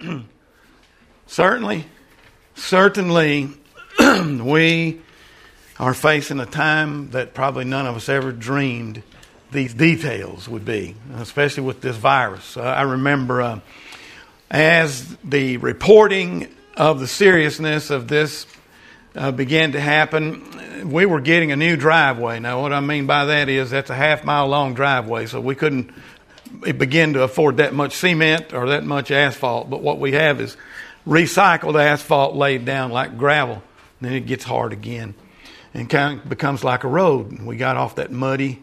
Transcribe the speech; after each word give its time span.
certainly, 1.26 1.84
certainly, 2.54 3.50
we 3.98 5.00
are 5.78 5.94
facing 5.94 6.40
a 6.40 6.46
time 6.46 7.10
that 7.10 7.34
probably 7.34 7.64
none 7.64 7.86
of 7.86 7.96
us 7.96 8.08
ever 8.08 8.32
dreamed 8.32 9.02
these 9.52 9.74
details 9.74 10.48
would 10.48 10.64
be, 10.64 10.94
especially 11.16 11.64
with 11.64 11.80
this 11.80 11.96
virus. 11.96 12.56
Uh, 12.56 12.62
I 12.62 12.82
remember 12.82 13.42
uh, 13.42 13.60
as 14.50 15.16
the 15.24 15.56
reporting 15.58 16.48
of 16.76 17.00
the 17.00 17.06
seriousness 17.06 17.90
of 17.90 18.08
this 18.08 18.46
uh, 19.16 19.32
began 19.32 19.72
to 19.72 19.80
happen, 19.80 20.90
we 20.90 21.04
were 21.04 21.20
getting 21.20 21.50
a 21.50 21.56
new 21.56 21.76
driveway. 21.76 22.38
Now, 22.38 22.62
what 22.62 22.72
I 22.72 22.80
mean 22.80 23.06
by 23.06 23.26
that 23.26 23.48
is 23.48 23.70
that's 23.70 23.90
a 23.90 23.94
half 23.94 24.24
mile 24.24 24.46
long 24.46 24.74
driveway, 24.74 25.26
so 25.26 25.40
we 25.40 25.54
couldn't 25.56 25.90
begin 26.50 27.14
to 27.14 27.22
afford 27.22 27.58
that 27.58 27.74
much 27.74 27.94
cement 27.94 28.52
or 28.52 28.70
that 28.70 28.84
much 28.84 29.10
asphalt. 29.10 29.70
But 29.70 29.82
what 29.82 29.98
we 29.98 30.12
have 30.12 30.40
is 30.40 30.56
recycled 31.06 31.80
asphalt 31.80 32.34
laid 32.34 32.64
down 32.64 32.90
like 32.90 33.16
gravel. 33.16 33.62
Then 34.00 34.12
it 34.12 34.26
gets 34.26 34.44
hard 34.44 34.72
again 34.72 35.14
and 35.74 35.88
kind 35.88 36.20
of 36.20 36.28
becomes 36.28 36.64
like 36.64 36.84
a 36.84 36.88
road. 36.88 37.40
We 37.40 37.56
got 37.56 37.76
off 37.76 37.96
that 37.96 38.10
muddy 38.10 38.62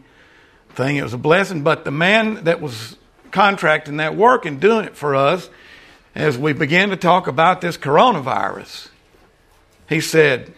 thing. 0.70 0.96
It 0.96 1.02
was 1.02 1.14
a 1.14 1.18
blessing. 1.18 1.62
But 1.62 1.84
the 1.84 1.90
man 1.90 2.44
that 2.44 2.60
was 2.60 2.96
contracting 3.30 3.98
that 3.98 4.16
work 4.16 4.46
and 4.46 4.60
doing 4.60 4.84
it 4.86 4.96
for 4.96 5.14
us, 5.14 5.48
as 6.14 6.36
we 6.36 6.52
began 6.52 6.90
to 6.90 6.96
talk 6.96 7.26
about 7.26 7.60
this 7.60 7.76
coronavirus, 7.76 8.88
he 9.88 10.00
said, 10.00 10.52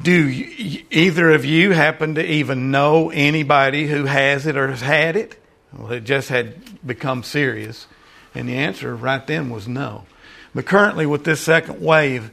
Do 0.00 0.28
you, 0.28 0.84
either 0.90 1.30
of 1.30 1.44
you 1.44 1.72
happen 1.72 2.14
to 2.16 2.24
even 2.24 2.70
know 2.70 3.10
anybody 3.10 3.86
who 3.86 4.04
has 4.04 4.46
it 4.46 4.56
or 4.56 4.68
has 4.68 4.80
had 4.80 5.16
it? 5.16 5.38
Well, 5.72 5.92
it 5.92 6.04
just 6.04 6.28
had 6.28 6.86
become 6.86 7.22
serious. 7.22 7.86
And 8.34 8.48
the 8.48 8.56
answer 8.56 8.94
right 8.94 9.26
then 9.26 9.50
was 9.50 9.66
no. 9.66 10.06
But 10.54 10.66
currently, 10.66 11.06
with 11.06 11.24
this 11.24 11.40
second 11.40 11.80
wave, 11.80 12.30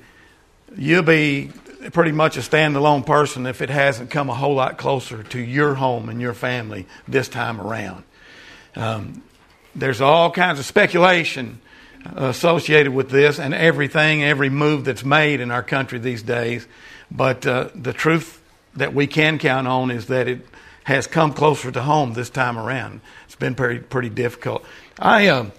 you'll 0.76 1.04
be 1.04 1.52
pretty 1.92 2.12
much 2.12 2.38
a 2.38 2.42
standalone 2.42 3.06
person 3.06 3.46
if 3.46 3.62
it 3.62 3.70
hasn't 3.70 4.10
come 4.10 4.30
a 4.30 4.34
whole 4.34 4.56
lot 4.56 4.78
closer 4.78 5.24
to 5.24 5.40
your 5.40 5.76
home 5.76 6.10
and 6.10 6.20
your 6.20 6.34
family 6.34 6.88
this 7.08 7.28
time 7.28 7.62
around. 7.62 8.04
Um, 8.76 9.22
there's 9.76 10.02
all 10.02 10.32
kinds 10.32 10.60
of 10.60 10.66
speculation 10.66 11.60
associated 12.16 12.94
with 12.94 13.10
this 13.10 13.40
and 13.40 13.54
everything, 13.54 14.24
every 14.24 14.50
move 14.50 14.86
that's 14.86 15.04
made 15.04 15.42
in 15.42 15.52
our 15.52 15.64
country 15.64 16.00
these 16.00 16.24
days. 16.24 16.68
But 17.12 17.46
uh, 17.46 17.70
the 17.76 17.94
truth 17.94 18.42
that 18.76 18.94
we 18.94 19.08
can 19.08 19.40
count 19.40 19.68
on 19.68 19.92
is 19.92 20.08
that 20.08 20.28
it 20.28 20.46
has 20.84 21.08
come 21.08 21.34
closer 21.34 21.72
to 21.72 21.82
home 21.82 22.14
this 22.14 22.30
time 22.30 22.58
around. 22.58 23.02
It's 23.36 23.42
been 23.42 23.56
pretty, 23.56 23.82
pretty 23.82 24.08
difficult. 24.08 24.64
I 24.98 25.28
uh, 25.28 25.50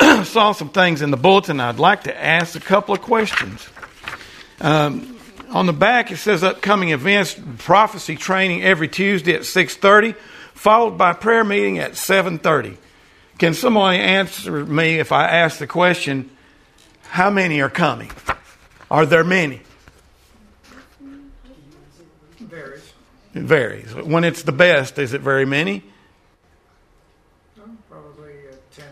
saw 0.24 0.52
some 0.52 0.70
things 0.70 1.02
in 1.02 1.10
the 1.10 1.18
bulletin. 1.18 1.60
I'd 1.60 1.78
like 1.78 2.04
to 2.04 2.18
ask 2.18 2.56
a 2.56 2.60
couple 2.60 2.94
of 2.94 3.02
questions. 3.02 3.68
Um, 4.58 5.18
on 5.50 5.66
the 5.66 5.74
back, 5.74 6.10
it 6.10 6.16
says 6.16 6.42
upcoming 6.42 6.92
events, 6.92 7.38
prophecy 7.58 8.16
training 8.16 8.62
every 8.62 8.88
Tuesday 8.88 9.34
at 9.34 9.42
6.30, 9.42 10.16
followed 10.54 10.96
by 10.96 11.12
prayer 11.12 11.44
meeting 11.44 11.78
at 11.78 11.92
7.30. 11.92 12.78
Can 13.38 13.52
somebody 13.52 13.98
answer 13.98 14.64
me 14.64 14.98
if 14.98 15.12
I 15.12 15.28
ask 15.28 15.58
the 15.58 15.66
question, 15.66 16.30
how 17.02 17.28
many 17.28 17.60
are 17.60 17.68
coming? 17.68 18.10
Are 18.90 19.04
there 19.04 19.24
many? 19.24 19.60
It 22.40 22.46
varies. 22.46 22.92
It 23.34 23.42
varies. 23.42 23.94
When 23.94 24.24
it's 24.24 24.42
the 24.42 24.52
best, 24.52 24.98
is 24.98 25.12
it 25.12 25.20
very 25.20 25.44
many? 25.44 25.82
probably 27.90 28.32
uh, 28.48 28.54
10. 28.74 28.86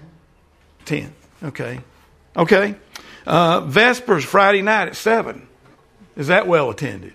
10. 0.89 1.13
Okay. 1.45 1.81
Okay. 2.37 2.75
Uh, 3.27 3.61
Vespers 3.61 4.25
Friday 4.25 4.63
night 4.63 4.89
at 4.89 4.97
7. 4.97 5.47
Is 6.17 6.29
that 6.29 6.49
well 6.49 6.71
attended? 6.71 7.13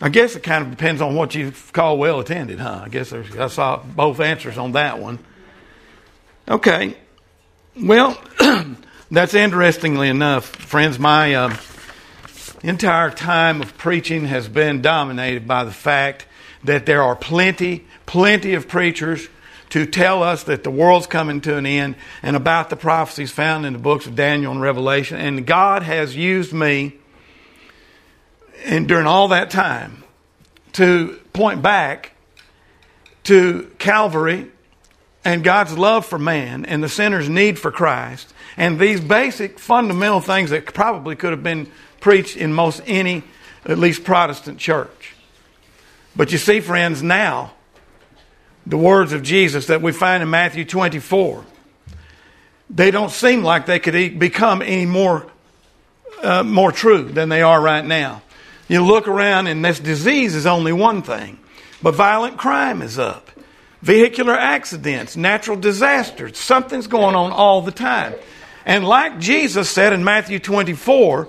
I 0.00 0.10
guess 0.10 0.36
it 0.36 0.44
kind 0.44 0.62
of 0.62 0.70
depends 0.70 1.02
on 1.02 1.16
what 1.16 1.34
you 1.34 1.52
call 1.72 1.98
well 1.98 2.20
attended, 2.20 2.60
huh? 2.60 2.82
I 2.84 2.88
guess 2.88 3.12
I 3.12 3.48
saw 3.48 3.82
both 3.82 4.20
answers 4.20 4.56
on 4.56 4.72
that 4.72 5.00
one. 5.00 5.18
Okay. 6.48 6.96
Well, 7.76 8.16
that's 9.10 9.34
interestingly 9.34 10.08
enough, 10.08 10.44
friends. 10.46 11.00
My 11.00 11.34
uh, 11.34 11.56
entire 12.62 13.10
time 13.10 13.60
of 13.60 13.76
preaching 13.76 14.26
has 14.26 14.46
been 14.48 14.82
dominated 14.82 15.48
by 15.48 15.64
the 15.64 15.72
fact 15.72 16.26
that 16.62 16.86
there 16.86 17.02
are 17.02 17.16
plenty, 17.16 17.84
plenty 18.06 18.54
of 18.54 18.68
preachers 18.68 19.28
to 19.70 19.86
tell 19.86 20.22
us 20.22 20.44
that 20.44 20.64
the 20.64 20.70
world's 20.70 21.06
coming 21.06 21.40
to 21.42 21.56
an 21.56 21.66
end 21.66 21.96
and 22.22 22.36
about 22.36 22.70
the 22.70 22.76
prophecies 22.76 23.30
found 23.30 23.66
in 23.66 23.72
the 23.72 23.78
books 23.78 24.06
of 24.06 24.14
Daniel 24.14 24.52
and 24.52 24.60
Revelation. 24.60 25.18
And 25.18 25.46
God 25.46 25.82
has 25.82 26.16
used 26.16 26.52
me 26.52 26.94
and 28.64 28.88
during 28.88 29.06
all 29.06 29.28
that 29.28 29.50
time 29.50 30.02
to 30.72 31.18
point 31.32 31.62
back 31.62 32.12
to 33.24 33.70
Calvary 33.78 34.50
and 35.24 35.44
God's 35.44 35.76
love 35.76 36.06
for 36.06 36.18
man 36.18 36.64
and 36.64 36.82
the 36.82 36.88
sinner's 36.88 37.28
need 37.28 37.58
for 37.58 37.70
Christ 37.70 38.32
and 38.56 38.78
these 38.78 39.00
basic 39.00 39.58
fundamental 39.58 40.20
things 40.20 40.50
that 40.50 40.66
probably 40.66 41.14
could 41.14 41.30
have 41.30 41.42
been 41.42 41.70
preached 42.00 42.36
in 42.36 42.52
most 42.52 42.80
any, 42.86 43.22
at 43.64 43.78
least 43.78 44.04
Protestant 44.04 44.58
church. 44.58 45.14
But 46.16 46.32
you 46.32 46.38
see, 46.38 46.60
friends, 46.60 47.02
now, 47.02 47.52
the 48.68 48.76
words 48.76 49.14
of 49.14 49.22
Jesus 49.22 49.66
that 49.68 49.80
we 49.80 49.92
find 49.92 50.22
in 50.22 50.28
Matthew 50.28 50.64
24, 50.66 51.42
they 52.68 52.90
don't 52.90 53.10
seem 53.10 53.42
like 53.42 53.64
they 53.64 53.78
could 53.78 54.18
become 54.18 54.60
any 54.60 54.84
more, 54.84 55.26
uh, 56.22 56.42
more 56.42 56.70
true 56.70 57.04
than 57.04 57.30
they 57.30 57.40
are 57.40 57.60
right 57.60 57.84
now. 57.84 58.20
You 58.68 58.84
look 58.84 59.08
around, 59.08 59.46
and 59.46 59.64
this 59.64 59.80
disease 59.80 60.34
is 60.34 60.44
only 60.44 60.74
one 60.74 61.00
thing, 61.00 61.38
but 61.82 61.94
violent 61.94 62.36
crime 62.36 62.82
is 62.82 62.98
up, 62.98 63.30
vehicular 63.80 64.34
accidents, 64.34 65.16
natural 65.16 65.56
disasters. 65.56 66.36
Something's 66.36 66.86
going 66.86 67.14
on 67.14 67.32
all 67.32 67.62
the 67.62 67.72
time. 67.72 68.14
And 68.66 68.84
like 68.84 69.18
Jesus 69.18 69.70
said 69.70 69.94
in 69.94 70.04
Matthew 70.04 70.38
24, 70.38 71.26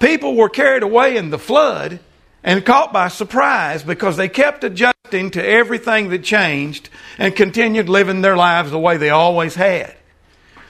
people 0.00 0.34
were 0.34 0.48
carried 0.48 0.82
away 0.82 1.18
in 1.18 1.28
the 1.28 1.38
flood 1.38 2.00
and 2.42 2.64
caught 2.64 2.92
by 2.92 3.08
surprise 3.08 3.82
because 3.82 4.16
they 4.16 4.28
kept 4.28 4.64
adjusting 4.64 5.30
to 5.32 5.44
everything 5.44 6.10
that 6.10 6.22
changed 6.22 6.88
and 7.18 7.34
continued 7.34 7.88
living 7.88 8.20
their 8.20 8.36
lives 8.36 8.70
the 8.70 8.78
way 8.78 8.96
they 8.96 9.10
always 9.10 9.54
had. 9.54 9.94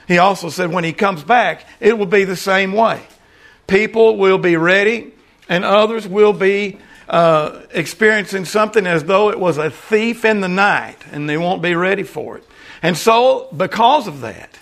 He 0.07 0.17
also 0.17 0.49
said 0.49 0.71
when 0.71 0.83
he 0.83 0.93
comes 0.93 1.23
back, 1.23 1.65
it 1.79 1.97
will 1.97 2.05
be 2.05 2.23
the 2.23 2.35
same 2.35 2.73
way. 2.73 3.01
People 3.67 4.17
will 4.17 4.37
be 4.37 4.55
ready 4.55 5.13
and 5.49 5.65
others 5.65 6.07
will 6.07 6.33
be 6.33 6.79
uh, 7.09 7.61
experiencing 7.71 8.45
something 8.45 8.85
as 8.85 9.03
though 9.03 9.29
it 9.29 9.39
was 9.39 9.57
a 9.57 9.69
thief 9.69 10.25
in 10.25 10.41
the 10.41 10.49
night, 10.49 10.97
and 11.11 11.29
they 11.29 11.37
won't 11.37 11.61
be 11.61 11.73
ready 11.73 12.03
for 12.03 12.37
it. 12.37 12.43
And 12.81 12.97
so, 12.97 13.47
because 13.55 14.07
of 14.07 14.21
that, 14.21 14.59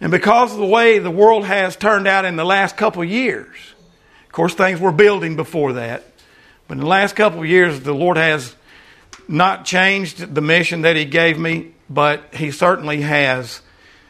and 0.00 0.10
because 0.10 0.52
of 0.52 0.58
the 0.58 0.66
way 0.66 0.98
the 0.98 1.10
world 1.10 1.44
has 1.44 1.76
turned 1.76 2.06
out 2.06 2.24
in 2.24 2.36
the 2.36 2.44
last 2.44 2.76
couple 2.76 3.04
years, 3.04 3.56
of 4.30 4.32
course, 4.32 4.54
things 4.54 4.78
were 4.78 4.92
building 4.92 5.34
before 5.34 5.72
that, 5.72 6.04
but 6.68 6.74
in 6.74 6.80
the 6.84 6.86
last 6.86 7.16
couple 7.16 7.40
of 7.40 7.46
years, 7.46 7.80
the 7.80 7.92
Lord 7.92 8.16
has 8.16 8.54
not 9.26 9.64
changed 9.64 10.36
the 10.36 10.40
mission 10.40 10.82
that 10.82 10.94
He 10.94 11.04
gave 11.04 11.36
me, 11.36 11.72
but 11.88 12.32
He 12.32 12.52
certainly 12.52 13.00
has 13.00 13.60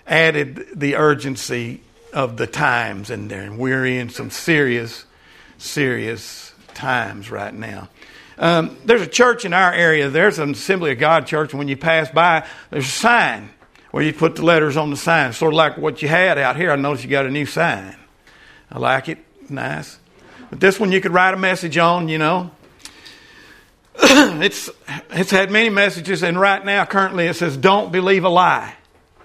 added 0.07 0.67
the 0.75 0.97
urgency 0.97 1.81
of 2.13 2.37
the 2.37 2.47
times 2.47 3.09
in 3.09 3.29
there, 3.29 3.41
and 3.41 3.59
we're 3.59 3.87
in 3.87 4.11
some 4.11 4.29
serious 4.29 5.07
serious 5.57 6.53
times 6.75 7.31
right 7.31 7.55
now. 7.55 7.89
Um, 8.37 8.77
there's 8.85 9.01
a 9.01 9.07
church 9.07 9.47
in 9.47 9.55
our 9.55 9.73
area. 9.73 10.11
There's 10.11 10.39
an 10.39 10.51
Assembly 10.51 10.93
of 10.93 10.99
God 10.99 11.27
church, 11.27 11.53
and 11.53 11.59
when 11.59 11.69
you 11.69 11.79
pass 11.79 12.11
by, 12.11 12.47
there's 12.69 12.85
a 12.85 12.91
sign 12.91 13.49
where 13.91 14.03
you 14.03 14.13
put 14.13 14.37
the 14.37 14.45
letters 14.45 14.77
on 14.77 14.91
the 14.91 14.99
sign, 14.99 15.33
sort 15.33 15.55
of 15.55 15.57
like 15.57 15.79
what 15.79 16.03
you 16.03 16.09
had 16.09 16.37
out 16.37 16.57
here. 16.57 16.71
I 16.71 16.77
noticed 16.77 17.05
you 17.05 17.11
got 17.11 17.25
a 17.25 17.31
new 17.31 17.47
sign. 17.47 17.97
I 18.71 18.79
like 18.79 19.09
it. 19.09 19.19
Nice. 19.49 19.99
But 20.51 20.61
this 20.61 20.79
one 20.79 20.93
you 20.93 21.01
could 21.01 21.13
write 21.13 21.33
a 21.33 21.39
message 21.39 21.79
on, 21.79 22.09
you 22.09 22.19
know. 22.19 22.51
it's, 24.03 24.69
it's 25.11 25.31
had 25.31 25.51
many 25.51 25.71
messages, 25.71 26.23
and 26.23 26.39
right 26.39 26.65
now, 26.65 26.85
currently, 26.85 27.27
it 27.27 27.35
says, 27.35 27.57
Don't 27.57 27.93
believe 27.93 28.25
a 28.25 28.29
lie. 28.29 28.75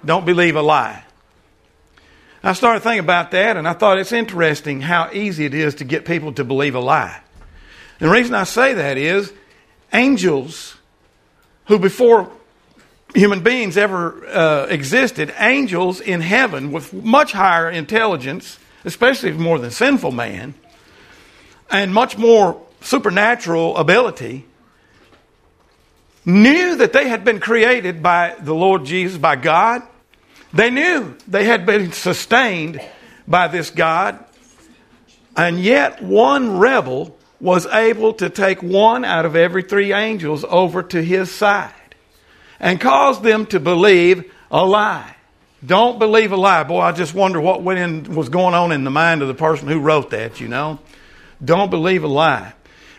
Don't 0.04 0.26
believe 0.26 0.56
a 0.56 0.62
lie. 0.62 1.04
I 2.44 2.54
started 2.54 2.82
thinking 2.82 3.00
about 3.00 3.32
that, 3.32 3.58
and 3.58 3.68
I 3.68 3.74
thought 3.74 3.98
it's 3.98 4.12
interesting 4.12 4.82
how 4.82 5.10
easy 5.12 5.46
it 5.46 5.56
is 5.56 5.76
to 5.76 5.84
get 5.84 6.06
people 6.06 6.32
to 6.34 6.44
believe 6.44 6.76
a 6.76 6.80
lie. 6.80 7.20
And 8.00 8.10
the 8.10 8.14
reason 8.14 8.36
I 8.36 8.44
say 8.44 8.76
that 8.76 8.98
is 8.98 9.34
angels, 9.92 10.76
who 11.66 11.80
before 11.80 12.32
human 13.16 13.42
beings 13.42 13.78
ever 13.78 14.28
uh, 14.28 14.68
existed, 14.68 15.34
angels 15.40 16.00
in 16.00 16.22
heaven 16.22 16.72
with 16.72 16.94
much 16.94 17.32
higher 17.32 17.68
intelligence, 17.70 18.60
especially 18.84 19.32
more 19.32 19.58
than 19.58 19.72
sinful 19.72 20.12
man, 20.12 20.54
and 21.70 21.94
much 21.94 22.18
more 22.18 22.62
supernatural 22.82 23.76
ability, 23.78 24.46
knew 26.26 26.76
that 26.78 26.94
they 26.94 27.08
had 27.08 27.24
been 27.24 27.40
created 27.40 28.02
by 28.02 28.36
the 28.40 28.54
Lord 28.54 28.86
Jesus, 28.86 29.18
by 29.18 29.36
God, 29.36 29.82
They 30.56 30.70
knew 30.70 31.18
they 31.28 31.44
had 31.44 31.66
been 31.66 31.92
sustained 31.92 32.80
by 33.28 33.50
this 33.50 33.70
God, 33.72 34.24
and 35.36 35.60
yet 35.60 36.02
one 36.02 36.58
rebel 36.58 37.18
was 37.42 37.66
able 37.66 38.14
to 38.14 38.30
take 38.30 38.64
one 38.64 39.04
out 39.04 39.26
of 39.26 39.36
every 39.36 39.64
three 39.64 39.92
angels 39.92 40.46
over 40.48 40.82
to 40.82 41.04
his 41.04 41.30
side 41.30 41.74
and 42.58 42.80
cause 42.80 43.22
them 43.22 43.46
to 43.48 43.60
believe 43.60 44.34
a 44.50 44.66
lie. 44.66 45.18
Don't 45.66 46.00
believe 46.00 46.32
a 46.32 46.38
lie. 46.38 46.64
Boy, 46.64 46.80
I 46.80 46.94
just 46.94 47.14
wonder 47.14 47.42
what 47.42 47.62
went 47.62 47.80
in, 47.80 48.16
was 48.16 48.30
going 48.30 48.54
on 48.54 48.72
in 48.72 48.86
the 48.86 48.92
mind 48.92 49.22
of 49.22 49.28
the 49.28 49.34
person 49.34 49.68
who 49.68 49.82
wrote 49.82 50.12
that, 50.12 50.40
you 50.40 50.48
know. 50.48 50.80
Don't 51.44 51.70
believe 51.70 52.04
a 52.04 52.08
lie. 52.08 52.54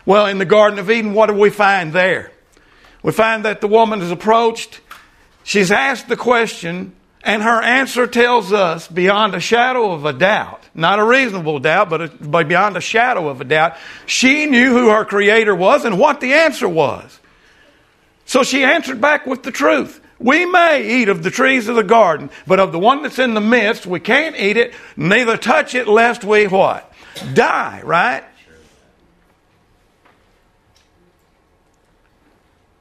Well, 0.05 0.27
in 0.27 0.37
the 0.37 0.45
Garden 0.45 0.79
of 0.79 0.89
Eden, 0.89 1.13
what 1.13 1.27
do 1.27 1.33
we 1.33 1.49
find 1.49 1.91
there? 1.91 2.31
We 3.03 3.11
find 3.11 3.45
that 3.45 3.61
the 3.61 3.67
woman 3.67 4.01
is 4.01 4.11
approached, 4.11 4.81
she's 5.43 5.71
asked 5.71 6.07
the 6.07 6.17
question, 6.17 6.93
and 7.23 7.43
her 7.43 7.61
answer 7.61 8.07
tells 8.07 8.53
us 8.53 8.87
beyond 8.87 9.35
a 9.35 9.39
shadow 9.39 9.91
of 9.91 10.05
a 10.05 10.13
doubt, 10.13 10.63
not 10.73 10.99
a 10.99 11.03
reasonable 11.03 11.59
doubt, 11.59 11.89
but, 11.89 12.01
a, 12.01 12.07
but 12.07 12.47
beyond 12.47 12.77
a 12.77 12.81
shadow 12.81 13.27
of 13.27 13.41
a 13.41 13.43
doubt, 13.43 13.75
she 14.05 14.45
knew 14.45 14.71
who 14.71 14.89
her 14.89 15.03
creator 15.03 15.53
was 15.53 15.83
and 15.83 15.99
what 15.99 16.21
the 16.21 16.33
answer 16.33 16.69
was. 16.69 17.19
So 18.25 18.43
she 18.43 18.63
answered 18.63 19.01
back 19.01 19.25
with 19.25 19.43
the 19.43 19.51
truth. 19.51 20.01
We 20.19 20.45
may 20.45 21.01
eat 21.01 21.09
of 21.09 21.21
the 21.21 21.31
trees 21.31 21.67
of 21.67 21.75
the 21.75 21.83
garden, 21.83 22.29
but 22.45 22.59
of 22.59 22.71
the 22.71 22.79
one 22.79 23.03
that's 23.03 23.19
in 23.19 23.33
the 23.33 23.41
midst, 23.41 23.85
we 23.85 23.99
can't 23.99 24.35
eat 24.37 24.57
it, 24.57 24.73
neither 24.95 25.37
touch 25.37 25.75
it, 25.75 25.87
lest 25.87 26.23
we 26.23 26.47
what? 26.47 26.86
Die, 27.21 27.81
right? 27.83 28.23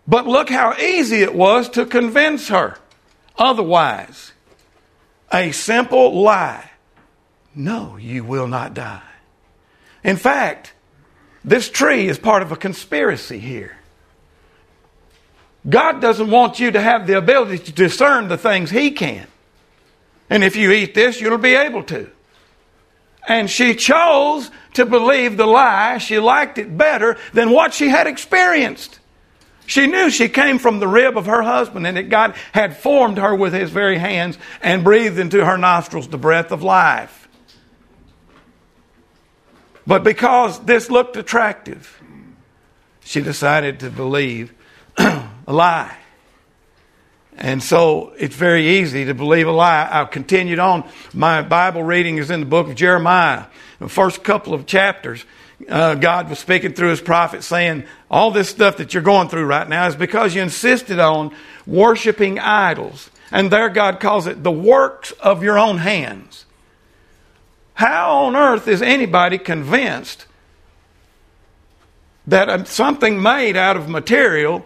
But 0.06 0.26
look 0.26 0.48
how 0.48 0.74
easy 0.74 1.22
it 1.22 1.34
was 1.34 1.68
to 1.70 1.84
convince 1.84 2.48
her 2.48 2.78
otherwise. 3.36 4.32
A 5.32 5.50
simple 5.52 6.20
lie. 6.20 6.70
No, 7.54 7.96
you 7.96 8.22
will 8.22 8.46
not 8.46 8.74
die. 8.74 9.02
In 10.04 10.16
fact, 10.16 10.72
this 11.44 11.68
tree 11.68 12.08
is 12.08 12.18
part 12.18 12.42
of 12.42 12.52
a 12.52 12.56
conspiracy 12.56 13.38
here. 13.38 13.76
God 15.68 16.00
doesn't 16.00 16.30
want 16.30 16.60
you 16.60 16.70
to 16.70 16.80
have 16.80 17.06
the 17.06 17.18
ability 17.18 17.58
to 17.64 17.72
discern 17.72 18.28
the 18.28 18.38
things 18.38 18.70
He 18.70 18.92
can. 18.92 19.26
And 20.30 20.44
if 20.44 20.54
you 20.54 20.70
eat 20.70 20.94
this, 20.94 21.20
you'll 21.20 21.38
be 21.38 21.54
able 21.54 21.82
to. 21.84 22.10
And 23.26 23.50
she 23.50 23.74
chose 23.74 24.50
to 24.74 24.86
believe 24.86 25.36
the 25.36 25.46
lie. 25.46 25.98
She 25.98 26.18
liked 26.18 26.58
it 26.58 26.76
better 26.76 27.16
than 27.32 27.50
what 27.50 27.74
she 27.74 27.88
had 27.88 28.06
experienced. 28.06 29.00
She 29.66 29.88
knew 29.88 30.10
she 30.10 30.28
came 30.28 30.58
from 30.58 30.78
the 30.78 30.86
rib 30.86 31.18
of 31.18 31.26
her 31.26 31.42
husband 31.42 31.86
and 31.86 31.96
that 31.96 32.08
God 32.08 32.36
had 32.52 32.76
formed 32.76 33.18
her 33.18 33.34
with 33.34 33.52
his 33.52 33.70
very 33.70 33.98
hands 33.98 34.38
and 34.62 34.84
breathed 34.84 35.18
into 35.18 35.44
her 35.44 35.58
nostrils 35.58 36.06
the 36.08 36.18
breath 36.18 36.52
of 36.52 36.62
life. 36.62 37.28
But 39.86 40.04
because 40.04 40.58
this 40.60 40.90
looked 40.90 41.16
attractive, 41.16 42.00
she 43.04 43.20
decided 43.20 43.80
to 43.80 43.90
believe 43.90 44.52
a 44.98 45.28
lie. 45.46 45.96
And 47.36 47.62
so 47.62 48.14
it's 48.18 48.34
very 48.34 48.78
easy 48.78 49.04
to 49.04 49.14
believe 49.14 49.46
a 49.46 49.52
lie. 49.52 49.88
I've 49.90 50.10
continued 50.10 50.58
on. 50.58 50.88
My 51.12 51.42
Bible 51.42 51.82
reading 51.82 52.16
is 52.16 52.30
in 52.30 52.40
the 52.40 52.46
book 52.46 52.68
of 52.68 52.74
Jeremiah, 52.74 53.44
the 53.78 53.88
first 53.88 54.24
couple 54.24 54.54
of 54.54 54.66
chapters 54.66 55.24
uh, 55.68 55.94
God 55.94 56.28
was 56.28 56.38
speaking 56.38 56.74
through 56.74 56.90
his 56.90 57.00
prophet 57.00 57.42
saying, 57.42 57.84
all 58.10 58.30
this 58.30 58.48
stuff 58.48 58.76
that 58.76 58.92
you're 58.92 59.02
going 59.02 59.28
through 59.28 59.46
right 59.46 59.68
now 59.68 59.86
is 59.86 59.96
because 59.96 60.34
you 60.34 60.42
insisted 60.42 60.98
on 60.98 61.34
worshiping 61.66 62.38
idols. 62.38 63.10
And 63.32 63.50
there 63.50 63.68
God 63.68 63.98
calls 63.98 64.26
it 64.26 64.42
the 64.42 64.52
works 64.52 65.12
of 65.12 65.42
your 65.42 65.58
own 65.58 65.78
hands. 65.78 66.44
How 67.74 68.24
on 68.24 68.36
earth 68.36 68.68
is 68.68 68.80
anybody 68.80 69.38
convinced 69.38 70.26
that 72.26 72.68
something 72.68 73.20
made 73.20 73.56
out 73.56 73.76
of 73.76 73.88
material 73.88 74.64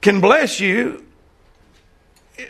can 0.00 0.20
bless 0.20 0.60
you 0.60 1.04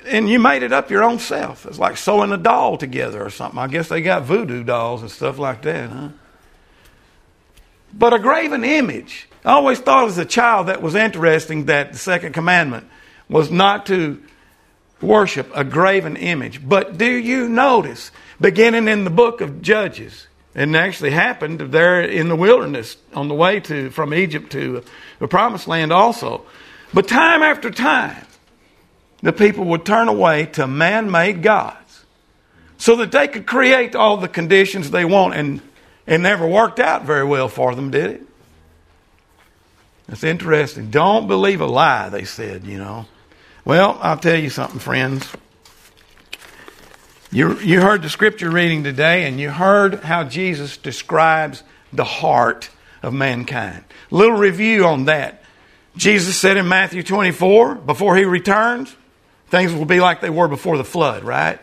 and 0.04 0.28
you 0.28 0.38
made 0.38 0.62
it 0.62 0.72
up 0.72 0.90
your 0.90 1.04
own 1.04 1.18
self? 1.18 1.66
It's 1.66 1.78
like 1.78 1.96
sewing 1.96 2.32
a 2.32 2.36
doll 2.36 2.76
together 2.76 3.24
or 3.24 3.30
something. 3.30 3.58
I 3.58 3.68
guess 3.68 3.88
they 3.88 4.02
got 4.02 4.22
voodoo 4.24 4.64
dolls 4.64 5.02
and 5.02 5.10
stuff 5.10 5.38
like 5.38 5.62
that, 5.62 5.90
huh? 5.90 6.08
But 7.92 8.12
a 8.12 8.18
graven 8.18 8.64
image. 8.64 9.28
I 9.44 9.52
always 9.52 9.78
thought 9.80 10.08
as 10.08 10.18
a 10.18 10.24
child 10.24 10.66
that 10.66 10.82
was 10.82 10.94
interesting 10.94 11.66
that 11.66 11.92
the 11.92 11.98
second 11.98 12.32
commandment 12.32 12.86
was 13.28 13.50
not 13.50 13.86
to 13.86 14.22
worship 15.00 15.50
a 15.54 15.64
graven 15.64 16.16
image. 16.16 16.66
But 16.66 16.98
do 16.98 17.06
you 17.06 17.48
notice, 17.48 18.10
beginning 18.40 18.88
in 18.88 19.04
the 19.04 19.10
book 19.10 19.40
of 19.40 19.62
Judges, 19.62 20.26
and 20.54 20.74
it 20.74 20.78
actually 20.78 21.10
happened 21.10 21.60
there 21.60 22.02
in 22.02 22.28
the 22.28 22.36
wilderness 22.36 22.96
on 23.14 23.28
the 23.28 23.34
way 23.34 23.60
to 23.60 23.90
from 23.90 24.12
Egypt 24.12 24.50
to 24.52 24.82
the 25.18 25.28
promised 25.28 25.68
land 25.68 25.92
also. 25.92 26.44
But 26.92 27.06
time 27.06 27.42
after 27.42 27.70
time, 27.70 28.24
the 29.22 29.32
people 29.32 29.64
would 29.66 29.84
turn 29.84 30.08
away 30.08 30.46
to 30.46 30.66
man 30.66 31.10
made 31.10 31.42
gods 31.42 32.04
so 32.76 32.96
that 32.96 33.12
they 33.12 33.28
could 33.28 33.46
create 33.46 33.94
all 33.94 34.16
the 34.16 34.28
conditions 34.28 34.90
they 34.90 35.04
want 35.04 35.34
and 35.34 35.60
it 36.06 36.18
never 36.18 36.46
worked 36.46 36.80
out 36.80 37.04
very 37.04 37.24
well 37.24 37.48
for 37.48 37.74
them, 37.74 37.90
did 37.90 38.10
it? 38.12 38.22
It's 40.08 40.24
interesting. 40.24 40.90
Don't 40.90 41.26
believe 41.26 41.60
a 41.60 41.66
lie, 41.66 42.08
they 42.08 42.24
said, 42.24 42.64
you 42.64 42.78
know. 42.78 43.06
Well, 43.64 43.98
I'll 44.00 44.16
tell 44.16 44.38
you 44.38 44.48
something, 44.48 44.78
friends. 44.78 45.28
You, 47.30 47.58
you 47.58 47.82
heard 47.82 48.00
the 48.00 48.08
scripture 48.08 48.50
reading 48.50 48.84
today, 48.84 49.26
and 49.26 49.38
you 49.38 49.50
heard 49.50 50.02
how 50.02 50.24
Jesus 50.24 50.78
describes 50.78 51.62
the 51.92 52.04
heart 52.04 52.70
of 53.02 53.12
mankind. 53.12 53.84
Little 54.10 54.36
review 54.36 54.86
on 54.86 55.04
that. 55.04 55.42
Jesus 55.94 56.38
said 56.38 56.56
in 56.56 56.68
Matthew 56.68 57.02
24, 57.02 57.74
before 57.74 58.16
he 58.16 58.24
returns, 58.24 58.96
things 59.50 59.72
will 59.72 59.84
be 59.84 60.00
like 60.00 60.20
they 60.20 60.30
were 60.30 60.48
before 60.48 60.76
the 60.76 60.84
flood, 60.84 61.24
right? 61.24 61.58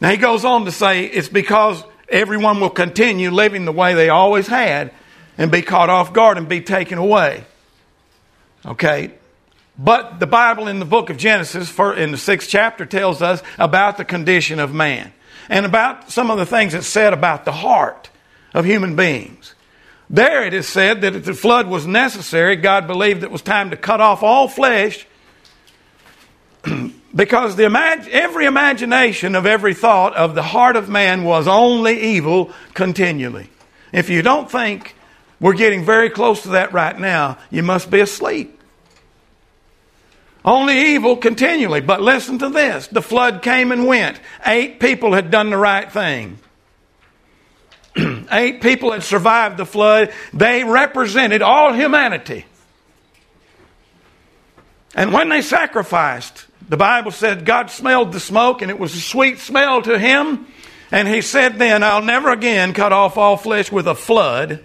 Now 0.00 0.10
he 0.10 0.16
goes 0.16 0.44
on 0.44 0.64
to 0.64 0.72
say 0.72 1.04
it's 1.04 1.28
because 1.28 1.82
everyone 2.08 2.60
will 2.60 2.70
continue 2.70 3.30
living 3.30 3.64
the 3.64 3.72
way 3.72 3.94
they 3.94 4.08
always 4.08 4.46
had 4.46 4.92
and 5.38 5.50
be 5.50 5.62
caught 5.62 5.90
off 5.90 6.12
guard 6.12 6.38
and 6.38 6.48
be 6.48 6.60
taken 6.60 6.98
away. 6.98 7.44
Okay? 8.64 9.12
But 9.78 10.20
the 10.20 10.26
Bible 10.26 10.68
in 10.68 10.78
the 10.78 10.84
book 10.84 11.10
of 11.10 11.16
Genesis, 11.16 11.76
in 11.78 12.10
the 12.10 12.18
sixth 12.18 12.48
chapter, 12.48 12.86
tells 12.86 13.22
us 13.22 13.42
about 13.58 13.98
the 13.98 14.04
condition 14.04 14.58
of 14.58 14.72
man 14.72 15.12
and 15.48 15.66
about 15.66 16.10
some 16.10 16.30
of 16.30 16.38
the 16.38 16.46
things 16.46 16.74
it's 16.74 16.86
said 16.86 17.12
about 17.12 17.44
the 17.44 17.52
heart 17.52 18.10
of 18.54 18.64
human 18.64 18.96
beings. 18.96 19.54
There 20.08 20.44
it 20.44 20.54
is 20.54 20.68
said 20.68 21.02
that 21.02 21.14
if 21.14 21.24
the 21.24 21.34
flood 21.34 21.66
was 21.66 21.86
necessary, 21.86 22.56
God 22.56 22.86
believed 22.86 23.22
it 23.22 23.30
was 23.30 23.42
time 23.42 23.70
to 23.70 23.76
cut 23.76 24.00
off 24.00 24.22
all 24.22 24.48
flesh 24.48 25.06
because 27.16 27.56
the 27.56 27.64
imag- 27.64 28.08
every 28.08 28.44
imagination 28.44 29.34
of 29.34 29.46
every 29.46 29.72
thought 29.72 30.14
of 30.14 30.34
the 30.34 30.42
heart 30.42 30.76
of 30.76 30.88
man 30.88 31.24
was 31.24 31.48
only 31.48 31.98
evil 31.98 32.52
continually. 32.74 33.48
If 33.92 34.10
you 34.10 34.20
don't 34.20 34.50
think 34.50 34.94
we're 35.40 35.54
getting 35.54 35.84
very 35.84 36.10
close 36.10 36.42
to 36.42 36.50
that 36.50 36.74
right 36.74 36.98
now, 36.98 37.38
you 37.50 37.62
must 37.62 37.90
be 37.90 38.00
asleep. 38.00 38.52
Only 40.44 40.92
evil 40.94 41.16
continually. 41.16 41.80
But 41.80 42.02
listen 42.02 42.38
to 42.38 42.50
this 42.50 42.86
the 42.88 43.02
flood 43.02 43.42
came 43.42 43.72
and 43.72 43.86
went. 43.86 44.20
Eight 44.44 44.78
people 44.78 45.12
had 45.12 45.30
done 45.30 45.50
the 45.50 45.56
right 45.56 45.90
thing. 45.90 46.38
Eight 48.30 48.60
people 48.60 48.92
had 48.92 49.02
survived 49.02 49.56
the 49.56 49.66
flood. 49.66 50.12
They 50.34 50.64
represented 50.64 51.40
all 51.40 51.72
humanity. 51.72 52.44
And 54.94 55.12
when 55.12 55.28
they 55.28 55.42
sacrificed, 55.42 56.45
the 56.68 56.76
Bible 56.76 57.10
said 57.10 57.44
God 57.44 57.70
smelled 57.70 58.12
the 58.12 58.20
smoke 58.20 58.62
and 58.62 58.70
it 58.70 58.78
was 58.78 58.94
a 58.94 59.00
sweet 59.00 59.38
smell 59.38 59.82
to 59.82 59.98
him. 59.98 60.46
And 60.90 61.08
he 61.08 61.20
said 61.20 61.58
then, 61.58 61.82
I'll 61.82 62.02
never 62.02 62.30
again 62.30 62.72
cut 62.72 62.92
off 62.92 63.16
all 63.16 63.36
flesh 63.36 63.72
with 63.72 63.88
a 63.88 63.94
flood 63.94 64.64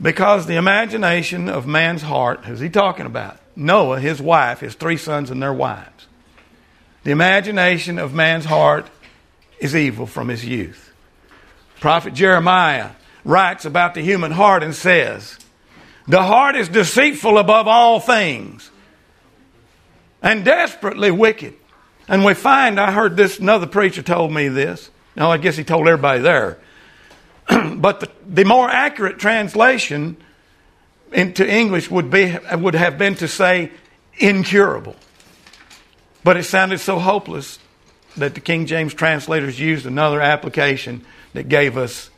because 0.00 0.46
the 0.46 0.56
imagination 0.56 1.48
of 1.48 1.66
man's 1.66 2.02
heart, 2.02 2.44
who's 2.44 2.60
he 2.60 2.68
talking 2.68 3.06
about? 3.06 3.38
Noah, 3.56 3.98
his 3.98 4.20
wife, 4.20 4.60
his 4.60 4.74
three 4.74 4.96
sons, 4.96 5.30
and 5.30 5.42
their 5.42 5.52
wives. 5.52 6.06
The 7.02 7.10
imagination 7.10 7.98
of 7.98 8.14
man's 8.14 8.44
heart 8.44 8.88
is 9.58 9.74
evil 9.74 10.06
from 10.06 10.28
his 10.28 10.44
youth. 10.44 10.92
Prophet 11.80 12.14
Jeremiah 12.14 12.90
writes 13.24 13.64
about 13.64 13.94
the 13.94 14.02
human 14.02 14.30
heart 14.30 14.62
and 14.62 14.74
says, 14.74 15.38
The 16.06 16.22
heart 16.22 16.54
is 16.56 16.68
deceitful 16.68 17.38
above 17.38 17.66
all 17.66 17.98
things 17.98 18.70
and 20.22 20.44
desperately 20.44 21.10
wicked. 21.10 21.54
And 22.08 22.24
we 22.24 22.34
find, 22.34 22.80
I 22.80 22.92
heard 22.92 23.16
this, 23.16 23.38
another 23.38 23.66
preacher 23.66 24.02
told 24.02 24.32
me 24.32 24.48
this. 24.48 24.90
Now, 25.16 25.30
I 25.30 25.38
guess 25.38 25.56
he 25.56 25.64
told 25.64 25.86
everybody 25.88 26.20
there. 26.20 26.58
but 27.76 28.00
the, 28.00 28.10
the 28.26 28.44
more 28.44 28.68
accurate 28.68 29.18
translation 29.18 30.16
into 31.12 31.48
English 31.48 31.90
would, 31.90 32.10
be, 32.10 32.36
would 32.54 32.74
have 32.74 32.98
been 32.98 33.14
to 33.16 33.28
say 33.28 33.70
incurable. 34.18 34.96
But 36.24 36.36
it 36.36 36.44
sounded 36.44 36.78
so 36.78 36.98
hopeless 36.98 37.58
that 38.16 38.34
the 38.34 38.40
King 38.40 38.66
James 38.66 38.94
translators 38.94 39.58
used 39.58 39.86
another 39.86 40.20
application 40.20 41.04
that 41.32 41.48
gave 41.48 41.76
us 41.76 42.10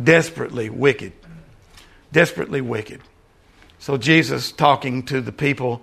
desperately 0.00 0.70
wicked. 0.70 1.12
Desperately 2.12 2.60
wicked. 2.60 3.00
So 3.78 3.96
Jesus 3.96 4.52
talking 4.52 5.02
to 5.04 5.20
the 5.20 5.32
people 5.32 5.82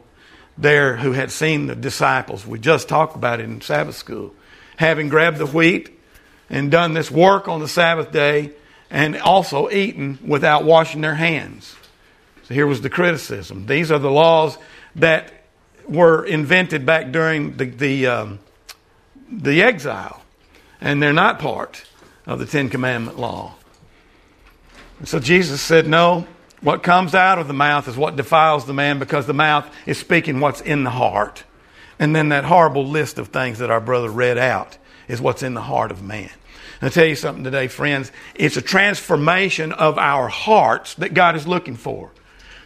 there 0.57 0.95
who 0.95 1.12
had 1.12 1.31
seen 1.31 1.67
the 1.67 1.75
disciples, 1.75 2.45
we 2.45 2.59
just 2.59 2.88
talked 2.88 3.15
about 3.15 3.39
it 3.39 3.43
in 3.43 3.62
Sabbath 3.62 3.95
school, 3.95 4.33
having 4.77 5.09
grabbed 5.09 5.38
the 5.38 5.45
wheat 5.45 5.89
and 6.50 6.71
done 6.71 6.93
this 6.93 7.12
work 7.12 7.47
on 7.47 7.59
the 7.59 7.67
Sabbath 7.67 8.12
day 8.12 8.51
and 8.89 9.17
also 9.17 9.69
eaten 9.69 10.19
without 10.25 10.63
washing 10.63 11.01
their 11.01 11.15
hands. 11.15 11.75
So 12.43 12.53
here 12.53 12.67
was 12.67 12.81
the 12.81 12.89
criticism. 12.89 13.65
These 13.65 13.91
are 13.91 14.00
the 14.00 14.12
laws 14.12 14.57
that 14.95 15.33
were 15.88 16.24
invented 16.24 16.85
back 16.85 17.12
during 17.12 17.57
the, 17.57 17.65
the, 17.65 18.07
um, 18.07 18.39
the 19.31 19.63
exile, 19.63 20.21
and 20.79 21.01
they're 21.01 21.13
not 21.13 21.39
part 21.39 21.85
of 22.25 22.39
the 22.39 22.45
Ten 22.45 22.69
Commandment 22.69 23.19
law. 23.19 23.55
And 25.00 25.07
so 25.07 25.19
Jesus 25.19 25.62
said, 25.62 25.88
No, 25.88 26.27
what 26.62 26.83
comes 26.83 27.13
out 27.13 27.39
of 27.39 27.47
the 27.47 27.53
mouth 27.53 27.88
is 27.88 27.97
what 27.97 28.15
defiles 28.15 28.65
the 28.65 28.74
man 28.74 29.00
because 29.00 29.27
the 29.27 29.33
mouth 29.33 29.69
is 29.85 29.97
speaking 29.97 30.39
what's 30.39 30.62
in 30.62 30.83
the 30.83 30.89
heart. 30.89 31.43
And 32.00 32.15
then 32.15 32.29
that 32.29 32.43
horrible 32.43 32.85
list 32.85 33.17
of 33.17 33.29
things 33.29 33.59
that 33.59 33.71
our 33.71 33.81
brother 33.81 34.09
read 34.09 34.38
out 34.38 34.77
is 35.07 35.21
what's 35.21 35.43
in 35.43 35.53
the 35.53 35.62
heart 35.62 35.91
of 35.91 36.01
man. 36.01 36.29
And 36.81 36.83
I'll 36.83 36.89
tell 36.89 37.05
you 37.05 37.15
something 37.15 37.43
today, 37.43 37.67
friends. 37.67 38.12
It's 38.33 38.57
a 38.57 38.62
transformation 38.62 39.71
of 39.71 39.97
our 39.97 40.27
hearts 40.27 40.95
that 40.95 41.13
God 41.13 41.35
is 41.35 41.47
looking 41.47 41.75
for. 41.75 42.12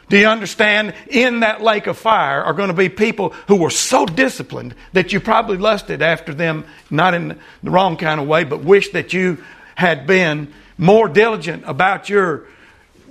Do 0.09 0.17
you 0.17 0.27
understand? 0.27 0.95
In 1.07 1.41
that 1.41 1.61
lake 1.61 1.85
of 1.85 1.97
fire 1.97 2.43
are 2.43 2.53
going 2.53 2.69
to 2.69 2.73
be 2.73 2.89
people 2.89 3.29
who 3.47 3.57
were 3.57 3.69
so 3.69 4.07
disciplined 4.07 4.73
that 4.93 5.13
you 5.13 5.19
probably 5.19 5.57
lusted 5.57 6.01
after 6.01 6.33
them, 6.33 6.65
not 6.89 7.13
in 7.13 7.39
the 7.61 7.69
wrong 7.69 7.95
kind 7.95 8.19
of 8.19 8.27
way, 8.27 8.43
but 8.43 8.61
wish 8.63 8.89
that 8.89 9.13
you 9.13 9.37
had 9.75 10.07
been 10.07 10.51
more 10.77 11.07
diligent 11.07 11.63
about 11.67 12.09
your. 12.09 12.45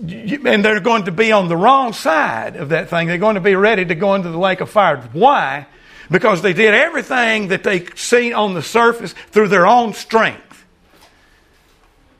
And 0.01 0.65
they're 0.65 0.81
going 0.81 1.05
to 1.05 1.13
be 1.13 1.33
on 1.33 1.49
the 1.49 1.57
wrong 1.57 1.93
side 1.93 2.57
of 2.57 2.69
that 2.69 2.89
thing. 2.89 3.09
They're 3.09 3.19
going 3.19 3.35
to 3.35 3.41
be 3.41 3.57
ready 3.57 3.85
to 3.85 3.95
go 3.95 4.15
into 4.15 4.31
the 4.31 4.39
lake 4.39 4.61
of 4.61 4.71
fire. 4.71 5.01
Why? 5.13 5.67
Because 6.11 6.41
they 6.41 6.53
did 6.53 6.73
everything 6.73 7.49
that 7.49 7.65
they 7.65 7.85
see 7.97 8.33
on 8.33 8.55
the 8.55 8.63
surface 8.63 9.13
through 9.31 9.49
their 9.49 9.67
own 9.67 9.95
strength. 9.95 10.65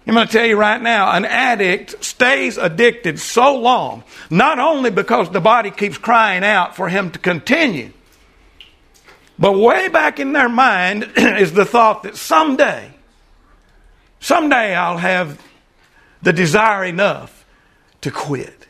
I'm 0.07 0.15
going 0.15 0.27
to 0.27 0.33
tell 0.33 0.47
you 0.47 0.57
right 0.57 0.81
now, 0.81 1.13
an 1.13 1.27
addict 1.27 2.03
stays 2.03 2.57
addicted 2.57 3.21
so 3.21 3.59
long, 3.59 4.05
not 4.31 4.59
only 4.59 4.91
because 4.91 5.31
the 5.31 5.41
body 5.41 5.71
keeps 5.71 5.99
crying 5.99 6.45
out 6.45 6.75
for 6.75 6.89
him 6.89 7.11
to 7.11 7.19
continue, 7.19 7.93
but 9.39 9.53
way 9.53 9.89
back 9.89 10.19
in 10.19 10.33
their 10.33 10.49
mind 10.49 11.13
is 11.17 11.53
the 11.53 11.67
thought 11.67 12.05
that 12.05 12.17
someday, 12.17 12.91
someday 14.19 14.75
I'll 14.75 14.97
have 14.97 15.41
the 16.23 16.33
desire 16.33 16.85
enough 16.85 17.38
to 18.03 18.11
quit. 18.11 18.67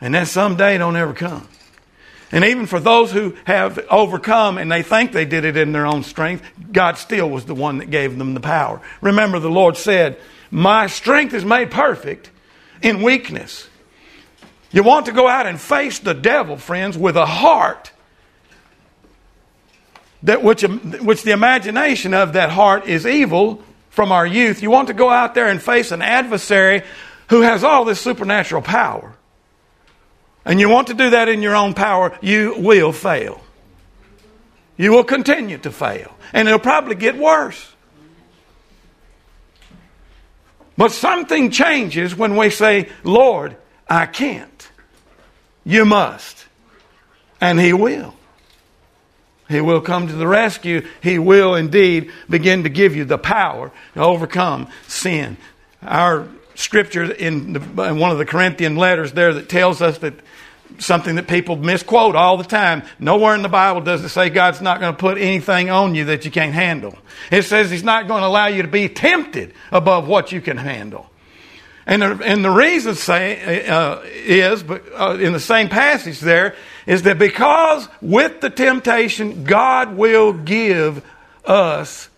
And 0.00 0.14
that 0.14 0.28
someday 0.28 0.78
don't 0.78 0.96
ever 0.96 1.12
come. 1.12 1.48
And 2.30 2.44
even 2.44 2.66
for 2.66 2.78
those 2.78 3.10
who 3.10 3.36
have 3.44 3.78
overcome 3.90 4.58
and 4.58 4.70
they 4.70 4.82
think 4.82 5.12
they 5.12 5.24
did 5.24 5.44
it 5.44 5.56
in 5.56 5.72
their 5.72 5.86
own 5.86 6.02
strength, 6.02 6.44
God 6.72 6.98
still 6.98 7.28
was 7.30 7.46
the 7.46 7.54
one 7.54 7.78
that 7.78 7.90
gave 7.90 8.18
them 8.18 8.34
the 8.34 8.40
power. 8.40 8.82
Remember, 9.00 9.38
the 9.38 9.50
Lord 9.50 9.76
said, 9.76 10.18
My 10.50 10.88
strength 10.88 11.32
is 11.32 11.44
made 11.44 11.70
perfect 11.70 12.30
in 12.82 13.02
weakness. 13.02 13.68
You 14.70 14.82
want 14.82 15.06
to 15.06 15.12
go 15.12 15.26
out 15.26 15.46
and 15.46 15.58
face 15.58 15.98
the 15.98 16.12
devil, 16.12 16.58
friends, 16.58 16.98
with 16.98 17.16
a 17.16 17.24
heart 17.24 17.92
that 20.24 20.42
which, 20.42 20.62
which 20.62 21.22
the 21.22 21.30
imagination 21.30 22.12
of 22.12 22.34
that 22.34 22.50
heart 22.50 22.86
is 22.86 23.06
evil 23.06 23.62
from 23.88 24.12
our 24.12 24.26
youth. 24.26 24.62
You 24.62 24.70
want 24.70 24.88
to 24.88 24.94
go 24.94 25.08
out 25.08 25.34
there 25.34 25.48
and 25.48 25.62
face 25.62 25.92
an 25.92 26.02
adversary 26.02 26.82
who 27.30 27.42
has 27.42 27.64
all 27.64 27.84
this 27.84 28.00
supernatural 28.00 28.62
power 28.62 29.14
and 30.48 30.58
you 30.58 30.70
want 30.70 30.86
to 30.86 30.94
do 30.94 31.10
that 31.10 31.28
in 31.28 31.42
your 31.42 31.54
own 31.54 31.74
power, 31.74 32.18
you 32.22 32.54
will 32.56 32.90
fail. 32.90 33.42
You 34.78 34.92
will 34.92 35.04
continue 35.04 35.58
to 35.58 35.70
fail. 35.70 36.16
And 36.32 36.48
it'll 36.48 36.58
probably 36.58 36.94
get 36.94 37.18
worse. 37.18 37.70
But 40.78 40.92
something 40.92 41.50
changes 41.50 42.16
when 42.16 42.34
we 42.34 42.48
say, 42.48 42.88
Lord, 43.04 43.58
I 43.86 44.06
can't. 44.06 44.70
You 45.64 45.84
must. 45.84 46.46
And 47.42 47.60
He 47.60 47.74
will. 47.74 48.14
He 49.50 49.60
will 49.60 49.82
come 49.82 50.08
to 50.08 50.14
the 50.14 50.26
rescue. 50.26 50.86
He 51.02 51.18
will 51.18 51.56
indeed 51.56 52.10
begin 52.30 52.62
to 52.62 52.70
give 52.70 52.96
you 52.96 53.04
the 53.04 53.18
power 53.18 53.70
to 53.92 54.00
overcome 54.00 54.68
sin. 54.86 55.36
Our 55.82 56.26
scripture 56.58 57.04
in, 57.04 57.52
the, 57.52 57.82
in 57.84 57.98
one 57.98 58.10
of 58.10 58.18
the 58.18 58.26
Corinthian 58.26 58.76
letters 58.76 59.12
there 59.12 59.32
that 59.32 59.48
tells 59.48 59.80
us 59.80 59.98
that 59.98 60.14
something 60.78 61.14
that 61.16 61.28
people 61.28 61.56
misquote 61.56 62.16
all 62.16 62.36
the 62.36 62.44
time. 62.44 62.82
Nowhere 62.98 63.34
in 63.34 63.42
the 63.42 63.48
Bible 63.48 63.80
does 63.80 64.04
it 64.04 64.08
say 64.08 64.28
God's 64.28 64.60
not 64.60 64.80
going 64.80 64.92
to 64.92 64.98
put 64.98 65.18
anything 65.18 65.70
on 65.70 65.94
you 65.94 66.06
that 66.06 66.24
you 66.24 66.30
can't 66.30 66.52
handle. 66.52 66.98
It 67.30 67.42
says 67.42 67.70
He's 67.70 67.84
not 67.84 68.08
going 68.08 68.22
to 68.22 68.26
allow 68.26 68.48
you 68.48 68.62
to 68.62 68.68
be 68.68 68.88
tempted 68.88 69.54
above 69.70 70.08
what 70.08 70.32
you 70.32 70.40
can 70.40 70.56
handle. 70.56 71.08
And 71.86 72.02
the, 72.02 72.20
and 72.22 72.44
the 72.44 72.50
reason 72.50 72.96
say, 72.96 73.66
uh, 73.66 74.00
is, 74.04 74.62
but 74.62 74.82
uh, 74.94 75.16
in 75.18 75.32
the 75.32 75.40
same 75.40 75.68
passage 75.68 76.20
there, 76.20 76.54
is 76.86 77.02
that 77.04 77.18
because 77.18 77.88
with 78.02 78.42
the 78.42 78.50
temptation, 78.50 79.44
God 79.44 79.96
will 79.96 80.34
give 80.34 81.02
us 81.46 82.10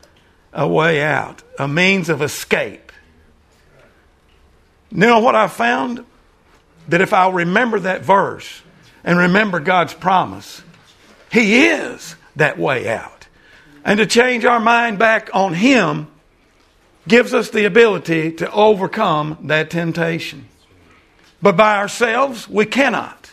a 0.53 0.67
way 0.67 1.03
out, 1.03 1.43
a 1.57 1.69
means 1.69 2.09
of 2.09 2.21
escape. 2.21 2.90
You 4.91 4.99
know 4.99 5.21
what 5.21 5.35
I 5.35 5.49
found? 5.49 6.05
that 6.91 7.01
if 7.01 7.13
I'll 7.13 7.33
remember 7.33 7.81
that 7.81 8.03
verse 8.03 8.63
and 9.05 9.19
remember 9.19 9.61
God's 9.61 9.95
promise, 9.95 10.63
He 11.33 11.67
is 11.67 12.17
that 12.37 12.59
way 12.59 12.89
out. 12.89 13.29
And 13.85 13.99
to 13.99 14.07
change 14.07 14.45
our 14.45 14.61
mind 14.61 14.99
back 14.99 15.31
on 15.33 15.55
Him 15.55 16.09
gives 17.09 17.33
us 17.33 17.51
the 17.51 17.65
ability 17.65 18.33
to 18.33 18.53
overcome 18.53 19.39
that 19.45 19.71
temptation. 19.71 20.47
But 21.41 21.57
by 21.57 21.77
ourselves, 21.77 22.49
we 22.49 22.67
cannot. 22.67 23.31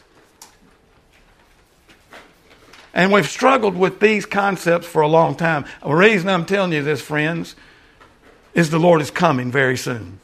And 2.94 3.12
we've 3.12 3.30
struggled 3.30 3.76
with 3.76 4.00
these 4.00 4.26
concepts 4.26 4.88
for 4.88 5.02
a 5.02 5.08
long 5.08 5.36
time. 5.36 5.66
The 5.84 5.94
reason 5.94 6.30
I'm 6.30 6.46
telling 6.46 6.72
you 6.72 6.82
this, 6.82 7.02
friends, 7.02 7.56
is 8.54 8.70
the 8.70 8.80
Lord 8.80 9.02
is 9.02 9.12
coming 9.12 9.52
very 9.52 9.78
soon. 9.78 10.20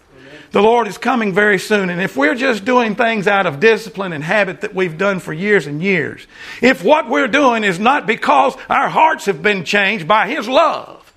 The 0.54 0.62
Lord 0.62 0.88
is 0.88 1.00
coming 1.00 1.34
very 1.34 1.58
soon. 1.58 1.90
And 1.90 2.00
if 2.00 2.16
we're 2.16 2.36
just 2.36 2.64
doing 2.64 2.96
things 2.96 3.28
out 3.28 3.48
of 3.48 3.60
discipline 3.60 4.14
and 4.14 4.24
habit 4.24 4.62
that 4.62 4.76
we've 4.76 5.00
done 5.00 5.20
for 5.20 5.34
years 5.34 5.66
and 5.66 5.82
years, 5.82 6.28
if 6.62 6.84
what 6.84 7.10
we're 7.10 7.28
doing 7.28 7.64
is 7.64 7.80
not 7.80 8.06
because 8.06 8.56
our 8.70 8.88
hearts 8.88 9.26
have 9.26 9.42
been 9.42 9.66
changed 9.66 10.08
by 10.08 10.30
His 10.30 10.48
love, 10.48 11.12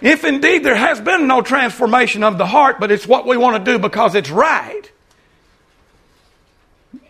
if 0.00 0.24
indeed 0.24 0.64
there 0.64 0.74
has 0.74 1.00
been 1.00 1.28
no 1.28 1.42
transformation 1.42 2.24
of 2.24 2.38
the 2.38 2.46
heart, 2.46 2.80
but 2.80 2.90
it's 2.90 3.06
what 3.06 3.24
we 3.24 3.36
want 3.36 3.64
to 3.64 3.72
do 3.72 3.78
because 3.78 4.16
it's 4.16 4.30
right, 4.30 4.90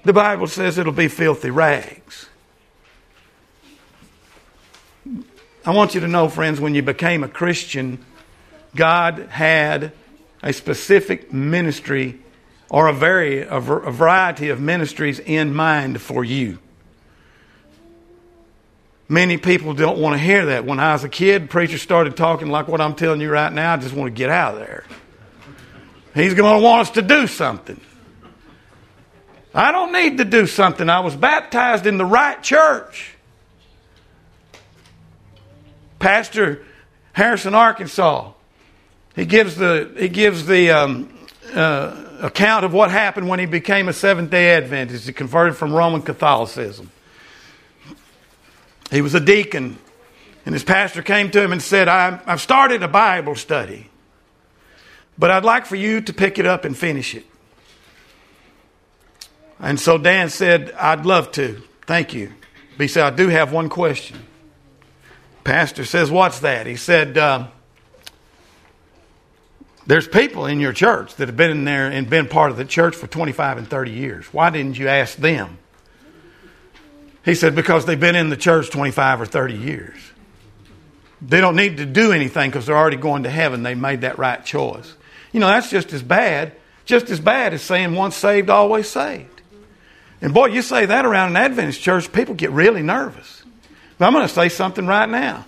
the 0.05 0.13
Bible 0.13 0.47
says 0.47 0.77
it'll 0.77 0.93
be 0.93 1.09
filthy 1.09 1.51
rags. 1.51 2.27
I 5.65 5.71
want 5.71 5.95
you 5.95 6.01
to 6.03 6.09
know, 6.09 6.29
friends, 6.29 6.61
when 6.61 6.75
you 6.75 6.83
became 6.83 7.25
a 7.25 7.29
Christian, 7.29 8.05
God 8.75 9.19
had 9.31 9.93
a 10.43 10.53
specific 10.53 11.33
ministry 11.33 12.21
or 12.69 12.89
a, 12.89 12.93
very, 12.93 13.43
variety 13.43 14.49
of 14.49 14.61
ministries 14.61 15.19
in 15.19 15.55
mind 15.55 16.01
for 16.01 16.25
you. 16.25 16.59
Many 19.09 19.39
people 19.39 19.75
don't 19.75 19.99
want 19.99 20.15
to 20.15 20.19
hear 20.19 20.47
that. 20.47 20.65
When 20.65 20.79
I 20.79 20.93
was 20.93 21.03
a 21.03 21.09
kid, 21.09 21.51
preachers 21.51 21.83
started 21.83 22.17
talking 22.17 22.49
like 22.49 22.69
what 22.69 22.81
I'm 22.81 22.95
telling 22.95 23.21
you 23.21 23.29
right 23.29 23.53
now. 23.53 23.73
I 23.73 23.77
just 23.77 23.93
want 23.93 24.07
to 24.07 24.17
get 24.17 24.31
out 24.31 24.55
of 24.55 24.61
there. 24.61 24.85
He's 26.15 26.35
going 26.35 26.61
to 26.61 26.65
want 26.65 26.83
us 26.83 26.91
to 26.93 27.03
do 27.03 27.27
something. 27.27 27.81
I 29.53 29.73
don't 29.73 29.93
need 29.93 30.19
to 30.19 30.25
do 30.25 30.47
something. 30.47 30.89
I 30.89 31.01
was 31.01 31.17
baptized 31.17 31.87
in 31.87 31.99
the 31.99 32.05
right 32.05 32.41
church. 32.41 33.17
Pastor 35.99 36.65
Harrison, 37.13 37.55
Arkansas, 37.55 38.33
he 39.17 39.25
gives 39.25 39.57
the, 39.57 39.93
he 39.99 40.09
gives 40.09 40.47
the 40.47 40.71
um, 40.71 41.13
uh, 41.55 42.19
account 42.21 42.65
of 42.65 42.73
what 42.73 42.91
happened 42.91 43.29
when 43.29 43.39
he 43.39 43.47
became 43.47 43.89
a 43.89 43.93
Seventh 43.93 44.31
day 44.31 44.55
Adventist. 44.55 45.07
He 45.07 45.13
converted 45.13 45.57
from 45.57 45.73
Roman 45.73 46.03
Catholicism. 46.03 46.91
He 48.91 49.03
was 49.03 49.15
a 49.15 49.21
deacon, 49.21 49.79
and 50.45 50.55
his 50.55 50.65
pastor 50.65 51.03
came 51.03 51.31
to 51.31 51.43
him 51.43 51.53
and 51.53 51.63
said, 51.63 51.89
I've 51.89 52.41
started 52.41 52.83
a 52.83 52.89
Bible 52.89 53.37
study, 53.37 53.89
but 55.17 55.31
I'd 55.31 55.45
like 55.45 55.67
for 55.67 55.77
you 55.77 56.01
to 56.01 56.13
pick 56.13 56.39
it 56.39 56.47
up 56.47 56.65
and 56.65 56.77
finish 56.77 57.15
it. 57.15 57.25
And 59.61 59.79
so 59.79 59.99
Dan 59.99 60.31
said, 60.31 60.73
I'd 60.73 61.05
love 61.05 61.33
to. 61.33 61.63
Thank 61.87 62.15
you. 62.15 62.33
But 62.77 62.85
he 62.85 62.89
said, 62.89 63.05
I 63.05 63.15
do 63.15 63.29
have 63.29 63.53
one 63.53 63.69
question. 63.69 64.19
Pastor 65.45 65.85
says, 65.85 66.11
What's 66.11 66.41
that? 66.41 66.67
He 66.67 66.77
said, 66.77 67.19
uh, 67.19 67.49
There's 69.91 70.07
people 70.07 70.47
in 70.47 70.61
your 70.61 70.73
church 70.73 71.17
that 71.17 71.27
have 71.27 71.37
been 71.37 71.51
in 71.51 71.65
there 71.65 71.91
and 71.91 72.09
been 72.09 72.29
part 72.29 72.53
of 72.53 72.57
the 72.57 72.65
church 72.65 72.95
for 72.95 73.09
25 73.09 73.59
and 73.59 73.69
30 73.69 73.91
years. 73.91 74.25
Why 74.27 74.49
didn't 74.51 74.79
you 74.79 74.87
ask 74.87 75.17
them? 75.17 75.59
He 77.25 77.35
said, 77.35 77.57
Because 77.57 77.87
they've 77.87 77.99
been 77.99 78.15
in 78.15 78.29
the 78.29 78.37
church 78.37 78.71
25 78.71 79.23
or 79.23 79.27
30 79.27 79.55
years. 79.55 79.99
They 81.21 81.41
don't 81.41 81.57
need 81.57 81.79
to 81.79 81.87
do 81.87 82.13
anything 82.13 82.51
because 82.51 82.67
they're 82.67 82.79
already 82.79 82.99
going 82.99 83.25
to 83.25 83.31
heaven. 83.31 83.65
They 83.65 83.75
made 83.75 84.03
that 84.03 84.17
right 84.17 84.45
choice. 84.45 84.95
You 85.33 85.41
know, 85.41 85.49
that's 85.49 85.71
just 85.71 85.93
as 85.93 86.05
bad, 86.05 86.53
just 86.85 87.11
as 87.11 87.19
bad 87.19 87.53
as 87.53 87.61
saying 87.61 87.93
once 87.93 88.15
saved, 88.15 88.49
always 88.49 88.89
saved. 88.89 89.43
And 90.23 90.33
boy, 90.33 90.51
you 90.51 90.63
say 90.63 90.87
that 90.87 91.05
around 91.05 91.31
an 91.31 91.37
Adventist 91.37 91.81
church, 91.81 92.13
people 92.13 92.37
get 92.37 92.53
really 92.53 92.85
nervous. 92.85 93.43
But 93.99 94.07
I'm 94.07 94.13
going 94.13 94.25
to 94.25 94.33
say 94.33 94.51
something 94.51 94.87
right 94.87 95.09
now. 95.09 95.47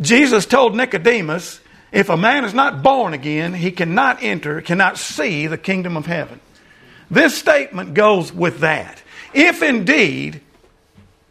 Jesus 0.00 0.46
told 0.46 0.76
Nicodemus, 0.76 1.60
if 1.92 2.08
a 2.08 2.16
man 2.16 2.44
is 2.44 2.52
not 2.52 2.82
born 2.82 3.14
again, 3.14 3.54
he 3.54 3.70
cannot 3.70 4.22
enter, 4.22 4.60
cannot 4.60 4.98
see 4.98 5.46
the 5.46 5.58
kingdom 5.58 5.96
of 5.96 6.06
heaven. 6.06 6.40
This 7.10 7.36
statement 7.36 7.94
goes 7.94 8.32
with 8.32 8.60
that. 8.60 9.02
If 9.32 9.62
indeed 9.62 10.40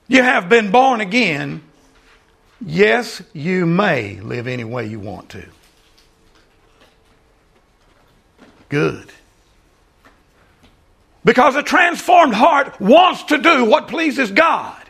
you 0.08 0.24
have 0.24 0.50
been 0.50 0.72
born 0.72 1.02
again, 1.02 1.62
yes, 2.66 3.22
you 3.34 3.66
may 3.66 4.20
live 4.22 4.48
any 4.48 4.64
way 4.64 4.88
you 4.88 5.00
want 5.00 5.30
to. 5.30 5.46
Good. 8.70 9.12
Because 11.24 11.56
a 11.56 11.64
transformed 11.64 12.34
heart 12.34 12.80
wants 12.80 13.24
to 13.24 13.38
do 13.38 13.66
what 13.66 13.88
pleases 13.88 14.32
God. 14.32 14.85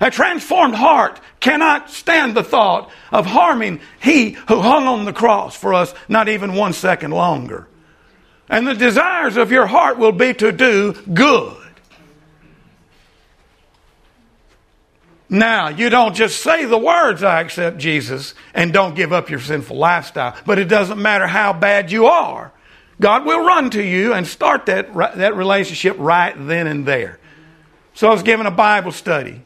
A 0.00 0.10
transformed 0.10 0.74
heart 0.74 1.20
cannot 1.40 1.90
stand 1.90 2.34
the 2.34 2.44
thought 2.44 2.90
of 3.10 3.26
harming 3.26 3.80
He 4.00 4.32
who 4.32 4.60
hung 4.60 4.86
on 4.86 5.04
the 5.04 5.12
cross 5.12 5.56
for 5.56 5.72
us 5.72 5.94
not 6.08 6.28
even 6.28 6.54
one 6.54 6.72
second 6.72 7.12
longer. 7.12 7.66
And 8.48 8.66
the 8.66 8.74
desires 8.74 9.36
of 9.36 9.50
your 9.50 9.66
heart 9.66 9.98
will 9.98 10.12
be 10.12 10.34
to 10.34 10.52
do 10.52 10.92
good. 10.92 11.56
Now, 15.28 15.68
you 15.68 15.90
don't 15.90 16.14
just 16.14 16.40
say 16.40 16.66
the 16.66 16.78
words, 16.78 17.24
I 17.24 17.40
accept 17.40 17.78
Jesus, 17.78 18.34
and 18.54 18.72
don't 18.72 18.94
give 18.94 19.12
up 19.12 19.28
your 19.28 19.40
sinful 19.40 19.76
lifestyle. 19.76 20.36
But 20.46 20.60
it 20.60 20.66
doesn't 20.66 21.02
matter 21.02 21.26
how 21.26 21.52
bad 21.52 21.90
you 21.90 22.06
are. 22.06 22.52
God 23.00 23.26
will 23.26 23.44
run 23.44 23.70
to 23.70 23.82
you 23.82 24.12
and 24.12 24.26
start 24.26 24.66
that, 24.66 24.94
that 24.94 25.34
relationship 25.34 25.96
right 25.98 26.34
then 26.36 26.66
and 26.66 26.86
there. 26.86 27.18
So 27.94 28.08
I 28.08 28.12
was 28.12 28.22
given 28.22 28.46
a 28.46 28.52
Bible 28.52 28.92
study. 28.92 29.42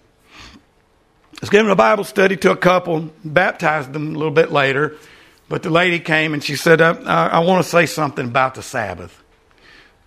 Was 1.40 1.50
giving 1.50 1.70
a 1.70 1.76
Bible 1.76 2.04
study 2.04 2.37
to 2.38 2.50
a 2.50 2.56
couple, 2.56 3.11
baptized 3.25 3.92
them 3.92 4.14
a 4.14 4.18
little 4.18 4.32
bit 4.32 4.52
later. 4.52 4.97
But 5.49 5.64
the 5.64 5.70
lady 5.70 5.99
came 5.99 6.32
and 6.32 6.44
she 6.44 6.54
said, 6.54 6.80
I, 6.80 6.92
I, 6.92 7.26
I 7.26 7.38
want 7.40 7.64
to 7.64 7.68
say 7.68 7.87
something 7.87 8.26
about 8.26 8.54
the 8.54 8.62
Sabbath. 8.62 9.20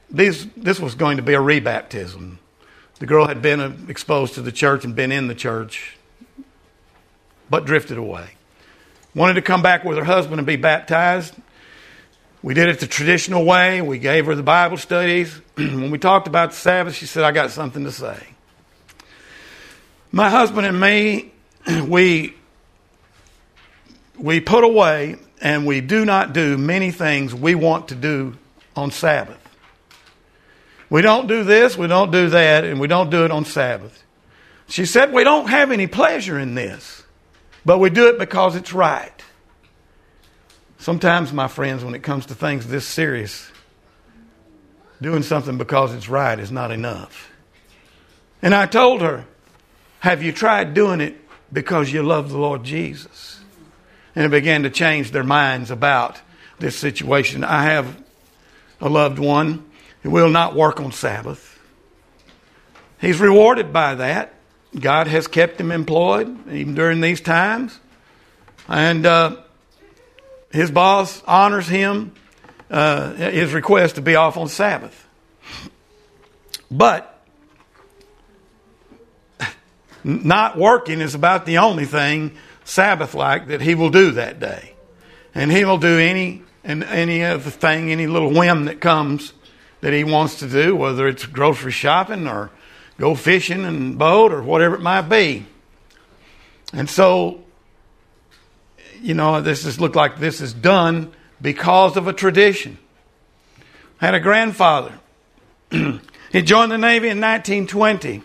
These, 0.09 0.47
this 0.55 0.79
was 0.79 0.95
going 0.95 1.17
to 1.17 1.23
be 1.23 1.33
a 1.33 1.39
rebaptism. 1.39 2.37
The 2.99 3.05
girl 3.05 3.27
had 3.27 3.41
been 3.41 3.59
uh, 3.59 3.75
exposed 3.89 4.35
to 4.35 4.41
the 4.41 4.51
church 4.51 4.85
and 4.85 4.95
been 4.95 5.11
in 5.11 5.27
the 5.27 5.35
church, 5.35 5.97
but 7.49 7.65
drifted 7.65 7.97
away. 7.97 8.29
Wanted 9.13 9.33
to 9.33 9.41
come 9.41 9.61
back 9.61 9.83
with 9.83 9.97
her 9.97 10.05
husband 10.05 10.39
and 10.39 10.47
be 10.47 10.55
baptized. 10.55 11.35
We 12.41 12.53
did 12.53 12.69
it 12.69 12.79
the 12.79 12.87
traditional 12.87 13.43
way. 13.43 13.81
We 13.81 13.99
gave 13.99 14.27
her 14.27 14.35
the 14.35 14.43
Bible 14.43 14.77
studies. 14.77 15.33
when 15.55 15.91
we 15.91 15.97
talked 15.97 16.27
about 16.27 16.51
the 16.51 16.55
Sabbath, 16.55 16.95
she 16.95 17.05
said, 17.05 17.23
I 17.23 17.31
got 17.33 17.51
something 17.51 17.83
to 17.83 17.91
say. 17.91 18.17
My 20.13 20.29
husband 20.29 20.65
and 20.65 20.79
me, 20.79 21.32
we, 21.87 22.35
we 24.17 24.39
put 24.39 24.63
away 24.63 25.17
and 25.41 25.65
we 25.65 25.81
do 25.81 26.05
not 26.05 26.33
do 26.33 26.57
many 26.57 26.91
things 26.91 27.33
we 27.35 27.55
want 27.55 27.89
to 27.89 27.95
do 27.95 28.37
on 28.75 28.91
Sabbath. 28.91 29.39
We 30.89 31.01
don't 31.01 31.27
do 31.27 31.43
this, 31.43 31.77
we 31.77 31.87
don't 31.87 32.11
do 32.11 32.29
that, 32.29 32.63
and 32.63 32.79
we 32.79 32.87
don't 32.87 33.09
do 33.09 33.25
it 33.25 33.31
on 33.31 33.45
Sabbath. 33.45 34.03
She 34.67 34.85
said, 34.85 35.11
We 35.11 35.23
don't 35.23 35.49
have 35.49 35.71
any 35.71 35.87
pleasure 35.87 36.39
in 36.39 36.55
this, 36.55 37.03
but 37.65 37.79
we 37.79 37.89
do 37.89 38.07
it 38.09 38.19
because 38.19 38.55
it's 38.55 38.73
right. 38.73 39.11
Sometimes, 40.77 41.31
my 41.31 41.47
friends, 41.47 41.83
when 41.83 41.95
it 41.95 42.03
comes 42.03 42.25
to 42.27 42.35
things 42.35 42.67
this 42.67 42.85
serious, 42.87 43.51
doing 45.01 45.23
something 45.23 45.57
because 45.57 45.93
it's 45.93 46.09
right 46.09 46.39
is 46.39 46.51
not 46.51 46.71
enough. 46.71 47.31
And 48.41 48.53
I 48.53 48.65
told 48.65 49.01
her, 49.01 49.25
Have 49.99 50.21
you 50.21 50.31
tried 50.31 50.73
doing 50.73 51.01
it 51.01 51.17
because 51.53 51.93
you 51.93 52.03
love 52.03 52.29
the 52.29 52.37
Lord 52.37 52.63
Jesus? 52.63 53.39
And 54.15 54.25
it 54.25 54.29
began 54.29 54.63
to 54.63 54.69
change 54.69 55.11
their 55.11 55.23
minds 55.23 55.71
about 55.71 56.19
this 56.59 56.77
situation. 56.77 57.43
I 57.43 57.63
have 57.63 58.03
a 58.81 58.89
loved 58.89 59.19
one 59.19 59.63
who 60.01 60.09
will 60.09 60.29
not 60.29 60.55
work 60.55 60.79
on 60.79 60.91
Sabbath. 60.91 61.59
He's 62.99 63.19
rewarded 63.19 63.71
by 63.71 63.95
that. 63.95 64.33
God 64.77 65.07
has 65.07 65.27
kept 65.27 65.59
him 65.59 65.71
employed 65.71 66.49
even 66.51 66.73
during 66.73 67.01
these 67.01 67.21
times. 67.21 67.79
And 68.67 69.05
uh, 69.05 69.37
his 70.51 70.71
boss 70.71 71.21
honors 71.27 71.67
him, 71.67 72.13
uh, 72.69 73.13
his 73.13 73.53
request 73.53 73.95
to 73.95 74.01
be 74.01 74.15
off 74.15 74.37
on 74.37 74.47
Sabbath. 74.47 75.07
But 76.71 77.12
not 80.03 80.57
working 80.57 81.01
is 81.01 81.15
about 81.15 81.45
the 81.45 81.59
only 81.59 81.85
thing 81.85 82.35
Sabbath 82.65 83.13
like 83.13 83.47
that 83.47 83.61
he 83.61 83.75
will 83.75 83.89
do 83.89 84.11
that 84.11 84.39
day. 84.39 84.73
And 85.35 85.51
he 85.51 85.65
will 85.65 85.77
do 85.77 85.97
any 85.97 86.43
and 86.63 86.83
any 86.83 87.23
other 87.23 87.49
thing, 87.49 87.91
any 87.91 88.07
little 88.07 88.33
whim 88.33 88.65
that 88.65 88.79
comes 88.79 89.33
that 89.81 89.91
he 89.91 90.03
wants 90.03 90.39
to 90.39 90.47
do, 90.47 90.75
whether 90.75 91.07
it's 91.07 91.25
grocery 91.25 91.71
shopping 91.71 92.27
or 92.27 92.51
go 92.97 93.15
fishing 93.15 93.65
and 93.65 93.97
boat 93.97 94.31
or 94.31 94.41
whatever 94.41 94.75
it 94.75 94.81
might 94.81 95.03
be. 95.03 95.45
And 96.71 96.89
so, 96.89 97.43
you 99.01 99.13
know, 99.13 99.41
this 99.41 99.65
is 99.65 99.79
looked 99.79 99.95
like 99.95 100.19
this 100.19 100.39
is 100.39 100.53
done 100.53 101.11
because 101.41 101.97
of 101.97 102.07
a 102.07 102.13
tradition. 102.13 102.77
I 103.99 104.05
had 104.05 104.15
a 104.15 104.19
grandfather. 104.19 104.93
he 105.71 106.41
joined 106.41 106.71
the 106.71 106.77
Navy 106.77 107.09
in 107.09 107.19
1920. 107.19 108.23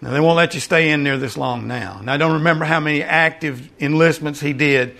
Now, 0.00 0.10
they 0.10 0.20
won't 0.20 0.36
let 0.36 0.54
you 0.54 0.60
stay 0.60 0.90
in 0.90 1.04
there 1.04 1.16
this 1.16 1.36
long 1.36 1.66
now. 1.66 1.96
And 1.98 2.10
I 2.10 2.16
don't 2.16 2.34
remember 2.34 2.64
how 2.64 2.80
many 2.80 3.02
active 3.02 3.70
enlistments 3.80 4.40
he 4.40 4.52
did. 4.52 4.96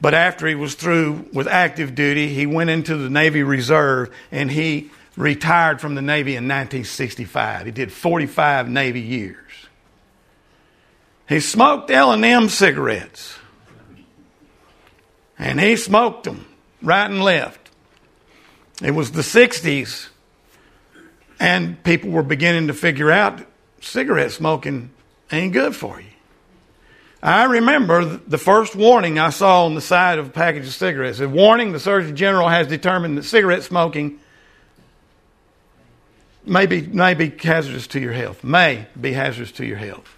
But 0.00 0.14
after 0.14 0.48
he 0.48 0.56
was 0.56 0.74
through 0.74 1.28
with 1.32 1.46
active 1.46 1.94
duty, 1.94 2.28
he 2.28 2.44
went 2.44 2.70
into 2.70 2.96
the 2.96 3.08
Navy 3.08 3.44
Reserve 3.44 4.12
and 4.32 4.50
he 4.50 4.90
retired 5.16 5.80
from 5.80 5.94
the 5.94 6.02
Navy 6.02 6.32
in 6.32 6.44
1965. 6.44 7.66
He 7.66 7.72
did 7.72 7.92
45 7.92 8.68
Navy 8.68 9.00
years. 9.00 9.36
He 11.28 11.38
smoked 11.38 11.90
L&M 11.90 12.48
cigarettes. 12.48 13.38
And 15.38 15.60
he 15.60 15.76
smoked 15.76 16.24
them 16.24 16.46
right 16.82 17.08
and 17.08 17.22
left. 17.22 17.70
It 18.82 18.90
was 18.90 19.12
the 19.12 19.22
60s 19.22 20.08
and 21.38 21.82
people 21.84 22.10
were 22.10 22.22
beginning 22.22 22.66
to 22.66 22.74
figure 22.74 23.10
out 23.10 23.40
cigarette 23.82 24.32
smoking 24.32 24.90
ain't 25.30 25.52
good 25.52 25.74
for 25.74 26.00
you. 26.00 26.06
I 27.22 27.44
remember 27.44 28.04
the 28.04 28.38
first 28.38 28.74
warning 28.74 29.18
I 29.18 29.30
saw 29.30 29.66
on 29.66 29.74
the 29.74 29.80
side 29.80 30.18
of 30.18 30.26
a 30.26 30.30
package 30.30 30.66
of 30.66 30.72
cigarettes. 30.72 31.20
A 31.20 31.28
warning 31.28 31.70
the 31.70 31.78
Surgeon 31.78 32.16
General 32.16 32.48
has 32.48 32.66
determined 32.66 33.16
that 33.16 33.22
cigarette 33.22 33.62
smoking 33.62 34.18
may 36.44 36.66
be, 36.66 36.82
may 36.82 37.14
be 37.14 37.30
hazardous 37.30 37.86
to 37.88 38.00
your 38.00 38.12
health. 38.12 38.42
May 38.42 38.86
be 39.00 39.12
hazardous 39.12 39.52
to 39.52 39.64
your 39.64 39.76
health. 39.76 40.16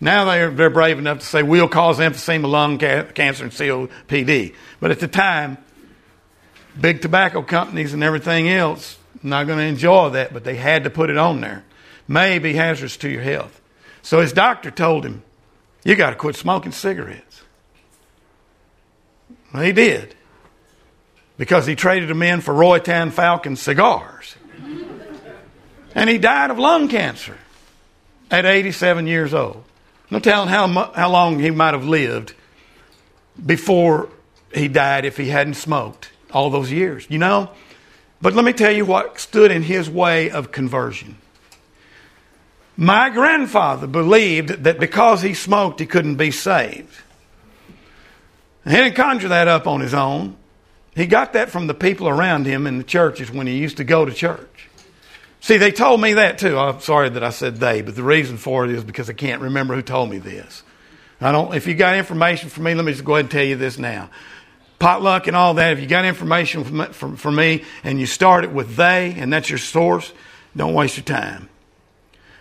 Now 0.00 0.24
they're, 0.26 0.50
they're 0.50 0.70
brave 0.70 0.98
enough 0.98 1.20
to 1.20 1.26
say 1.26 1.42
we'll 1.42 1.68
cause 1.68 1.98
emphysema, 1.98 2.48
lung 2.48 2.78
ca- 2.78 3.04
cancer, 3.12 3.44
and 3.44 3.52
COPD. 3.52 4.54
But 4.78 4.92
at 4.92 5.00
the 5.00 5.08
time, 5.08 5.58
big 6.80 7.02
tobacco 7.02 7.42
companies 7.42 7.92
and 7.92 8.04
everything 8.04 8.48
else 8.48 8.98
not 9.22 9.46
going 9.46 9.58
to 9.58 9.64
enjoy 9.64 10.10
that, 10.10 10.32
but 10.32 10.44
they 10.44 10.54
had 10.54 10.84
to 10.84 10.90
put 10.90 11.10
it 11.10 11.16
on 11.16 11.40
there. 11.40 11.64
May 12.08 12.38
be 12.38 12.54
hazardous 12.54 12.96
to 12.98 13.08
your 13.08 13.22
health. 13.22 13.60
So 14.02 14.20
his 14.20 14.32
doctor 14.32 14.70
told 14.70 15.04
him, 15.04 15.22
you 15.84 15.96
got 15.96 16.10
to 16.10 16.16
quit 16.16 16.36
smoking 16.36 16.72
cigarettes. 16.72 17.42
Well, 19.52 19.62
he 19.62 19.72
did. 19.72 20.14
Because 21.38 21.66
he 21.66 21.74
traded 21.74 22.08
them 22.08 22.22
in 22.22 22.40
for 22.40 22.54
Roi-Tan 22.54 23.10
Falcon 23.10 23.56
cigars. 23.56 24.36
and 25.94 26.10
he 26.10 26.18
died 26.18 26.50
of 26.50 26.58
lung 26.58 26.88
cancer 26.88 27.36
at 28.30 28.44
87 28.44 29.06
years 29.06 29.34
old. 29.34 29.64
No 30.10 30.18
telling 30.18 30.48
how, 30.48 30.68
how 30.92 31.10
long 31.10 31.40
he 31.40 31.50
might 31.50 31.74
have 31.74 31.84
lived 31.84 32.34
before 33.44 34.08
he 34.52 34.68
died 34.68 35.04
if 35.04 35.16
he 35.16 35.28
hadn't 35.28 35.54
smoked 35.54 36.10
all 36.30 36.50
those 36.50 36.70
years. 36.70 37.06
You 37.08 37.18
know, 37.18 37.50
But 38.20 38.34
let 38.34 38.44
me 38.44 38.52
tell 38.52 38.72
you 38.72 38.84
what 38.84 39.18
stood 39.20 39.50
in 39.50 39.62
his 39.62 39.90
way 39.90 40.30
of 40.30 40.52
conversion. 40.52 41.18
My 42.76 43.08
grandfather 43.08 43.86
believed 43.86 44.64
that 44.64 44.78
because 44.78 45.22
he 45.22 45.32
smoked, 45.32 45.80
he 45.80 45.86
couldn't 45.86 46.16
be 46.16 46.30
saved. 46.30 46.94
He 48.64 48.70
didn't 48.70 48.96
conjure 48.96 49.28
that 49.28 49.48
up 49.48 49.66
on 49.66 49.80
his 49.80 49.94
own. 49.94 50.36
He 50.94 51.06
got 51.06 51.34
that 51.34 51.50
from 51.50 51.66
the 51.66 51.74
people 51.74 52.08
around 52.08 52.46
him 52.46 52.66
in 52.66 52.78
the 52.78 52.84
churches 52.84 53.30
when 53.30 53.46
he 53.46 53.56
used 53.56 53.76
to 53.78 53.84
go 53.84 54.04
to 54.04 54.12
church. 54.12 54.68
See, 55.40 55.58
they 55.58 55.70
told 55.70 56.00
me 56.00 56.14
that 56.14 56.38
too. 56.38 56.58
I'm 56.58 56.80
sorry 56.80 57.08
that 57.10 57.22
I 57.22 57.30
said 57.30 57.56
they, 57.56 57.82
but 57.82 57.94
the 57.94 58.02
reason 58.02 58.36
for 58.36 58.64
it 58.64 58.70
is 58.70 58.82
because 58.82 59.08
I 59.08 59.12
can't 59.12 59.42
remember 59.42 59.74
who 59.74 59.82
told 59.82 60.10
me 60.10 60.18
this. 60.18 60.62
I 61.20 61.32
don't. 61.32 61.54
If 61.54 61.66
you 61.66 61.74
got 61.74 61.96
information 61.96 62.48
for 62.50 62.60
me, 62.60 62.74
let 62.74 62.84
me 62.84 62.92
just 62.92 63.04
go 63.04 63.14
ahead 63.14 63.26
and 63.26 63.30
tell 63.30 63.44
you 63.44 63.56
this 63.56 63.78
now. 63.78 64.10
Potluck 64.78 65.28
and 65.28 65.36
all 65.36 65.54
that. 65.54 65.72
If 65.72 65.80
you 65.80 65.86
got 65.86 66.04
information 66.04 66.64
from 66.92 67.34
me 67.34 67.64
and 67.84 68.00
you 68.00 68.06
start 68.06 68.44
it 68.44 68.50
with 68.50 68.76
they, 68.76 69.14
and 69.16 69.32
that's 69.32 69.48
your 69.48 69.58
source, 69.58 70.12
don't 70.54 70.74
waste 70.74 70.96
your 70.96 71.04
time. 71.04 71.48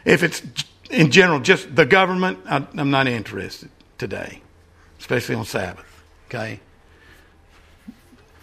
If 0.06 0.24
it's 0.24 0.42
in 0.90 1.12
general 1.12 1.40
just 1.40 1.76
the 1.76 1.86
government, 1.86 2.40
I, 2.46 2.66
I'm 2.78 2.92
not 2.92 3.08
interested 3.08 3.70
today, 3.98 4.42
especially 5.00 5.36
on 5.36 5.46
Sabbath. 5.46 5.86
Okay. 6.28 6.60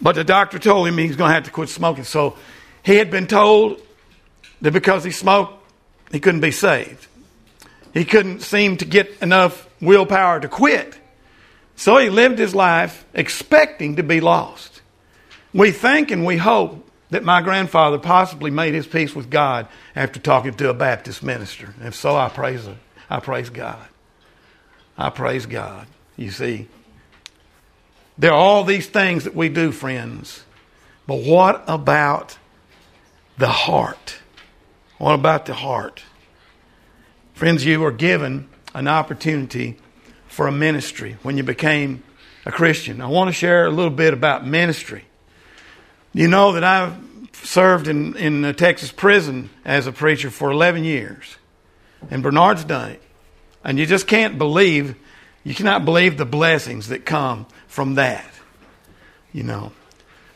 But 0.00 0.16
the 0.16 0.24
doctor 0.24 0.58
told 0.58 0.88
him 0.88 0.98
he's 0.98 1.16
going 1.16 1.30
to 1.30 1.34
have 1.34 1.44
to 1.44 1.50
quit 1.50 1.68
smoking. 1.68 2.04
So 2.04 2.36
he 2.84 2.96
had 2.96 3.10
been 3.10 3.28
told 3.28 3.80
that 4.60 4.72
because 4.72 5.04
he 5.04 5.12
smoked, 5.12 5.64
he 6.10 6.18
couldn't 6.18 6.40
be 6.40 6.50
saved. 6.50 7.06
He 7.94 8.04
couldn't 8.04 8.40
seem 8.40 8.78
to 8.78 8.84
get 8.84 9.22
enough 9.22 9.68
willpower 9.80 10.40
to 10.40 10.48
quit. 10.48 10.98
So 11.76 11.98
he 11.98 12.10
lived 12.10 12.38
his 12.38 12.54
life 12.54 13.04
expecting 13.14 13.96
to 13.96 14.02
be 14.02 14.20
lost. 14.20 14.82
We 15.54 15.70
think 15.70 16.10
and 16.10 16.24
we 16.24 16.36
hope 16.36 16.88
that 17.12 17.22
my 17.22 17.42
grandfather 17.42 17.98
possibly 17.98 18.50
made 18.50 18.72
his 18.72 18.86
peace 18.86 19.14
with 19.14 19.28
God 19.28 19.68
after 19.94 20.18
talking 20.18 20.54
to 20.54 20.70
a 20.70 20.74
Baptist 20.74 21.22
minister. 21.22 21.74
If 21.82 21.94
so, 21.94 22.16
I 22.16 22.30
praise 22.30 22.66
I 23.10 23.20
praise 23.20 23.50
God. 23.50 23.86
I 24.96 25.10
praise 25.10 25.44
God. 25.44 25.86
You 26.16 26.30
see, 26.30 26.68
there 28.16 28.32
are 28.32 28.38
all 28.38 28.64
these 28.64 28.86
things 28.86 29.24
that 29.24 29.34
we 29.34 29.50
do, 29.50 29.72
friends. 29.72 30.44
But 31.06 31.20
what 31.20 31.62
about 31.68 32.38
the 33.36 33.48
heart? 33.48 34.16
What 34.96 35.12
about 35.12 35.44
the 35.44 35.54
heart? 35.54 36.02
Friends, 37.34 37.66
you 37.66 37.78
were 37.80 37.92
given 37.92 38.48
an 38.74 38.88
opportunity 38.88 39.76
for 40.28 40.46
a 40.46 40.52
ministry 40.52 41.18
when 41.22 41.36
you 41.36 41.42
became 41.42 42.02
a 42.46 42.52
Christian. 42.52 43.02
I 43.02 43.06
want 43.08 43.28
to 43.28 43.32
share 43.32 43.66
a 43.66 43.70
little 43.70 43.90
bit 43.90 44.14
about 44.14 44.46
ministry. 44.46 45.04
You 46.12 46.28
know 46.28 46.52
that 46.52 46.64
I've 46.64 46.98
served 47.32 47.88
in, 47.88 48.16
in 48.16 48.44
a 48.44 48.52
Texas 48.52 48.92
prison 48.92 49.50
as 49.64 49.86
a 49.86 49.92
preacher 49.92 50.30
for 50.30 50.50
11 50.50 50.84
years, 50.84 51.36
and 52.10 52.22
Bernard's 52.22 52.64
done 52.64 52.92
it. 52.92 53.02
And 53.64 53.78
you 53.78 53.86
just 53.86 54.06
can't 54.06 54.38
believe, 54.38 54.96
you 55.44 55.54
cannot 55.54 55.84
believe 55.84 56.18
the 56.18 56.26
blessings 56.26 56.88
that 56.88 57.06
come 57.06 57.46
from 57.66 57.94
that. 57.94 58.26
You 59.32 59.44
know, 59.44 59.72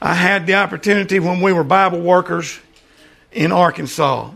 I 0.01 0.15
had 0.15 0.47
the 0.47 0.55
opportunity 0.55 1.19
when 1.19 1.41
we 1.41 1.53
were 1.53 1.65
Bible 1.65 2.01
workers 2.01 2.59
in 3.33 3.53
Arkansas 3.53 4.31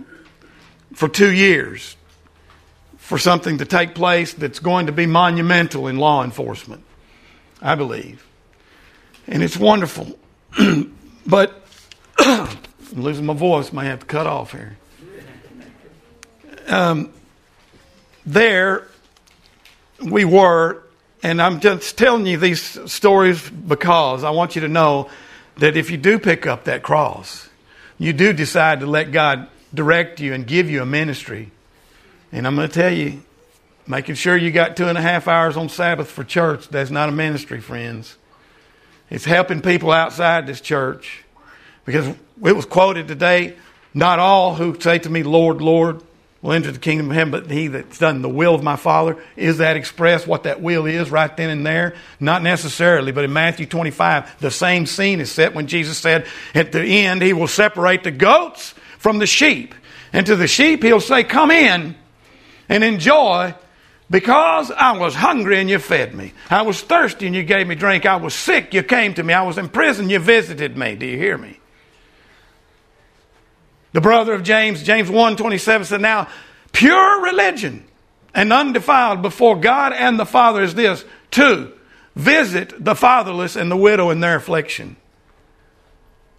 for 0.92 1.08
two 1.08 1.32
years 1.32 1.96
for 2.98 3.16
something 3.18 3.58
to 3.58 3.64
take 3.64 3.94
place 3.94 4.34
that's 4.34 4.58
going 4.58 4.86
to 4.86 4.92
be 4.92 5.06
monumental 5.06 5.88
in 5.88 5.96
law 5.96 6.22
enforcement, 6.22 6.84
I 7.62 7.76
believe. 7.76 8.26
And 9.26 9.42
it's 9.42 9.56
wonderful. 9.56 10.18
but 11.26 11.62
I'm 12.18 12.48
losing 12.92 13.26
my 13.26 13.34
voice, 13.34 13.72
may 13.72 13.86
have 13.86 14.00
to 14.00 14.06
cut 14.06 14.26
off 14.26 14.52
here. 14.52 14.76
Um, 16.66 17.12
there 18.24 18.86
we 20.02 20.24
were, 20.24 20.82
and 21.22 21.42
I'm 21.42 21.60
just 21.60 21.98
telling 21.98 22.26
you 22.26 22.36
these 22.36 22.90
stories 22.90 23.48
because 23.50 24.24
I 24.24 24.30
want 24.30 24.54
you 24.54 24.62
to 24.62 24.68
know 24.68 25.10
that 25.56 25.76
if 25.76 25.90
you 25.90 25.96
do 25.96 26.18
pick 26.18 26.46
up 26.46 26.64
that 26.64 26.82
cross, 26.82 27.48
you 27.98 28.12
do 28.12 28.32
decide 28.32 28.80
to 28.80 28.86
let 28.86 29.12
God 29.12 29.48
direct 29.74 30.20
you 30.20 30.32
and 30.32 30.46
give 30.46 30.70
you 30.70 30.82
a 30.82 30.86
ministry. 30.86 31.50
And 32.32 32.46
I'm 32.46 32.56
going 32.56 32.68
to 32.68 32.74
tell 32.74 32.92
you, 32.92 33.22
making 33.86 34.14
sure 34.14 34.36
you 34.36 34.50
got 34.50 34.76
two 34.76 34.86
and 34.86 34.96
a 34.96 35.02
half 35.02 35.28
hours 35.28 35.56
on 35.56 35.68
Sabbath 35.68 36.10
for 36.10 36.24
church, 36.24 36.68
that's 36.68 36.90
not 36.90 37.08
a 37.08 37.12
ministry, 37.12 37.60
friends. 37.60 38.16
It's 39.10 39.24
helping 39.24 39.60
people 39.60 39.90
outside 39.90 40.46
this 40.46 40.60
church. 40.60 41.24
Because 41.84 42.06
it 42.08 42.56
was 42.56 42.64
quoted 42.64 43.08
today, 43.08 43.56
not 43.92 44.18
all 44.18 44.54
who 44.54 44.78
say 44.78 44.98
to 45.00 45.10
me, 45.10 45.24
Lord, 45.24 45.60
Lord, 45.60 46.02
will 46.42 46.52
enter 46.52 46.70
the 46.70 46.78
kingdom 46.78 47.10
of 47.10 47.16
heaven, 47.16 47.32
but 47.32 47.50
he 47.50 47.66
that's 47.66 47.98
done 47.98 48.22
the 48.22 48.28
will 48.28 48.54
of 48.54 48.62
my 48.62 48.76
Father. 48.76 49.22
Is 49.36 49.58
that 49.58 49.76
expressed 49.76 50.26
what 50.26 50.44
that 50.44 50.62
will 50.62 50.86
is 50.86 51.10
right 51.10 51.34
then 51.36 51.50
and 51.50 51.66
there? 51.66 51.96
Not 52.18 52.42
necessarily, 52.42 53.12
but 53.12 53.24
in 53.24 53.32
Matthew 53.32 53.66
25, 53.66 54.40
the 54.40 54.50
same 54.50 54.86
scene 54.86 55.20
is 55.20 55.30
set 55.30 55.54
when 55.54 55.66
Jesus 55.66 55.98
said, 55.98 56.26
at 56.54 56.72
the 56.72 56.82
end, 56.82 57.20
he 57.22 57.32
will 57.32 57.48
separate 57.48 58.04
the 58.04 58.10
goats 58.10 58.74
from 58.98 59.18
the 59.18 59.26
sheep. 59.26 59.74
And 60.12 60.26
to 60.26 60.36
the 60.36 60.46
sheep, 60.46 60.82
he'll 60.82 61.00
say, 61.00 61.24
Come 61.24 61.50
in 61.50 61.94
and 62.68 62.84
enjoy 62.84 63.54
because 64.10 64.72
I 64.72 64.98
was 64.98 65.14
hungry 65.14 65.60
and 65.60 65.70
you 65.70 65.78
fed 65.78 66.14
me. 66.14 66.32
I 66.50 66.62
was 66.62 66.82
thirsty 66.82 67.26
and 67.26 67.34
you 67.34 67.44
gave 67.44 67.68
me 67.68 67.76
drink. 67.76 68.06
I 68.06 68.16
was 68.16 68.34
sick, 68.34 68.74
you 68.74 68.82
came 68.82 69.14
to 69.14 69.22
me. 69.22 69.32
I 69.32 69.42
was 69.42 69.56
in 69.56 69.68
prison, 69.68 70.10
you 70.10 70.18
visited 70.18 70.76
me. 70.76 70.96
Do 70.96 71.06
you 71.06 71.16
hear 71.16 71.38
me? 71.38 71.58
The 73.92 74.00
brother 74.00 74.34
of 74.34 74.42
James, 74.42 74.82
James 74.82 75.08
1 75.08 75.36
27 75.36 75.86
said, 75.86 76.00
Now, 76.00 76.28
pure 76.72 77.22
religion 77.22 77.84
and 78.34 78.52
undefiled 78.52 79.22
before 79.22 79.58
God 79.58 79.92
and 79.92 80.18
the 80.18 80.26
Father 80.26 80.62
is 80.62 80.74
this 80.74 81.04
to 81.32 81.72
visit 82.16 82.84
the 82.84 82.94
fatherless 82.94 83.54
and 83.56 83.70
the 83.70 83.76
widow 83.76 84.10
in 84.10 84.20
their 84.20 84.36
affliction 84.36 84.96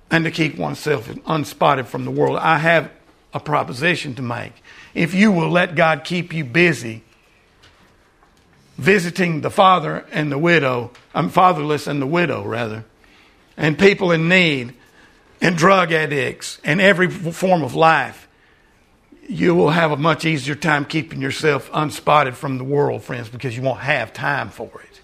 and 0.09 0.25
to 0.25 0.31
keep 0.31 0.57
oneself 0.57 1.09
unspotted 1.25 1.87
from 1.87 2.03
the 2.03 2.11
world. 2.11 2.37
I 2.37 2.57
have 2.57 2.91
a 3.33 3.39
proposition 3.39 4.13
to 4.15 4.21
make. 4.21 4.53
If 4.93 5.13
you 5.13 5.31
will 5.31 5.49
let 5.49 5.75
God 5.75 6.03
keep 6.03 6.33
you 6.33 6.43
busy 6.43 7.03
visiting 8.77 9.41
the 9.41 9.51
father 9.51 10.05
and 10.11 10.31
the 10.31 10.37
widow, 10.37 10.91
I'm 11.13 11.29
fatherless 11.29 11.87
and 11.87 12.01
the 12.01 12.07
widow, 12.07 12.43
rather, 12.43 12.85
and 13.57 13.77
people 13.77 14.11
in 14.11 14.27
need, 14.27 14.73
and 15.41 15.57
drug 15.57 15.91
addicts 15.91 16.59
and 16.63 16.79
every 16.79 17.09
form 17.09 17.63
of 17.63 17.73
life, 17.73 18.27
you 19.27 19.55
will 19.55 19.71
have 19.71 19.91
a 19.91 19.97
much 19.97 20.25
easier 20.25 20.55
time 20.55 20.85
keeping 20.85 21.21
yourself 21.21 21.69
unspotted 21.73 22.35
from 22.35 22.57
the 22.57 22.63
world, 22.63 23.03
friends, 23.03 23.29
because 23.29 23.55
you 23.55 23.63
won't 23.63 23.79
have 23.79 24.13
time 24.13 24.49
for 24.49 24.69
it. 24.81 25.01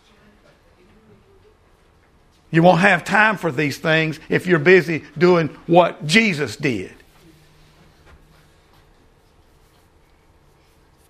You 2.52 2.64
won't 2.64 2.80
have 2.80 3.04
time 3.04 3.38
for 3.38 3.52
these 3.52 3.78
things 3.78 4.20
if 4.30 4.48
you're 4.48 4.60
busy 4.60 5.04
doing 5.18 5.48
what 5.66 6.06
Jesus 6.06 6.56
did. 6.56 6.94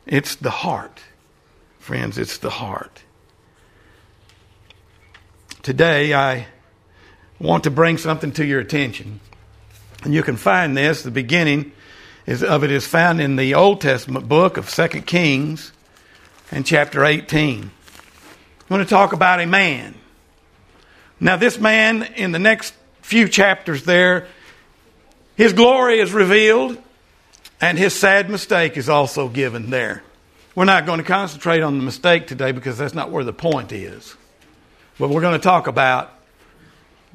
It's 0.05 0.35
the 0.35 0.49
heart, 0.49 1.01
friends, 1.87 2.17
it's 2.17 2.39
the 2.39 2.49
heart. 2.49 3.01
Today, 5.63 6.13
I 6.13 6.47
want 7.39 7.63
to 7.63 7.71
bring 7.71 7.97
something 7.97 8.33
to 8.33 8.45
your 8.45 8.59
attention. 8.59 9.21
And 10.03 10.13
you 10.13 10.21
can 10.21 10.35
find 10.35 10.75
this, 10.75 11.03
the 11.03 11.11
beginning 11.11 11.71
is, 12.25 12.43
of 12.43 12.65
it 12.65 12.71
is 12.71 12.85
found 12.85 13.21
in 13.21 13.37
the 13.37 13.53
Old 13.53 13.79
Testament 13.79 14.27
book 14.27 14.57
of 14.57 14.69
2 14.69 14.87
Kings 15.03 15.71
and 16.51 16.65
chapter 16.65 17.05
18. 17.05 17.71
I 18.69 18.73
want 18.73 18.83
to 18.83 18.89
talk 18.89 19.13
about 19.13 19.39
a 19.39 19.45
man. 19.45 19.95
Now, 21.21 21.37
this 21.37 21.57
man, 21.57 22.03
in 22.17 22.33
the 22.33 22.39
next 22.39 22.73
few 23.01 23.29
chapters 23.29 23.83
there, 23.83 24.27
his 25.37 25.53
glory 25.53 26.01
is 26.01 26.11
revealed 26.11 26.77
and 27.61 27.77
his 27.77 27.93
sad 27.93 28.29
mistake 28.29 28.75
is 28.75 28.89
also 28.89 29.29
given 29.29 29.69
there. 29.69 30.03
We're 30.57 30.65
not 30.65 30.87
going 30.87 30.97
to 30.97 31.03
concentrate 31.03 31.61
on 31.61 31.77
the 31.77 31.83
mistake 31.83 32.25
today 32.25 32.51
because 32.51 32.79
that's 32.79 32.95
not 32.95 33.11
where 33.11 33.23
the 33.23 33.31
point 33.31 33.71
is. 33.71 34.15
But 34.97 35.09
we're 35.09 35.21
going 35.21 35.39
to 35.39 35.43
talk 35.43 35.67
about 35.67 36.11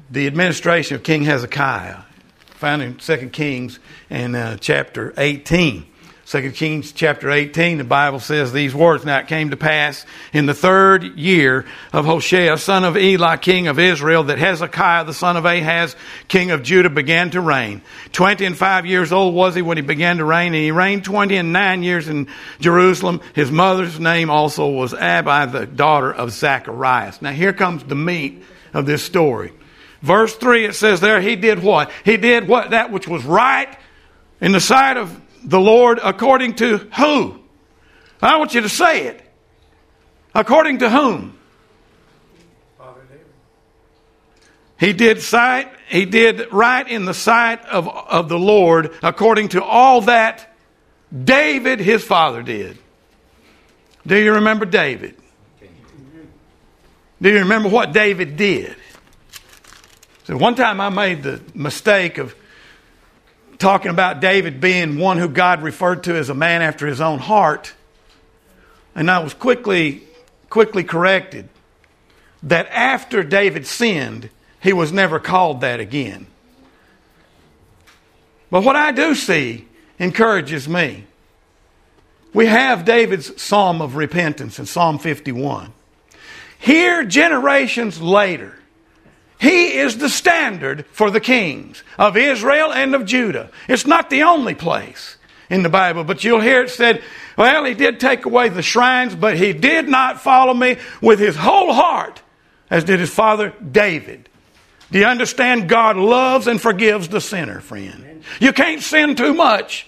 the 0.09 0.27
administration 0.27 0.95
of 0.95 1.03
King 1.03 1.23
Hezekiah, 1.25 2.03
found 2.51 2.81
in 2.81 2.95
2 2.95 3.31
Kings 3.31 3.79
and 4.09 4.37
uh, 4.37 4.55
chapter 4.61 5.13
18. 5.17 5.85
2 6.33 6.51
Kings 6.53 6.91
chapter 6.91 7.29
18, 7.29 7.77
the 7.77 7.83
Bible 7.83 8.19
says 8.19 8.51
these 8.51 8.73
words. 8.73 9.05
Now 9.05 9.19
it 9.19 9.27
came 9.27 9.51
to 9.51 9.55
pass 9.55 10.03
in 10.33 10.47
the 10.47 10.55
third 10.55 11.15
year 11.15 11.63
of 11.91 12.05
Hoshea, 12.05 12.57
son 12.57 12.83
of 12.83 12.97
Eli, 12.97 13.37
king 13.37 13.67
of 13.67 13.77
Israel, 13.77 14.23
that 14.23 14.39
Hezekiah, 14.39 15.05
the 15.05 15.13
son 15.13 15.37
of 15.37 15.45
Ahaz, 15.45 15.95
king 16.27 16.49
of 16.49 16.63
Judah, 16.63 16.89
began 16.89 17.29
to 17.29 17.39
reign. 17.39 17.83
Twenty 18.13 18.45
and 18.45 18.57
five 18.57 18.87
years 18.87 19.11
old 19.11 19.35
was 19.35 19.53
he 19.53 19.61
when 19.61 19.77
he 19.77 19.83
began 19.83 20.17
to 20.17 20.25
reign, 20.25 20.55
and 20.55 20.63
he 20.63 20.71
reigned 20.71 21.03
twenty 21.03 21.37
and 21.37 21.53
nine 21.53 21.83
years 21.83 22.07
in 22.07 22.27
Jerusalem. 22.59 23.21
His 23.35 23.51
mother's 23.51 23.99
name 23.99 24.31
also 24.31 24.67
was 24.69 24.95
Abi, 24.95 25.51
the 25.51 25.67
daughter 25.67 26.11
of 26.11 26.31
Zacharias. 26.31 27.21
Now 27.21 27.31
here 27.31 27.53
comes 27.53 27.83
the 27.83 27.93
meat 27.93 28.43
of 28.73 28.87
this 28.87 29.03
story. 29.03 29.53
Verse 30.01 30.35
3, 30.35 30.65
it 30.65 30.73
says 30.73 30.99
there, 30.99 31.21
he 31.21 31.35
did 31.35 31.61
what? 31.61 31.91
He 32.03 32.17
did 32.17 32.47
what? 32.47 32.71
That 32.71 32.91
which 32.91 33.07
was 33.07 33.23
right 33.23 33.69
in 34.41 34.51
the 34.51 34.59
sight 34.59 34.97
of 34.97 35.21
the 35.43 35.59
Lord 35.59 35.99
according 36.01 36.55
to 36.55 36.77
who? 36.77 37.39
I 38.21 38.37
want 38.37 38.53
you 38.53 38.61
to 38.61 38.69
say 38.69 39.07
it. 39.07 39.21
According 40.33 40.79
to 40.79 40.89
whom? 40.89 41.37
Father 42.77 43.01
David. 43.09 43.25
He 44.79 44.93
did 44.93 45.21
sight, 45.21 45.69
he 45.89 46.05
did 46.05 46.51
right 46.51 46.87
in 46.87 47.05
the 47.05 47.13
sight 47.13 47.63
of, 47.65 47.87
of 47.87 48.29
the 48.29 48.39
Lord 48.39 48.91
according 49.03 49.49
to 49.49 49.63
all 49.63 50.01
that 50.01 50.49
David, 51.13 51.79
his 51.79 52.03
father, 52.03 52.41
did. 52.41 52.77
Do 54.07 54.17
you 54.17 54.33
remember 54.33 54.65
David? 54.65 55.15
Do 57.21 57.29
you 57.29 57.39
remember 57.39 57.69
what 57.69 57.93
David 57.93 58.35
did? 58.35 58.75
So 60.25 60.35
one 60.35 60.55
time 60.55 60.81
I 60.81 60.89
made 60.89 61.23
the 61.23 61.41
mistake 61.53 62.17
of 62.17 62.35
talking 63.57 63.91
about 63.91 64.19
David 64.19 64.59
being 64.59 64.97
one 64.97 65.17
who 65.17 65.27
God 65.27 65.61
referred 65.61 66.03
to 66.03 66.15
as 66.15 66.29
a 66.29 66.33
man 66.33 66.61
after 66.61 66.87
his 66.87 67.01
own 67.01 67.19
heart. 67.19 67.73
And 68.95 69.09
I 69.09 69.19
was 69.19 69.33
quickly 69.33 70.03
quickly 70.49 70.83
corrected 70.83 71.49
that 72.43 72.67
after 72.67 73.23
David 73.23 73.65
sinned, 73.65 74.29
he 74.61 74.71
was 74.71 74.91
never 74.91 75.19
called 75.19 75.61
that 75.61 75.79
again. 75.79 76.27
But 78.51 78.63
what 78.63 78.75
I 78.75 78.91
do 78.91 79.15
see 79.15 79.67
encourages 79.97 80.69
me. 80.69 81.05
We 82.33 82.45
have 82.45 82.85
David's 82.85 83.41
psalm 83.41 83.81
of 83.81 83.95
repentance 83.95 84.59
in 84.59 84.67
Psalm 84.67 84.99
51. 84.99 85.73
Here, 86.59 87.03
generations 87.03 87.99
later, 87.99 88.57
he 89.43 89.77
is 89.77 89.97
the 89.97 90.07
standard 90.07 90.85
for 90.93 91.11
the 91.11 91.19
kings 91.19 91.83
of 91.99 92.15
Israel 92.15 92.71
and 92.71 92.95
of 92.95 93.05
Judah. 93.05 93.49
It's 93.67 93.85
not 93.85 94.09
the 94.09 94.23
only 94.23 94.55
place 94.55 95.17
in 95.49 95.63
the 95.63 95.69
Bible, 95.69 96.05
but 96.05 96.23
you'll 96.23 96.39
hear 96.39 96.63
it 96.63 96.69
said, 96.69 97.03
well, 97.37 97.65
he 97.65 97.73
did 97.73 97.99
take 97.99 98.23
away 98.23 98.47
the 98.47 98.61
shrines, 98.61 99.15
but 99.15 99.35
he 99.35 99.51
did 99.51 99.89
not 99.89 100.21
follow 100.21 100.53
me 100.53 100.77
with 101.01 101.19
his 101.19 101.35
whole 101.35 101.73
heart, 101.73 102.21
as 102.69 102.85
did 102.85 103.01
his 103.01 103.13
father 103.13 103.49
David. 103.49 104.29
Do 104.91 104.99
you 104.99 105.07
understand? 105.07 105.67
God 105.67 105.97
loves 105.97 106.47
and 106.47 106.61
forgives 106.61 107.09
the 107.09 107.19
sinner, 107.19 107.59
friend. 107.59 108.23
You 108.39 108.53
can't 108.53 108.81
sin 108.81 109.15
too 109.15 109.33
much 109.33 109.87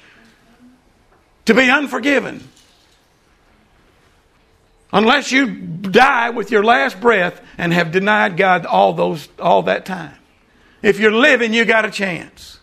to 1.45 1.53
be 1.53 1.69
unforgiven. 1.69 2.45
Unless 4.95 5.29
you 5.33 5.47
die 5.47 6.29
with 6.29 6.51
your 6.51 6.63
last 6.63 7.01
breath 7.01 7.41
and 7.57 7.73
have 7.73 7.91
denied 7.91 8.37
God 8.37 8.65
all 8.65 8.93
those 8.93 9.27
all 9.37 9.63
that 9.63 9.85
time. 9.85 10.15
If 10.81 11.01
you're 11.01 11.11
living, 11.11 11.53
you 11.53 11.65
got 11.65 11.83
a 11.83 11.91
chance. 11.91 12.59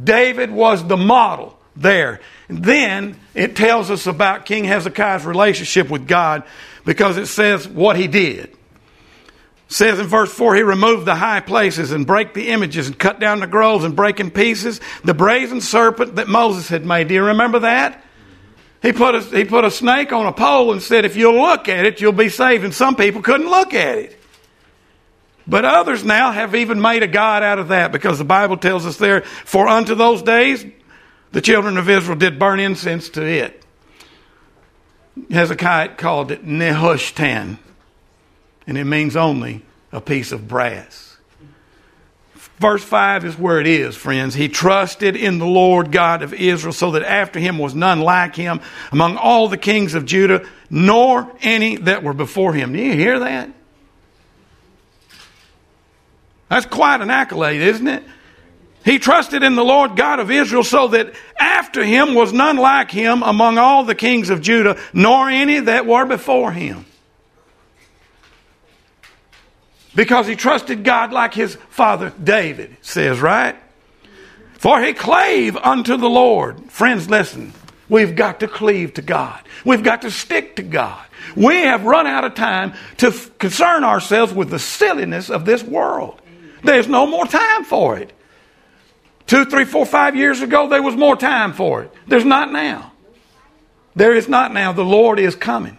David 0.00 0.52
was 0.52 0.86
the 0.86 0.96
model 0.96 1.58
there. 1.74 2.20
Then 2.48 3.18
it 3.34 3.56
tells 3.56 3.90
us 3.90 4.06
about 4.06 4.46
King 4.46 4.62
Hezekiah's 4.62 5.26
relationship 5.26 5.90
with 5.90 6.06
God 6.06 6.44
because 6.84 7.16
it 7.16 7.26
says 7.26 7.66
what 7.66 7.96
he 7.96 8.06
did. 8.06 8.44
It 8.44 8.54
says 9.66 9.98
in 9.98 10.06
verse 10.06 10.32
4 10.32 10.54
he 10.54 10.62
removed 10.62 11.06
the 11.06 11.16
high 11.16 11.40
places 11.40 11.90
and 11.90 12.06
break 12.06 12.34
the 12.34 12.50
images 12.50 12.86
and 12.86 12.96
cut 12.96 13.18
down 13.18 13.40
the 13.40 13.48
groves 13.48 13.84
and 13.84 13.96
break 13.96 14.20
in 14.20 14.30
pieces 14.30 14.80
the 15.02 15.12
brazen 15.12 15.60
serpent 15.60 16.14
that 16.14 16.28
Moses 16.28 16.68
had 16.68 16.86
made. 16.86 17.08
Do 17.08 17.14
you 17.14 17.24
remember 17.24 17.58
that? 17.60 18.04
He 18.80 18.92
put, 18.92 19.14
a, 19.14 19.20
he 19.20 19.44
put 19.44 19.64
a 19.64 19.70
snake 19.70 20.12
on 20.12 20.26
a 20.26 20.32
pole 20.32 20.72
and 20.72 20.80
said, 20.80 21.04
If 21.04 21.16
you'll 21.16 21.40
look 21.40 21.68
at 21.68 21.84
it, 21.84 22.00
you'll 22.00 22.12
be 22.12 22.28
saved. 22.28 22.64
And 22.64 22.72
some 22.72 22.94
people 22.94 23.22
couldn't 23.22 23.50
look 23.50 23.74
at 23.74 23.98
it. 23.98 24.18
But 25.48 25.64
others 25.64 26.04
now 26.04 26.30
have 26.30 26.54
even 26.54 26.80
made 26.80 27.02
a 27.02 27.08
God 27.08 27.42
out 27.42 27.58
of 27.58 27.68
that 27.68 27.90
because 27.90 28.18
the 28.18 28.24
Bible 28.24 28.56
tells 28.56 28.86
us 28.86 28.98
there, 28.98 29.22
For 29.22 29.66
unto 29.66 29.94
those 29.94 30.22
days 30.22 30.64
the 31.32 31.40
children 31.40 31.76
of 31.76 31.88
Israel 31.88 32.16
did 32.16 32.38
burn 32.38 32.60
incense 32.60 33.08
to 33.10 33.26
it. 33.26 33.64
Hezekiah 35.30 35.96
called 35.96 36.30
it 36.30 36.46
Nehushtan, 36.46 37.58
and 38.66 38.78
it 38.78 38.84
means 38.84 39.16
only 39.16 39.62
a 39.90 40.00
piece 40.00 40.32
of 40.32 40.46
brass. 40.46 41.07
Verse 42.58 42.82
5 42.82 43.24
is 43.24 43.38
where 43.38 43.60
it 43.60 43.68
is, 43.68 43.94
friends. 43.94 44.34
He 44.34 44.48
trusted 44.48 45.14
in 45.14 45.38
the 45.38 45.46
Lord 45.46 45.92
God 45.92 46.22
of 46.22 46.34
Israel 46.34 46.72
so 46.72 46.92
that 46.92 47.04
after 47.04 47.38
him 47.38 47.56
was 47.56 47.74
none 47.74 48.00
like 48.00 48.34
him 48.34 48.60
among 48.90 49.16
all 49.16 49.48
the 49.48 49.56
kings 49.56 49.94
of 49.94 50.04
Judah, 50.04 50.44
nor 50.68 51.30
any 51.40 51.76
that 51.76 52.02
were 52.02 52.14
before 52.14 52.52
him. 52.52 52.72
Do 52.72 52.80
you 52.80 52.94
hear 52.94 53.20
that? 53.20 53.50
That's 56.48 56.66
quite 56.66 57.00
an 57.00 57.10
accolade, 57.10 57.60
isn't 57.60 57.86
it? 57.86 58.02
He 58.84 58.98
trusted 58.98 59.42
in 59.42 59.54
the 59.54 59.64
Lord 59.64 59.96
God 59.96 60.18
of 60.18 60.30
Israel 60.30 60.64
so 60.64 60.88
that 60.88 61.12
after 61.38 61.84
him 61.84 62.14
was 62.14 62.32
none 62.32 62.56
like 62.56 62.90
him 62.90 63.22
among 63.22 63.58
all 63.58 63.84
the 63.84 63.94
kings 63.94 64.30
of 64.30 64.40
Judah, 64.40 64.80
nor 64.92 65.28
any 65.28 65.60
that 65.60 65.86
were 65.86 66.06
before 66.06 66.50
him 66.50 66.86
because 69.94 70.26
he 70.26 70.36
trusted 70.36 70.84
God 70.84 71.12
like 71.12 71.34
his 71.34 71.56
father 71.70 72.12
David 72.22 72.76
says, 72.82 73.20
right? 73.20 73.56
For 74.58 74.80
he 74.82 74.92
clave 74.92 75.56
unto 75.56 75.96
the 75.96 76.08
Lord. 76.08 76.70
Friends, 76.70 77.08
listen. 77.08 77.52
We've 77.88 78.14
got 78.14 78.40
to 78.40 78.48
cleave 78.48 78.94
to 78.94 79.02
God. 79.02 79.40
We've 79.64 79.82
got 79.82 80.02
to 80.02 80.10
stick 80.10 80.56
to 80.56 80.62
God. 80.62 81.04
We 81.34 81.62
have 81.62 81.84
run 81.84 82.06
out 82.06 82.24
of 82.24 82.34
time 82.34 82.74
to 82.98 83.08
f- 83.08 83.36
concern 83.38 83.82
ourselves 83.82 84.32
with 84.32 84.50
the 84.50 84.58
silliness 84.58 85.30
of 85.30 85.44
this 85.44 85.62
world. 85.62 86.20
There's 86.62 86.88
no 86.88 87.06
more 87.06 87.26
time 87.26 87.64
for 87.64 87.96
it. 87.98 88.12
Two, 89.26 89.44
three, 89.44 89.64
four, 89.64 89.86
five 89.86 90.16
years 90.16 90.42
ago, 90.42 90.68
there 90.68 90.82
was 90.82 90.96
more 90.96 91.16
time 91.16 91.52
for 91.52 91.82
it. 91.82 91.92
There's 92.06 92.24
not 92.24 92.50
now. 92.52 92.92
There 93.94 94.14
is 94.14 94.28
not 94.28 94.52
now. 94.52 94.72
The 94.72 94.84
Lord 94.84 95.18
is 95.18 95.34
coming. 95.34 95.78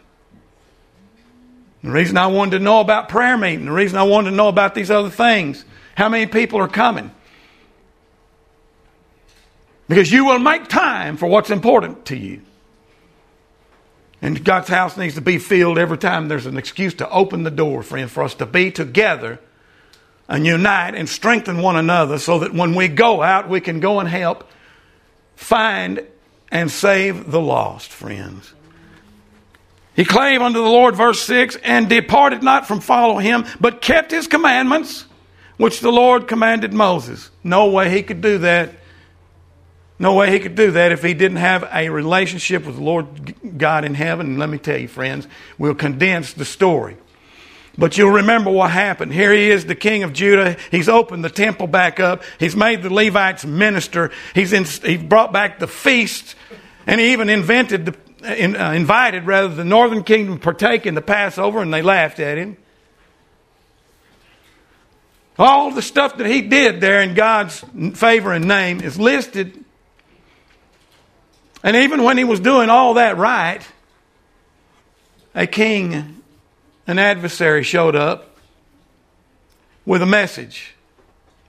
The 1.83 1.91
reason 1.91 2.17
I 2.17 2.27
wanted 2.27 2.57
to 2.57 2.63
know 2.63 2.81
about 2.81 3.09
prayer 3.09 3.37
meeting, 3.37 3.65
the 3.65 3.71
reason 3.71 3.97
I 3.97 4.03
wanted 4.03 4.31
to 4.31 4.35
know 4.35 4.49
about 4.49 4.75
these 4.75 4.91
other 4.91 5.09
things, 5.09 5.63
how 5.95 6.09
many 6.09 6.25
people 6.25 6.59
are 6.59 6.67
coming? 6.67 7.11
Because 9.87 10.11
you 10.11 10.25
will 10.25 10.39
make 10.39 10.67
time 10.67 11.17
for 11.17 11.27
what's 11.27 11.49
important 11.49 12.05
to 12.05 12.17
you. 12.17 12.41
And 14.21 14.43
God's 14.43 14.67
house 14.67 14.97
needs 14.97 15.15
to 15.15 15.21
be 15.21 15.37
filled 15.37 15.79
every 15.79 15.97
time 15.97 16.27
there's 16.27 16.45
an 16.45 16.57
excuse 16.57 16.93
to 16.95 17.09
open 17.09 17.43
the 17.43 17.51
door, 17.51 17.81
friend, 17.83 18.11
for 18.11 18.23
us 18.23 18.35
to 18.35 18.45
be 18.45 18.71
together 18.71 19.39
and 20.27 20.45
unite 20.45 20.93
and 20.93 21.07
strengthen 21.07 21.61
one 21.61 21.77
another 21.77 22.19
so 22.19 22.39
that 22.39 22.53
when 22.53 22.75
we 22.75 22.89
go 22.89 23.23
out, 23.23 23.47
we 23.47 23.61
can 23.61 23.79
go 23.79 23.99
and 23.99 24.09
help 24.09 24.47
find 25.35 26.05
and 26.51 26.69
save 26.69 27.31
the 27.31 27.39
lost, 27.39 27.89
friends. 27.89 28.53
He 29.95 30.05
clave 30.05 30.41
unto 30.41 30.59
the 30.59 30.69
Lord, 30.69 30.95
verse 30.95 31.21
6, 31.21 31.57
and 31.57 31.89
departed 31.89 32.41
not 32.43 32.67
from 32.67 32.79
follow 32.79 33.17
him, 33.17 33.45
but 33.59 33.81
kept 33.81 34.11
his 34.11 34.27
commandments, 34.27 35.05
which 35.57 35.81
the 35.81 35.91
Lord 35.91 36.27
commanded 36.27 36.73
Moses. 36.73 37.29
No 37.43 37.69
way 37.69 37.89
he 37.89 38.03
could 38.03 38.21
do 38.21 38.37
that. 38.39 38.71
No 40.01 40.13
way 40.13 40.31
he 40.31 40.39
could 40.39 40.55
do 40.55 40.71
that 40.71 40.93
if 40.93 41.03
he 41.03 41.13
didn't 41.13 41.37
have 41.37 41.67
a 41.73 41.89
relationship 41.89 42.65
with 42.65 42.75
the 42.75 42.81
Lord 42.81 43.35
God 43.57 43.83
in 43.83 43.93
heaven. 43.93 44.27
And 44.27 44.39
let 44.39 44.49
me 44.49 44.57
tell 44.57 44.77
you, 44.77 44.87
friends, 44.87 45.27
we'll 45.57 45.75
condense 45.75 46.31
the 46.31 46.45
story. 46.45 46.95
But 47.77 47.97
you'll 47.97 48.11
remember 48.11 48.49
what 48.49 48.71
happened. 48.71 49.13
Here 49.13 49.33
he 49.33 49.51
is, 49.51 49.65
the 49.65 49.75
king 49.75 50.03
of 50.03 50.13
Judah. 50.13 50.57
He's 50.71 50.89
opened 50.89 51.23
the 51.23 51.29
temple 51.29 51.67
back 51.67 51.99
up. 51.99 52.23
He's 52.39 52.55
made 52.55 52.81
the 52.81 52.93
Levites 52.93 53.45
minister. 53.45 54.11
He's 54.33 54.53
in, 54.53 54.63
he 54.63 54.97
brought 54.97 55.33
back 55.33 55.59
the 55.59 55.67
feast. 55.67 56.35
And 56.87 56.99
he 56.99 57.11
even 57.11 57.29
invented 57.29 57.85
the, 57.85 57.95
in, 58.23 58.55
uh, 58.55 58.71
invited 58.71 59.25
rather 59.25 59.47
the 59.47 59.63
northern 59.63 60.03
kingdom 60.03 60.39
partake 60.39 60.85
in 60.85 60.95
the 60.95 61.01
Passover, 61.01 61.61
and 61.61 61.73
they 61.73 61.81
laughed 61.81 62.19
at 62.19 62.37
him. 62.37 62.57
All 65.37 65.71
the 65.71 65.81
stuff 65.81 66.17
that 66.17 66.27
he 66.27 66.41
did 66.41 66.81
there 66.81 67.01
in 67.01 67.13
God's 67.13 67.63
favor 67.93 68.33
and 68.33 68.45
name 68.45 68.81
is 68.81 68.99
listed. 68.99 69.63
And 71.63 71.77
even 71.77 72.03
when 72.03 72.17
he 72.17 72.25
was 72.25 72.41
doing 72.41 72.69
all 72.69 72.95
that 72.95 73.17
right, 73.17 73.65
a 75.33 75.47
king, 75.47 76.21
an 76.87 76.99
adversary 76.99 77.63
showed 77.63 77.95
up 77.95 78.37
with 79.85 80.01
a 80.01 80.05
message. 80.05 80.75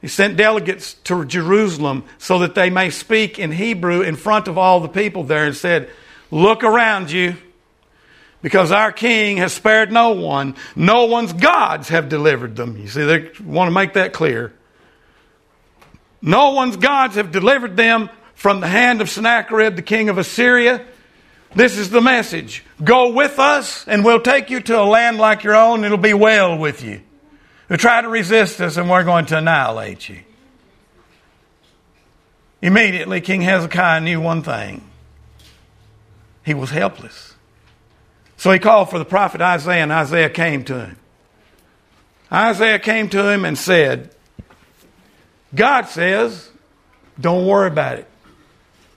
He 0.00 0.08
sent 0.08 0.36
delegates 0.36 0.94
to 1.04 1.24
Jerusalem 1.24 2.04
so 2.18 2.38
that 2.38 2.54
they 2.54 2.70
may 2.70 2.90
speak 2.90 3.38
in 3.38 3.52
Hebrew 3.52 4.02
in 4.02 4.16
front 4.16 4.48
of 4.48 4.56
all 4.56 4.80
the 4.80 4.88
people 4.88 5.24
there 5.24 5.44
and 5.44 5.56
said, 5.56 5.90
Look 6.30 6.62
around 6.62 7.10
you 7.10 7.36
because 8.42 8.72
our 8.72 8.92
king 8.92 9.38
has 9.38 9.52
spared 9.52 9.92
no 9.92 10.10
one. 10.10 10.56
No 10.76 11.06
one's 11.06 11.32
gods 11.32 11.88
have 11.88 12.08
delivered 12.08 12.56
them. 12.56 12.76
You 12.76 12.88
see, 12.88 13.04
they 13.04 13.30
want 13.44 13.68
to 13.68 13.72
make 13.72 13.94
that 13.94 14.12
clear. 14.12 14.52
No 16.22 16.50
one's 16.50 16.76
gods 16.76 17.16
have 17.16 17.32
delivered 17.32 17.76
them 17.76 18.10
from 18.34 18.60
the 18.60 18.68
hand 18.68 19.00
of 19.00 19.10
Sennacherib, 19.10 19.76
the 19.76 19.82
king 19.82 20.08
of 20.08 20.18
Assyria. 20.18 20.84
This 21.54 21.76
is 21.76 21.90
the 21.90 22.00
message 22.00 22.64
Go 22.82 23.12
with 23.12 23.38
us, 23.38 23.86
and 23.86 24.04
we'll 24.04 24.20
take 24.20 24.50
you 24.50 24.60
to 24.60 24.80
a 24.80 24.84
land 24.84 25.18
like 25.18 25.44
your 25.44 25.56
own. 25.56 25.84
It'll 25.84 25.98
be 25.98 26.14
well 26.14 26.56
with 26.56 26.82
you. 26.82 27.02
who 27.68 27.76
try 27.76 28.00
to 28.00 28.08
resist 28.08 28.60
us, 28.60 28.76
and 28.76 28.88
we're 28.88 29.04
going 29.04 29.26
to 29.26 29.38
annihilate 29.38 30.08
you. 30.08 30.20
Immediately, 32.62 33.20
King 33.22 33.42
Hezekiah 33.42 34.00
knew 34.00 34.20
one 34.20 34.42
thing 34.42 34.89
he 36.44 36.54
was 36.54 36.70
helpless. 36.70 37.34
So 38.36 38.50
he 38.50 38.58
called 38.58 38.90
for 38.90 38.98
the 38.98 39.04
prophet 39.04 39.40
Isaiah, 39.40 39.82
and 39.82 39.92
Isaiah 39.92 40.30
came 40.30 40.64
to 40.64 40.80
him. 40.80 40.96
Isaiah 42.32 42.78
came 42.78 43.08
to 43.10 43.28
him 43.28 43.44
and 43.44 43.58
said, 43.58 44.14
God 45.54 45.86
says, 45.88 46.48
don't 47.20 47.46
worry 47.46 47.68
about 47.68 47.98
it. 47.98 48.06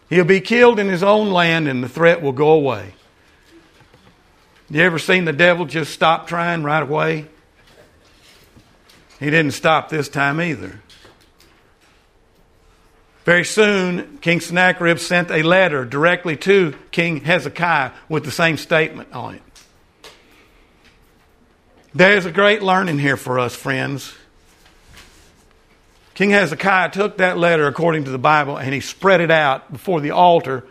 He'll 0.09 0.23
be 0.23 0.41
killed 0.41 0.79
in 0.79 0.87
his 0.87 1.01
own 1.03 1.31
land 1.31 1.67
and 1.67 1.83
the 1.83 1.89
threat 1.89 2.21
will 2.21 2.31
go 2.31 2.51
away. 2.51 2.93
You 4.69 4.81
ever 4.81 4.99
seen 4.99 5.25
the 5.25 5.33
devil 5.33 5.65
just 5.65 5.91
stop 5.91 6.27
trying 6.27 6.63
right 6.63 6.83
away? 6.83 7.25
He 9.19 9.25
didn't 9.25 9.51
stop 9.51 9.89
this 9.89 10.09
time 10.09 10.39
either. 10.39 10.79
Very 13.25 13.45
soon, 13.45 14.17
King 14.17 14.41
Sennacherib 14.41 14.99
sent 14.99 15.31
a 15.31 15.43
letter 15.43 15.85
directly 15.85 16.35
to 16.37 16.75
King 16.91 17.21
Hezekiah 17.21 17.91
with 18.09 18.25
the 18.25 18.31
same 18.31 18.57
statement 18.57 19.13
on 19.13 19.35
it. 19.35 19.41
There's 21.95 22.25
a 22.25 22.31
great 22.31 22.61
learning 22.61 22.99
here 22.99 23.15
for 23.15 23.39
us, 23.39 23.55
friends. 23.55 24.13
King 26.15 26.31
Hezekiah 26.31 26.91
took 26.91 27.17
that 27.17 27.37
letter 27.37 27.67
according 27.67 28.03
to 28.05 28.11
the 28.11 28.17
Bible 28.17 28.57
and 28.57 28.73
he 28.73 28.81
spread 28.81 29.21
it 29.21 29.31
out 29.31 29.71
before 29.71 30.01
the 30.01 30.11
altar 30.11 30.65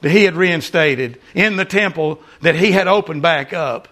that 0.00 0.10
he 0.10 0.24
had 0.24 0.34
reinstated 0.34 1.20
in 1.34 1.56
the 1.56 1.64
temple 1.64 2.20
that 2.40 2.56
he 2.56 2.72
had 2.72 2.88
opened 2.88 3.22
back 3.22 3.52
up. 3.52 3.88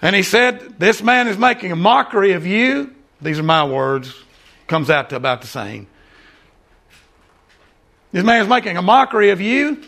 And 0.00 0.16
he 0.16 0.22
said, 0.22 0.80
This 0.80 1.02
man 1.02 1.28
is 1.28 1.36
making 1.36 1.70
a 1.70 1.76
mockery 1.76 2.32
of 2.32 2.46
you. 2.46 2.94
These 3.20 3.38
are 3.38 3.44
my 3.44 3.64
words. 3.64 4.14
Comes 4.66 4.90
out 4.90 5.10
to 5.10 5.16
about 5.16 5.42
the 5.42 5.46
same. 5.46 5.86
This 8.12 8.24
man 8.24 8.42
is 8.42 8.48
making 8.48 8.76
a 8.76 8.82
mockery 8.82 9.30
of 9.30 9.40
you. 9.40 9.82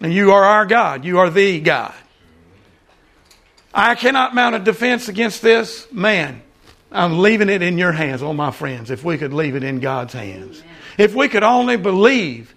And 0.00 0.12
you 0.12 0.30
are 0.32 0.44
our 0.44 0.64
God. 0.64 1.04
You 1.04 1.18
are 1.18 1.28
the 1.28 1.60
God. 1.60 1.94
I 3.74 3.96
cannot 3.96 4.34
mount 4.34 4.54
a 4.54 4.60
defense 4.60 5.08
against 5.08 5.42
this 5.42 5.90
man. 5.92 6.42
I'm 6.90 7.18
leaving 7.18 7.48
it 7.48 7.60
in 7.62 7.76
your 7.76 7.92
hands, 7.92 8.22
oh 8.22 8.32
my 8.32 8.50
friends, 8.50 8.90
if 8.90 9.04
we 9.04 9.18
could 9.18 9.34
leave 9.34 9.56
it 9.56 9.62
in 9.62 9.80
God's 9.80 10.14
hands. 10.14 10.62
If 10.96 11.14
we 11.14 11.28
could 11.28 11.42
only 11.42 11.76
believe. 11.76 12.54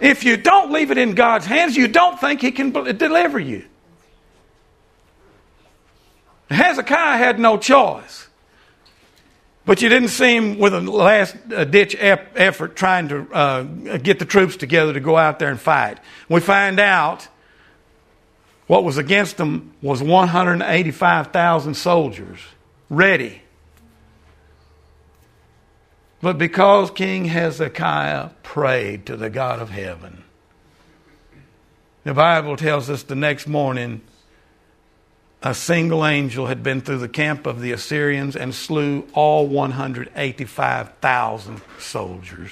If 0.00 0.24
you 0.24 0.36
don't 0.36 0.72
leave 0.72 0.90
it 0.90 0.98
in 0.98 1.14
God's 1.14 1.46
hands, 1.46 1.76
you 1.76 1.86
don't 1.86 2.20
think 2.20 2.40
He 2.40 2.50
can 2.50 2.72
deliver 2.72 3.38
you. 3.38 3.64
Hezekiah 6.50 7.16
had 7.18 7.38
no 7.38 7.56
choice. 7.56 8.23
But 9.66 9.80
you 9.80 9.88
didn't 9.88 10.08
see 10.08 10.36
him 10.36 10.58
with 10.58 10.74
a 10.74 10.80
last 10.80 11.36
uh, 11.54 11.64
ditch 11.64 11.96
effort 11.98 12.76
trying 12.76 13.08
to 13.08 13.32
uh, 13.32 13.62
get 13.62 14.18
the 14.18 14.26
troops 14.26 14.56
together 14.56 14.92
to 14.92 15.00
go 15.00 15.16
out 15.16 15.38
there 15.38 15.48
and 15.48 15.58
fight. 15.58 15.98
We 16.28 16.40
find 16.40 16.78
out 16.78 17.28
what 18.66 18.84
was 18.84 18.98
against 18.98 19.38
them 19.38 19.72
was 19.80 20.02
185,000 20.02 21.74
soldiers 21.74 22.40
ready. 22.90 23.42
But 26.20 26.38
because 26.38 26.90
King 26.90 27.26
Hezekiah 27.26 28.30
prayed 28.42 29.06
to 29.06 29.16
the 29.16 29.28
God 29.28 29.60
of 29.60 29.70
heaven, 29.70 30.24
the 32.04 32.14
Bible 32.14 32.56
tells 32.56 32.88
us 32.88 33.02
the 33.02 33.14
next 33.14 33.46
morning 33.46 34.02
a 35.44 35.54
single 35.54 36.04
angel 36.06 36.46
had 36.46 36.62
been 36.62 36.80
through 36.80 36.96
the 36.98 37.08
camp 37.08 37.46
of 37.46 37.60
the 37.60 37.72
Assyrians 37.72 38.34
and 38.34 38.54
slew 38.54 39.06
all 39.12 39.46
185,000 39.46 41.60
soldiers. 41.78 42.50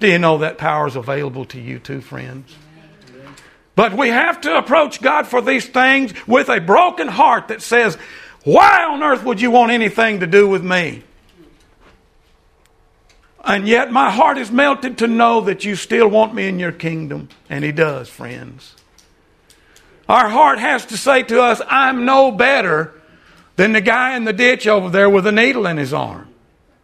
Do 0.00 0.08
you 0.08 0.18
know 0.18 0.36
that 0.38 0.58
power 0.58 0.86
is 0.86 0.96
available 0.96 1.46
to 1.46 1.58
you 1.58 1.78
too, 1.78 2.02
friends? 2.02 2.54
But 3.74 3.94
we 3.94 4.10
have 4.10 4.42
to 4.42 4.58
approach 4.58 5.00
God 5.00 5.26
for 5.26 5.40
these 5.40 5.66
things 5.66 6.12
with 6.26 6.50
a 6.50 6.60
broken 6.60 7.08
heart 7.08 7.48
that 7.48 7.62
says, 7.62 7.96
Why 8.44 8.84
on 8.84 9.02
earth 9.02 9.24
would 9.24 9.40
you 9.40 9.50
want 9.50 9.72
anything 9.72 10.20
to 10.20 10.26
do 10.26 10.46
with 10.46 10.62
me? 10.62 11.04
And 13.42 13.66
yet 13.66 13.90
my 13.90 14.10
heart 14.10 14.36
is 14.36 14.50
melted 14.50 14.98
to 14.98 15.06
know 15.06 15.40
that 15.42 15.64
you 15.64 15.74
still 15.74 16.08
want 16.08 16.34
me 16.34 16.48
in 16.48 16.58
your 16.58 16.72
kingdom. 16.72 17.30
And 17.48 17.64
He 17.64 17.72
does, 17.72 18.10
friends. 18.10 18.76
Our 20.08 20.28
heart 20.28 20.58
has 20.58 20.86
to 20.86 20.96
say 20.96 21.22
to 21.24 21.42
us, 21.42 21.60
I'm 21.66 22.04
no 22.04 22.30
better 22.30 22.92
than 23.56 23.72
the 23.72 23.80
guy 23.80 24.16
in 24.16 24.24
the 24.24 24.32
ditch 24.32 24.66
over 24.66 24.90
there 24.90 25.08
with 25.08 25.26
a 25.26 25.32
needle 25.32 25.66
in 25.66 25.76
his 25.76 25.92
arm. 25.92 26.28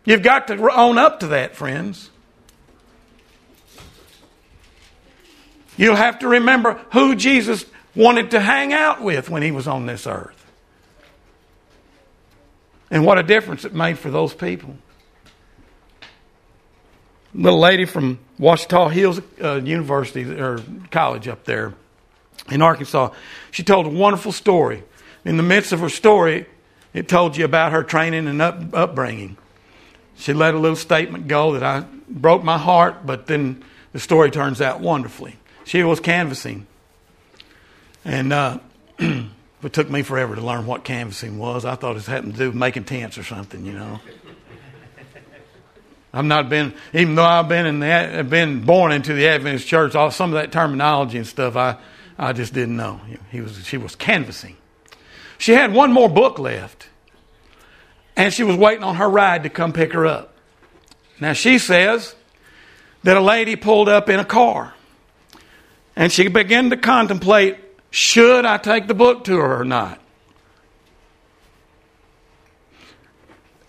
You've 0.05 0.23
got 0.23 0.49
to 0.49 0.73
own 0.73 0.99
up 0.99 1.21
to 1.21 1.29
that, 1.29 1.55
friends. 1.55 2.11
You'll 5.77 5.97
have 5.97 6.21
to 6.21 6.29
remember 6.29 6.81
who 6.93 7.15
Jesus 7.15 7.65
wanted 7.95 8.33
to 8.33 8.41
hang 8.41 8.73
out 8.73 9.03
with 9.03 9.29
when 9.29 9.43
he 9.43 9.51
was 9.51 9.67
on 9.67 9.87
this 9.87 10.07
earth. 10.07 10.37
And 12.91 13.05
what 13.05 13.19
a 13.19 13.23
difference 13.23 13.65
it 13.65 13.75
made 13.75 13.99
for 13.99 14.11
those 14.11 14.35
people. 14.35 14.75
Little 17.33 17.61
lady 17.61 17.85
from 17.85 18.19
Ouachita 18.39 18.91
Hills 18.91 19.21
uh, 19.43 19.61
University 19.63 20.25
or 20.25 20.61
college 20.91 21.29
up 21.29 21.45
there 21.45 21.75
in 22.51 22.63
Arkansas. 22.63 23.11
She 23.51 23.63
told 23.63 23.87
a 23.87 23.91
wonderful 23.91 24.33
story. 24.33 24.83
In 25.25 25.37
the 25.37 25.43
midst 25.43 25.73
of 25.73 25.81
her 25.81 25.89
story, 25.89 26.47
it 26.93 27.09
told 27.09 27.37
you 27.37 27.45
about 27.45 27.73
her 27.73 27.83
training 27.83 28.27
and 28.27 28.41
up, 28.43 28.75
upbringing. 28.75 29.37
She 30.17 30.33
let 30.33 30.55
a 30.55 30.59
little 30.59 30.77
statement 30.77 31.29
go 31.29 31.53
that 31.53 31.63
I 31.63 31.85
broke 32.09 32.43
my 32.43 32.59
heart, 32.59 33.07
but 33.07 33.27
then 33.27 33.65
the 33.93 34.01
story 34.01 34.31
turns 34.31 34.61
out 34.61 34.81
wonderfully. 34.81 35.37
She 35.65 35.83
was 35.83 36.01
canvassing, 36.01 36.67
and 38.05 38.33
uh, 38.33 38.59
it 38.99 39.73
took 39.73 39.89
me 39.89 40.03
forever 40.03 40.35
to 40.35 40.41
learn 40.41 40.67
what 40.67 40.85
canvassing 40.85 41.39
was. 41.39 41.65
I 41.65 41.75
thought 41.75 41.97
it 41.97 42.05
had 42.07 42.25
to 42.25 42.33
do 42.33 42.47
with 42.49 42.55
making 42.55 42.85
tents 42.85 43.19
or 43.19 43.23
something, 43.23 43.65
you 43.65 43.73
know. 43.73 44.01
I've 46.13 46.25
not 46.25 46.49
been, 46.49 46.75
even 46.93 47.15
though 47.15 47.25
I've 47.25 47.49
been 47.49 47.67
in 47.67 47.81
the, 47.81 48.27
been 48.29 48.65
born 48.65 48.91
into 48.91 49.15
the 49.15 49.29
Adventist 49.29 49.69
church, 49.69 49.95
all 49.95 50.11
some 50.11 50.31
of 50.31 50.43
that 50.43 50.51
terminology 50.51 51.19
and 51.19 51.27
stuff, 51.27 51.57
I 51.57 51.77
I 52.21 52.35
just 52.35 52.53
didn't 52.53 52.77
know. 52.77 53.01
He 53.31 53.41
was, 53.41 53.65
she 53.67 53.79
was 53.79 53.97
canvassing. 53.97 54.59
She 55.39 55.53
had 55.53 55.73
one 55.73 55.91
more 55.91 56.09
book 56.09 56.39
left, 56.39 56.91
and 58.15 58.31
she 58.31 58.45
was 58.45 58.57
waiting 58.57 58.85
on 58.85 58.97
her 58.97 59.09
ride 59.09 59.45
to 59.45 59.49
come 59.49 59.73
pick 59.73 59.95
her 59.95 60.05
up. 60.05 60.35
Now, 61.19 61.33
she 61.33 61.57
says 61.57 62.15
that 63.05 63.17
a 63.17 63.23
lady 63.23 63.57
pulled 63.57 63.89
up 63.89 64.11
in 64.11 64.21
a 64.21 64.25
car, 64.27 64.75
and 65.97 66.13
she 66.13 66.29
began 66.29 66.69
to 66.69 66.77
contemplate 66.77 67.57
should 67.91 68.45
I 68.45 68.59
take 68.59 68.87
the 68.87 68.95
book 68.95 69.25
to 69.25 69.39
her 69.39 69.63
or 69.63 69.65
not? 69.65 69.99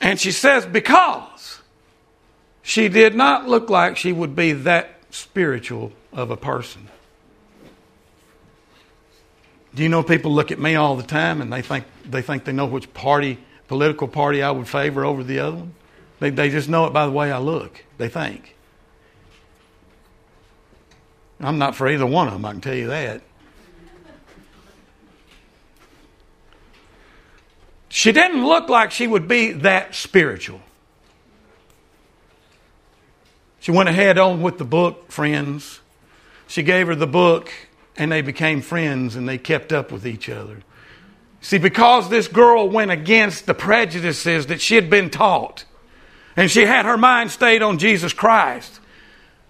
And 0.01 0.19
she 0.19 0.33
says, 0.33 0.65
because 0.65 1.61
she 2.61 2.89
did 2.89 3.15
not 3.15 3.47
look 3.47 3.69
like 3.69 3.95
she 3.95 4.11
would 4.11 4.35
be 4.35 4.51
that 4.51 4.97
spiritual 5.09 5.93
of 6.11 6.31
a 6.31 6.37
person. 6.37 6.90
Do 9.73 9.83
you 9.83 9.89
know 9.89 10.03
people 10.03 10.33
look 10.33 10.51
at 10.51 10.59
me 10.59 10.75
all 10.75 10.95
the 10.95 11.03
time 11.03 11.41
and 11.41 11.51
they 11.51 11.61
think 11.61 11.85
they 12.05 12.21
think 12.21 12.43
they 12.43 12.51
know 12.51 12.65
which 12.65 12.93
party, 12.93 13.37
political 13.67 14.07
party 14.07 14.43
I 14.43 14.51
would 14.51 14.67
favor 14.67 15.05
over 15.05 15.23
the 15.23 15.39
other 15.39 15.57
one? 15.57 15.73
They, 16.19 16.29
they 16.29 16.49
just 16.49 16.67
know 16.67 16.85
it 16.85 16.93
by 16.93 17.05
the 17.05 17.11
way 17.11 17.31
I 17.31 17.39
look, 17.39 17.83
they 17.97 18.09
think. 18.09 18.55
I'm 21.39 21.57
not 21.57 21.75
for 21.75 21.87
either 21.87 22.05
one 22.05 22.27
of 22.27 22.33
them, 22.33 22.45
I 22.45 22.51
can 22.51 22.61
tell 22.61 22.75
you 22.75 22.87
that. 22.87 23.21
She 27.89 28.11
didn't 28.11 28.45
look 28.45 28.69
like 28.69 28.91
she 28.91 29.07
would 29.07 29.27
be 29.27 29.51
that 29.51 29.95
spiritual. 29.95 30.61
She 33.59 33.71
went 33.71 33.89
ahead 33.89 34.17
on 34.17 34.41
with 34.41 34.57
the 34.57 34.65
book, 34.65 35.11
friends. 35.11 35.81
She 36.47 36.63
gave 36.63 36.87
her 36.87 36.95
the 36.95 37.07
book 37.07 37.51
and 37.97 38.11
they 38.11 38.21
became 38.21 38.61
friends 38.61 39.15
and 39.15 39.27
they 39.27 39.37
kept 39.37 39.73
up 39.73 39.91
with 39.91 40.07
each 40.07 40.29
other. 40.29 40.63
See, 41.41 41.57
because 41.57 42.09
this 42.09 42.27
girl 42.27 42.69
went 42.69 42.91
against 42.91 43.47
the 43.47 43.53
prejudices 43.53 44.47
that 44.47 44.61
she 44.61 44.75
had 44.75 44.89
been 44.89 45.09
taught, 45.09 45.65
and 46.35 46.49
she 46.49 46.65
had 46.65 46.85
her 46.85 46.97
mind 46.97 47.31
stayed 47.31 47.61
on 47.61 47.79
Jesus 47.79 48.13
Christ, 48.13 48.79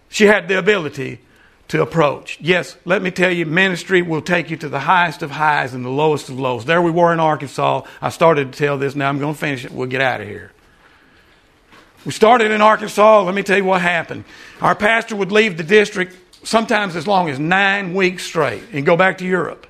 she 0.09 0.25
had 0.25 0.47
the 0.47 0.57
ability 0.57 1.19
to 1.67 1.81
approach. 1.81 2.37
Yes, 2.41 2.75
let 2.83 3.01
me 3.01 3.11
tell 3.11 3.31
you, 3.31 3.45
ministry 3.45 4.01
will 4.01 4.21
take 4.21 4.49
you 4.49 4.57
to 4.57 4.69
the 4.69 4.79
highest 4.79 5.21
of 5.21 5.31
highs 5.31 5.73
and 5.73 5.85
the 5.85 5.89
lowest 5.89 6.27
of 6.29 6.39
lows. 6.39 6.65
There 6.65 6.81
we 6.81 6.91
were 6.91 7.13
in 7.13 7.19
Arkansas. 7.19 7.83
I 8.01 8.09
started 8.09 8.51
to 8.51 8.59
tell 8.59 8.77
this, 8.77 8.95
now 8.95 9.07
I'm 9.07 9.19
going 9.19 9.33
to 9.33 9.39
finish 9.39 9.63
it. 9.63 9.71
We'll 9.71 9.87
get 9.87 10.01
out 10.01 10.19
of 10.19 10.27
here. 10.27 10.51
We 12.03 12.11
started 12.11 12.51
in 12.51 12.61
Arkansas. 12.61 13.21
Let 13.23 13.35
me 13.35 13.43
tell 13.43 13.57
you 13.57 13.63
what 13.63 13.81
happened. 13.81 14.25
Our 14.59 14.75
pastor 14.75 15.15
would 15.15 15.31
leave 15.31 15.55
the 15.55 15.63
district 15.63 16.15
sometimes 16.43 16.95
as 16.95 17.07
long 17.07 17.29
as 17.29 17.39
nine 17.39 17.93
weeks 17.93 18.23
straight 18.23 18.63
and 18.71 18.85
go 18.85 18.95
back 18.95 19.19
to 19.19 19.25
Europe. 19.25 19.67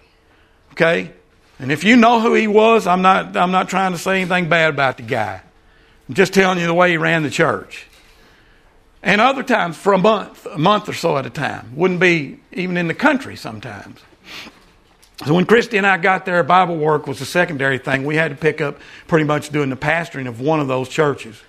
Okay? 0.74 1.12
And 1.60 1.72
if 1.72 1.84
you 1.84 1.96
know 1.96 2.20
who 2.20 2.34
he 2.34 2.48
was, 2.48 2.88
I'm 2.88 3.02
not, 3.02 3.38
I'm 3.38 3.52
not 3.52 3.70
trying 3.70 3.92
to 3.92 3.98
say 3.98 4.22
anything 4.22 4.50
bad 4.50 4.74
about 4.74 4.98
the 4.98 5.04
guy. 5.04 5.42
I'm 6.10 6.16
just 6.16 6.34
telling 6.34 6.60
you 6.60 6.66
the 6.66 6.74
way 6.74 6.92
he 6.92 6.98
ran 6.98 7.24
the 7.24 7.30
church. 7.30 7.86
And 9.04 9.20
other 9.20 9.44
times 9.44 9.78
for 9.78 9.94
a 9.94 9.98
month, 9.98 10.46
a 10.46 10.58
month 10.58 10.90
or 10.90 10.94
so 10.94 11.18
at 11.18 11.26
a 11.26 11.30
time. 11.30 11.76
Wouldn't 11.76 12.00
be 12.00 12.40
even 12.52 12.78
in 12.78 12.88
the 12.88 12.94
country 12.94 13.36
sometimes. 13.36 14.00
So 15.26 15.36
when 15.36 15.46
Christy 15.46 15.78
and 15.78 15.86
I 15.86 15.98
got 15.98 16.26
there, 16.26 16.42
Bible 16.44 16.78
work 16.78 17.06
was 17.06 17.22
a 17.22 17.26
secondary 17.26 17.78
thing. 17.78 18.06
We 18.06 18.16
had 18.16 18.32
to 18.32 18.38
pick 18.38 18.60
up 18.60 18.80
pretty 19.08 19.26
much 19.26 19.50
doing 19.50 19.70
the 19.70 19.76
pastoring 19.76 20.28
of 20.28 20.42
one 20.42 20.60
of 20.60 20.68
those 20.68 20.90
churches. 20.90 21.40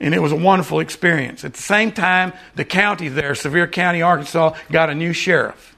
And 0.00 0.14
it 0.14 0.20
was 0.20 0.32
a 0.32 0.36
wonderful 0.36 0.80
experience. 0.80 1.44
At 1.44 1.54
the 1.54 1.62
same 1.62 1.92
time, 1.92 2.32
the 2.54 2.64
county 2.64 3.08
there, 3.08 3.34
Sevier 3.34 3.66
County, 3.66 4.00
Arkansas, 4.00 4.56
got 4.72 4.88
a 4.88 4.94
new 4.94 5.12
sheriff. 5.12 5.76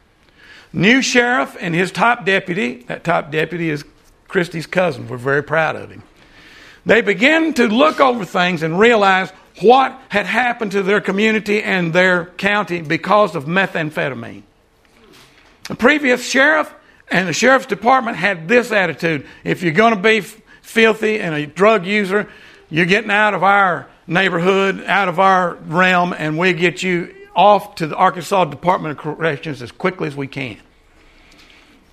New 0.73 1.03
sheriff 1.03 1.57
and 1.61 1.75
his 1.75 1.91
top 1.91 2.25
deputy, 2.25 2.85
that 2.85 3.05
top 3.05 3.31
deputy 3.31 3.68
is 3.68 3.85
Christy's 4.29 4.66
cousin. 4.66 5.09
We're 5.09 5.18
very 5.18 5.43
proud 5.43 5.77
of 5.77 5.91
him. 5.91 6.03
They 6.87 7.01
began 7.01 7.53
to 7.55 7.66
look 7.66 8.01
over 8.01 8.25
things 8.25 8.62
and 8.62 8.79
realize 8.79 9.31
what 9.61 10.01
had 10.09 10.27
happened 10.27 10.73
to 10.73 10.83
their 10.83 11.01
community 11.01 11.62
and 11.62 11.93
their 11.93 12.27
county 12.27 12.81
because 12.81 13.37
of 13.37 13.45
methamphetamine. 13.45 14.43
The 15.64 15.75
previous 15.75 16.27
sheriff 16.27 16.73
and 17.11 17.29
the 17.29 17.33
sheriff's 17.33 17.66
department 17.66 18.16
had 18.16 18.49
this 18.49 18.73
attitude 18.73 19.27
if 19.45 19.62
you're 19.62 19.73
going 19.73 19.95
to 19.95 20.01
be 20.01 20.23
filthy 20.62 21.20
and 21.20 21.35
a 21.35 21.47
drug 21.47 21.85
user, 21.87 22.29
you're 22.70 22.87
getting 22.87 23.11
out 23.11 23.35
of 23.35 23.43
our 23.43 23.89
neighborhood, 24.07 24.83
out 24.85 25.09
of 25.09 25.19
our 25.21 25.55
realm, 25.55 26.13
and 26.13 26.39
we 26.39 26.53
get 26.53 26.83
you 26.83 27.15
off 27.35 27.77
to 27.77 27.87
the 27.87 27.97
Arkansas 27.97 28.45
Department 28.47 28.99
of 28.99 29.03
Corrections 29.03 29.63
as 29.63 29.73
quickly 29.73 30.09
as 30.09 30.17
we 30.17 30.27
can. 30.27 30.59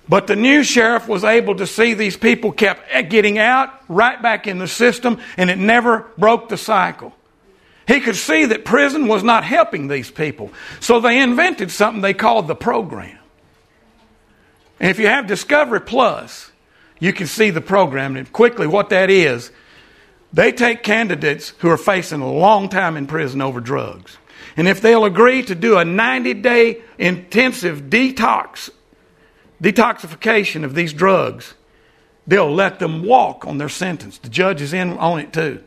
But 0.08 0.26
the 0.26 0.34
new 0.34 0.64
sheriff 0.64 1.06
was 1.06 1.22
able 1.22 1.54
to 1.56 1.66
see 1.66 1.94
these 1.94 2.16
people 2.16 2.50
kept 2.50 3.10
getting 3.10 3.38
out, 3.38 3.70
right 3.88 4.20
back 4.20 4.48
in 4.48 4.58
the 4.58 4.66
system, 4.66 5.20
and 5.36 5.50
it 5.50 5.58
never 5.58 6.06
broke 6.18 6.48
the 6.48 6.56
cycle. 6.56 7.14
He 7.86 8.00
could 8.00 8.16
see 8.16 8.44
that 8.46 8.64
prison 8.64 9.06
was 9.08 9.22
not 9.22 9.44
helping 9.44 9.88
these 9.88 10.10
people. 10.10 10.52
So 10.80 11.00
they 11.00 11.20
invented 11.20 11.70
something 11.70 12.02
they 12.02 12.14
called 12.14 12.48
the 12.48 12.54
program. 12.54 13.18
And 14.80 14.90
if 14.90 14.98
you 14.98 15.06
have 15.06 15.26
Discovery 15.26 15.80
Plus, 15.80 16.50
you 16.98 17.12
can 17.12 17.26
see 17.26 17.50
the 17.50 17.60
program. 17.60 18.16
And 18.16 18.32
quickly, 18.32 18.66
what 18.66 18.90
that 18.90 19.10
is, 19.10 19.50
they 20.32 20.52
take 20.52 20.82
candidates 20.82 21.50
who 21.58 21.68
are 21.70 21.76
facing 21.76 22.20
a 22.20 22.32
long 22.32 22.68
time 22.68 22.96
in 22.96 23.06
prison 23.06 23.40
over 23.40 23.60
drugs. 23.60 24.16
And 24.56 24.68
if 24.68 24.80
they'll 24.80 25.04
agree 25.04 25.42
to 25.44 25.54
do 25.54 25.78
a 25.78 25.84
90 25.84 26.34
day 26.34 26.82
intensive 26.98 27.82
detox, 27.82 28.70
detoxification 29.62 30.64
of 30.64 30.74
these 30.74 30.92
drugs, 30.92 31.54
they'll 32.26 32.52
let 32.52 32.78
them 32.78 33.04
walk 33.04 33.46
on 33.46 33.58
their 33.58 33.68
sentence. 33.68 34.18
The 34.18 34.28
judge 34.28 34.60
is 34.60 34.72
in 34.72 34.96
on 34.98 35.18
it 35.20 35.32
too. 35.32 35.62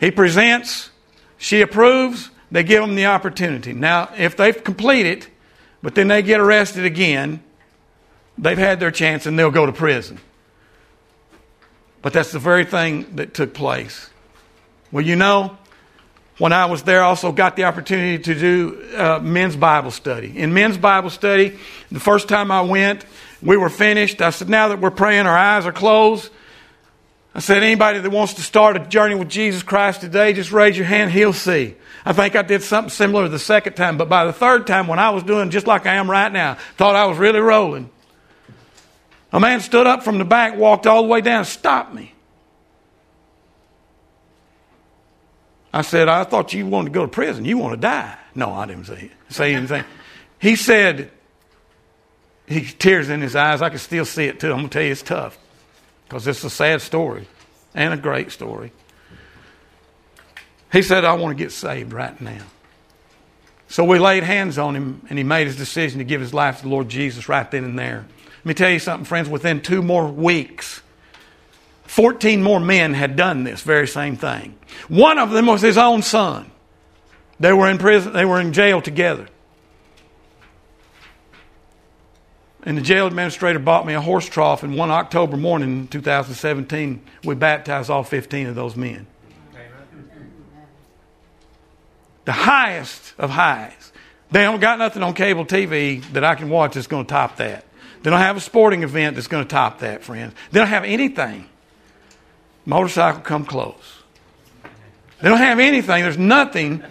He 0.00 0.10
presents, 0.10 0.90
she 1.38 1.62
approves, 1.62 2.30
they 2.50 2.62
give 2.62 2.82
them 2.82 2.94
the 2.94 3.06
opportunity. 3.06 3.72
Now, 3.72 4.10
if 4.16 4.36
they've 4.36 4.62
completed, 4.62 5.26
but 5.82 5.94
then 5.94 6.08
they 6.08 6.22
get 6.22 6.40
arrested 6.40 6.84
again, 6.84 7.42
they've 8.36 8.58
had 8.58 8.80
their 8.80 8.90
chance 8.90 9.26
and 9.26 9.38
they'll 9.38 9.50
go 9.50 9.66
to 9.66 9.72
prison. 9.72 10.18
But 12.04 12.12
that's 12.12 12.32
the 12.32 12.38
very 12.38 12.66
thing 12.66 13.16
that 13.16 13.32
took 13.32 13.54
place. 13.54 14.10
Well, 14.92 15.02
you 15.02 15.16
know, 15.16 15.56
when 16.36 16.52
I 16.52 16.66
was 16.66 16.82
there, 16.82 17.02
I 17.02 17.06
also 17.06 17.32
got 17.32 17.56
the 17.56 17.64
opportunity 17.64 18.22
to 18.24 18.34
do 18.38 18.94
uh, 18.94 19.20
men's 19.20 19.56
Bible 19.56 19.90
study. 19.90 20.36
In 20.36 20.52
men's 20.52 20.76
Bible 20.76 21.08
study, 21.08 21.56
the 21.90 22.00
first 22.00 22.28
time 22.28 22.50
I 22.50 22.60
went, 22.60 23.06
we 23.40 23.56
were 23.56 23.70
finished. 23.70 24.20
I 24.20 24.28
said, 24.28 24.50
now 24.50 24.68
that 24.68 24.80
we're 24.80 24.90
praying, 24.90 25.24
our 25.24 25.36
eyes 25.36 25.64
are 25.64 25.72
closed. 25.72 26.30
I 27.34 27.40
said, 27.40 27.62
anybody 27.62 28.00
that 28.00 28.10
wants 28.10 28.34
to 28.34 28.42
start 28.42 28.76
a 28.76 28.80
journey 28.80 29.14
with 29.14 29.30
Jesus 29.30 29.62
Christ 29.62 30.02
today, 30.02 30.34
just 30.34 30.52
raise 30.52 30.76
your 30.76 30.86
hand, 30.86 31.10
he'll 31.10 31.32
see. 31.32 31.74
I 32.04 32.12
think 32.12 32.36
I 32.36 32.42
did 32.42 32.62
something 32.62 32.90
similar 32.90 33.28
the 33.28 33.38
second 33.38 33.76
time, 33.76 33.96
but 33.96 34.10
by 34.10 34.26
the 34.26 34.32
third 34.34 34.66
time, 34.66 34.88
when 34.88 34.98
I 34.98 35.08
was 35.08 35.22
doing 35.22 35.48
just 35.48 35.66
like 35.66 35.86
I 35.86 35.94
am 35.94 36.10
right 36.10 36.30
now, 36.30 36.58
thought 36.76 36.96
I 36.96 37.06
was 37.06 37.16
really 37.16 37.40
rolling. 37.40 37.88
A 39.34 39.40
man 39.40 39.58
stood 39.58 39.88
up 39.88 40.04
from 40.04 40.18
the 40.18 40.24
back, 40.24 40.56
walked 40.56 40.86
all 40.86 41.02
the 41.02 41.08
way 41.08 41.20
down, 41.20 41.44
stopped 41.44 41.92
me. 41.92 42.14
I 45.72 45.82
said, 45.82 46.08
I 46.08 46.22
thought 46.22 46.52
you 46.52 46.64
wanted 46.68 46.90
to 46.90 46.94
go 46.94 47.04
to 47.04 47.10
prison. 47.10 47.44
You 47.44 47.58
want 47.58 47.74
to 47.74 47.80
die. 47.80 48.16
No, 48.36 48.52
I 48.52 48.64
didn't 48.66 48.84
say, 48.84 49.10
say 49.28 49.52
anything. 49.52 49.82
He 50.38 50.54
said, 50.54 51.10
he 52.46 52.60
tears 52.64 53.08
in 53.08 53.20
his 53.20 53.34
eyes. 53.34 53.60
I 53.60 53.70
can 53.70 53.80
still 53.80 54.04
see 54.04 54.26
it 54.26 54.38
too. 54.38 54.52
I'm 54.52 54.58
going 54.58 54.68
to 54.68 54.72
tell 54.72 54.82
you 54.84 54.92
it's 54.92 55.02
tough 55.02 55.36
because 56.04 56.28
it's 56.28 56.44
a 56.44 56.50
sad 56.50 56.80
story 56.80 57.26
and 57.74 57.92
a 57.92 57.96
great 57.96 58.30
story. 58.30 58.70
He 60.70 60.82
said, 60.82 61.04
I 61.04 61.14
want 61.14 61.36
to 61.36 61.42
get 61.42 61.50
saved 61.50 61.92
right 61.92 62.20
now. 62.20 62.44
So 63.66 63.82
we 63.82 63.98
laid 63.98 64.22
hands 64.22 64.58
on 64.58 64.76
him 64.76 65.04
and 65.08 65.18
he 65.18 65.24
made 65.24 65.48
his 65.48 65.56
decision 65.56 65.98
to 65.98 66.04
give 66.04 66.20
his 66.20 66.32
life 66.32 66.58
to 66.58 66.62
the 66.62 66.68
Lord 66.68 66.88
Jesus 66.88 67.28
right 67.28 67.50
then 67.50 67.64
and 67.64 67.76
there. 67.76 68.06
Let 68.44 68.48
me 68.48 68.54
tell 68.54 68.70
you 68.70 68.78
something, 68.78 69.06
friends. 69.06 69.30
Within 69.30 69.62
two 69.62 69.82
more 69.82 70.06
weeks, 70.06 70.82
14 71.84 72.42
more 72.42 72.60
men 72.60 72.92
had 72.92 73.16
done 73.16 73.42
this 73.42 73.62
very 73.62 73.88
same 73.88 74.16
thing. 74.16 74.58
One 74.88 75.18
of 75.18 75.30
them 75.30 75.46
was 75.46 75.62
his 75.62 75.78
own 75.78 76.02
son. 76.02 76.50
They 77.40 77.54
were 77.54 77.70
in 77.70 77.78
prison, 77.78 78.12
they 78.12 78.26
were 78.26 78.40
in 78.40 78.52
jail 78.52 78.82
together. 78.82 79.28
And 82.64 82.76
the 82.76 82.82
jail 82.82 83.06
administrator 83.06 83.58
bought 83.58 83.86
me 83.86 83.94
a 83.94 84.00
horse 84.00 84.28
trough, 84.28 84.62
and 84.62 84.76
one 84.76 84.90
October 84.90 85.38
morning 85.38 85.80
in 85.80 85.88
2017, 85.88 87.02
we 87.24 87.34
baptized 87.34 87.88
all 87.88 88.04
15 88.04 88.48
of 88.48 88.54
those 88.54 88.76
men. 88.76 89.06
The 92.26 92.32
highest 92.32 93.14
of 93.18 93.30
highs. 93.30 93.92
They 94.30 94.42
don't 94.42 94.60
got 94.60 94.78
nothing 94.78 95.02
on 95.02 95.14
cable 95.14 95.46
TV 95.46 96.02
that 96.12 96.24
I 96.24 96.34
can 96.34 96.50
watch 96.50 96.74
that's 96.74 96.86
going 96.86 97.06
to 97.06 97.10
top 97.10 97.36
that. 97.36 97.64
They 98.04 98.10
don't 98.10 98.20
have 98.20 98.36
a 98.36 98.40
sporting 98.40 98.82
event 98.82 99.14
that's 99.14 99.28
going 99.28 99.44
to 99.44 99.48
top 99.48 99.78
that, 99.78 100.04
friends. 100.04 100.34
They 100.50 100.60
don't 100.60 100.68
have 100.68 100.84
anything. 100.84 101.48
Motorcycle 102.66 103.22
come 103.22 103.46
close. 103.46 104.02
They 105.22 105.30
don't 105.30 105.38
have 105.38 105.58
anything. 105.58 106.02
There's 106.02 106.18
nothing 106.18 106.84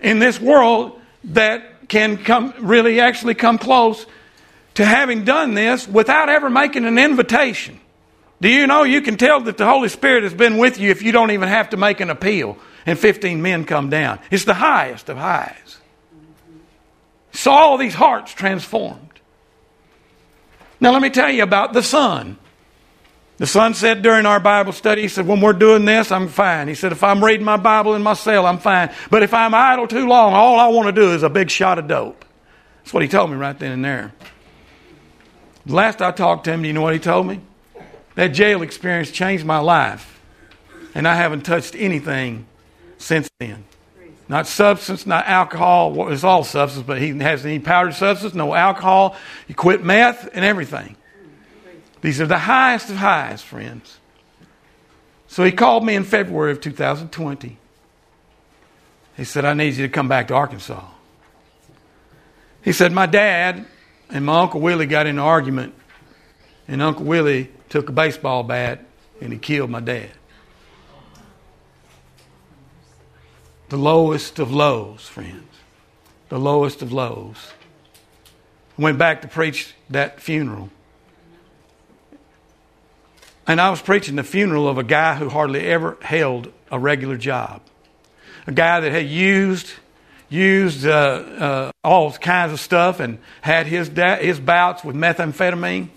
in 0.00 0.20
this 0.20 0.40
world 0.40 0.98
that 1.24 1.88
can 1.88 2.16
come 2.16 2.54
really 2.58 3.00
actually 3.00 3.34
come 3.34 3.58
close 3.58 4.06
to 4.74 4.84
having 4.86 5.26
done 5.26 5.52
this 5.52 5.86
without 5.86 6.30
ever 6.30 6.48
making 6.48 6.86
an 6.86 6.98
invitation. 6.98 7.78
Do 8.40 8.48
you 8.48 8.66
know 8.66 8.82
you 8.82 9.02
can 9.02 9.18
tell 9.18 9.40
that 9.42 9.58
the 9.58 9.66
Holy 9.66 9.90
Spirit 9.90 10.22
has 10.22 10.32
been 10.32 10.56
with 10.56 10.78
you 10.78 10.90
if 10.90 11.02
you 11.02 11.12
don't 11.12 11.32
even 11.32 11.50
have 11.50 11.68
to 11.70 11.76
make 11.76 12.00
an 12.00 12.08
appeal 12.08 12.56
and 12.86 12.98
15 12.98 13.42
men 13.42 13.66
come 13.66 13.90
down? 13.90 14.20
It's 14.30 14.46
the 14.46 14.54
highest 14.54 15.10
of 15.10 15.18
highs. 15.18 15.76
Saw 17.32 17.56
all 17.56 17.76
these 17.76 17.94
hearts 17.94 18.32
transformed. 18.32 19.13
Now, 20.84 20.92
let 20.92 21.00
me 21.00 21.08
tell 21.08 21.30
you 21.30 21.42
about 21.42 21.72
the 21.72 21.82
Son. 21.82 22.36
The 23.38 23.46
son 23.46 23.72
said 23.72 24.02
during 24.02 24.26
our 24.26 24.38
Bible 24.38 24.72
study, 24.72 25.00
he 25.00 25.08
said, 25.08 25.26
when 25.26 25.40
we're 25.40 25.54
doing 25.54 25.86
this, 25.86 26.12
I'm 26.12 26.28
fine. 26.28 26.68
He 26.68 26.74
said, 26.74 26.92
if 26.92 27.02
I'm 27.02 27.24
reading 27.24 27.46
my 27.46 27.56
Bible 27.56 27.94
in 27.94 28.02
my 28.02 28.12
cell, 28.12 28.44
I'm 28.44 28.58
fine. 28.58 28.92
But 29.10 29.22
if 29.22 29.32
I'm 29.32 29.54
idle 29.54 29.88
too 29.88 30.06
long, 30.06 30.34
all 30.34 30.60
I 30.60 30.68
want 30.68 30.86
to 30.86 30.92
do 30.92 31.12
is 31.12 31.22
a 31.22 31.30
big 31.30 31.50
shot 31.50 31.78
of 31.78 31.88
dope. 31.88 32.22
That's 32.82 32.92
what 32.92 33.02
he 33.02 33.08
told 33.08 33.30
me 33.30 33.36
right 33.36 33.58
then 33.58 33.72
and 33.72 33.82
there. 33.82 34.12
The 35.64 35.74
last 35.74 36.02
I 36.02 36.10
talked 36.10 36.44
to 36.44 36.52
him, 36.52 36.60
do 36.60 36.68
you 36.68 36.74
know 36.74 36.82
what 36.82 36.92
he 36.92 37.00
told 37.00 37.26
me? 37.26 37.40
That 38.14 38.28
jail 38.28 38.60
experience 38.60 39.10
changed 39.10 39.46
my 39.46 39.60
life. 39.60 40.20
And 40.94 41.08
I 41.08 41.14
haven't 41.14 41.46
touched 41.46 41.74
anything 41.74 42.44
since 42.98 43.30
then. 43.40 43.64
Not 44.28 44.46
substance, 44.46 45.06
not 45.06 45.26
alcohol. 45.26 45.92
Well, 45.92 46.12
it's 46.12 46.24
all 46.24 46.44
substance, 46.44 46.86
but 46.86 47.00
he 47.00 47.10
hasn't 47.18 47.50
any 47.50 47.58
powdered 47.58 47.94
substance, 47.94 48.34
no 48.34 48.54
alcohol. 48.54 49.16
He 49.46 49.54
quit 49.54 49.84
meth 49.84 50.30
and 50.32 50.44
everything. 50.44 50.96
These 52.00 52.20
are 52.20 52.26
the 52.26 52.38
highest 52.38 52.90
of 52.90 52.96
highs, 52.96 53.42
friends. 53.42 53.98
So 55.26 55.44
he 55.44 55.52
called 55.52 55.84
me 55.84 55.94
in 55.94 56.04
February 56.04 56.52
of 56.52 56.60
2020. 56.60 57.58
He 59.16 59.24
said, 59.24 59.44
I 59.44 59.54
need 59.54 59.74
you 59.74 59.86
to 59.86 59.92
come 59.92 60.08
back 60.08 60.28
to 60.28 60.34
Arkansas. 60.34 60.84
He 62.62 62.72
said, 62.72 62.92
My 62.92 63.06
dad 63.06 63.66
and 64.10 64.24
my 64.24 64.40
Uncle 64.40 64.60
Willie 64.60 64.86
got 64.86 65.06
in 65.06 65.16
an 65.16 65.24
argument, 65.24 65.74
and 66.66 66.82
Uncle 66.82 67.04
Willie 67.04 67.50
took 67.68 67.88
a 67.88 67.92
baseball 67.92 68.42
bat 68.42 68.84
and 69.20 69.32
he 69.32 69.38
killed 69.38 69.70
my 69.70 69.80
dad. 69.80 70.10
The 73.74 73.80
lowest 73.80 74.38
of 74.38 74.52
lows, 74.52 75.08
friends. 75.08 75.48
The 76.28 76.38
lowest 76.38 76.80
of 76.80 76.92
lows. 76.92 77.50
Went 78.78 78.98
back 78.98 79.22
to 79.22 79.26
preach 79.26 79.74
that 79.90 80.20
funeral. 80.20 80.70
And 83.48 83.60
I 83.60 83.70
was 83.70 83.82
preaching 83.82 84.14
the 84.14 84.22
funeral 84.22 84.68
of 84.68 84.78
a 84.78 84.84
guy 84.84 85.16
who 85.16 85.28
hardly 85.28 85.66
ever 85.66 85.98
held 86.02 86.52
a 86.70 86.78
regular 86.78 87.16
job. 87.16 87.62
A 88.46 88.52
guy 88.52 88.78
that 88.78 88.92
had 88.92 89.06
used 89.06 89.72
used 90.28 90.86
uh, 90.86 90.90
uh, 90.90 91.72
all 91.82 92.12
kinds 92.12 92.52
of 92.52 92.60
stuff 92.60 93.00
and 93.00 93.18
had 93.40 93.66
his, 93.66 93.88
da- 93.88 94.22
his 94.22 94.38
bouts 94.38 94.84
with 94.84 94.94
methamphetamine. 94.94 95.88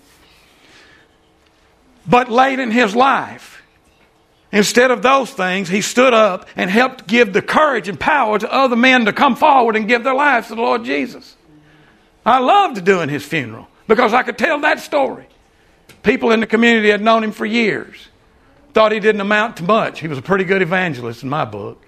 But 2.08 2.28
late 2.28 2.58
in 2.58 2.72
his 2.72 2.96
life, 2.96 3.57
instead 4.52 4.90
of 4.90 5.02
those 5.02 5.30
things, 5.30 5.68
he 5.68 5.80
stood 5.80 6.14
up 6.14 6.46
and 6.56 6.70
helped 6.70 7.06
give 7.06 7.32
the 7.32 7.42
courage 7.42 7.88
and 7.88 7.98
power 7.98 8.38
to 8.38 8.52
other 8.52 8.76
men 8.76 9.04
to 9.06 9.12
come 9.12 9.36
forward 9.36 9.76
and 9.76 9.88
give 9.88 10.04
their 10.04 10.14
lives 10.14 10.48
to 10.48 10.54
the 10.54 10.60
Lord 10.62 10.84
Jesus. 10.84 11.36
I 12.24 12.38
loved 12.38 12.84
doing 12.84 13.08
his 13.08 13.24
funeral 13.24 13.68
because 13.86 14.12
I 14.12 14.22
could 14.22 14.38
tell 14.38 14.60
that 14.60 14.80
story. 14.80 15.26
People 16.02 16.30
in 16.30 16.40
the 16.40 16.46
community 16.46 16.90
had 16.90 17.00
known 17.00 17.24
him 17.24 17.32
for 17.32 17.46
years, 17.46 18.08
thought 18.72 18.92
he 18.92 19.00
didn't 19.00 19.20
amount 19.20 19.56
to 19.58 19.64
much. 19.64 20.00
He 20.00 20.08
was 20.08 20.18
a 20.18 20.22
pretty 20.22 20.44
good 20.44 20.62
evangelist 20.62 21.22
in 21.22 21.28
my 21.28 21.44
book. 21.44 21.82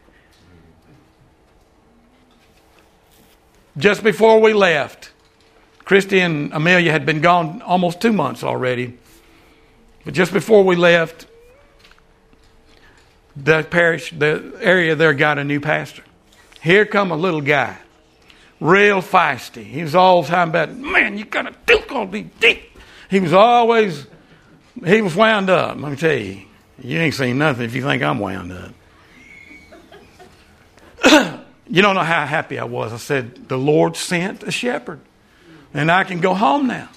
Just 3.76 4.02
before 4.02 4.40
we 4.40 4.52
left, 4.52 5.12
Christy 5.84 6.20
and 6.20 6.52
Amelia 6.52 6.92
had 6.92 7.06
been 7.06 7.20
gone 7.20 7.62
almost 7.62 8.00
two 8.00 8.12
months 8.12 8.42
already. 8.42 8.98
But 10.04 10.14
just 10.14 10.32
before 10.32 10.64
we 10.64 10.76
left, 10.76 11.26
the 13.44 13.66
parish, 13.68 14.10
the 14.10 14.58
area 14.60 14.94
there 14.94 15.14
got 15.14 15.38
a 15.38 15.44
new 15.44 15.60
pastor. 15.60 16.02
Here 16.60 16.84
come 16.84 17.10
a 17.10 17.16
little 17.16 17.40
guy, 17.40 17.78
real 18.60 19.00
feisty. 19.00 19.64
He 19.64 19.82
was 19.82 19.94
all 19.94 20.22
the 20.22 20.28
time 20.28 20.50
about, 20.50 20.74
man, 20.74 21.16
you 21.16 21.24
gotta 21.24 21.54
do 21.66 21.80
all 21.90 22.06
these 22.06 22.26
deep. 22.38 22.70
He 23.08 23.20
was 23.20 23.32
always, 23.32 24.06
he 24.84 25.00
was 25.02 25.16
wound 25.16 25.50
up. 25.50 25.80
Let 25.80 25.90
me 25.90 25.96
tell 25.96 26.16
you, 26.16 26.42
you 26.82 26.98
ain't 26.98 27.14
seen 27.14 27.38
nothing 27.38 27.64
if 27.64 27.74
you 27.74 27.82
think 27.82 28.02
I'm 28.02 28.18
wound 28.18 28.52
up. 28.52 28.72
you 31.68 31.82
don't 31.82 31.94
know 31.94 32.02
how 32.02 32.26
happy 32.26 32.58
I 32.58 32.64
was. 32.64 32.92
I 32.92 32.98
said, 32.98 33.48
the 33.48 33.58
Lord 33.58 33.96
sent 33.96 34.42
a 34.42 34.50
shepherd, 34.50 35.00
and 35.72 35.90
I 35.90 36.04
can 36.04 36.20
go 36.20 36.34
home 36.34 36.66
now. 36.66 36.88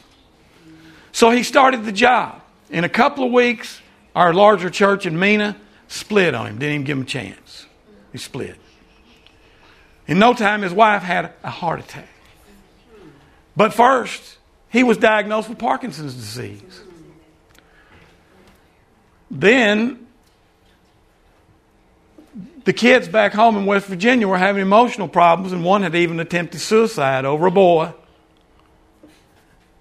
So 1.13 1.29
he 1.29 1.43
started 1.43 1.85
the 1.85 1.91
job. 1.91 2.41
In 2.69 2.83
a 2.83 2.89
couple 2.89 3.23
of 3.23 3.31
weeks, 3.31 3.79
our 4.15 4.33
larger 4.33 4.69
church 4.69 5.05
in 5.05 5.17
Mena 5.17 5.55
split 5.93 6.33
on 6.33 6.47
him, 6.47 6.57
didn't 6.57 6.73
even 6.73 6.85
give 6.85 6.97
him 6.97 7.03
a 7.03 7.07
chance. 7.07 7.67
He 8.11 8.17
split. 8.17 8.55
In 10.07 10.19
no 10.19 10.33
time, 10.33 10.63
his 10.63 10.73
wife 10.73 11.03
had 11.03 11.31
a 11.43 11.49
heart 11.49 11.79
attack. 11.79 12.09
But 13.55 13.73
first, 13.73 14.37
he 14.69 14.83
was 14.83 14.97
diagnosed 14.97 15.49
with 15.49 15.59
Parkinson's 15.59 16.15
disease. 16.15 16.81
Then, 19.29 20.07
the 22.65 22.73
kids 22.73 23.07
back 23.07 23.33
home 23.33 23.55
in 23.55 23.67
West 23.67 23.85
Virginia 23.85 24.27
were 24.27 24.37
having 24.37 24.63
emotional 24.63 25.07
problems, 25.07 25.53
and 25.53 25.63
one 25.63 25.83
had 25.83 25.93
even 25.93 26.19
attempted 26.19 26.59
suicide 26.59 27.23
over 27.23 27.45
a 27.45 27.51
boy. 27.51 27.93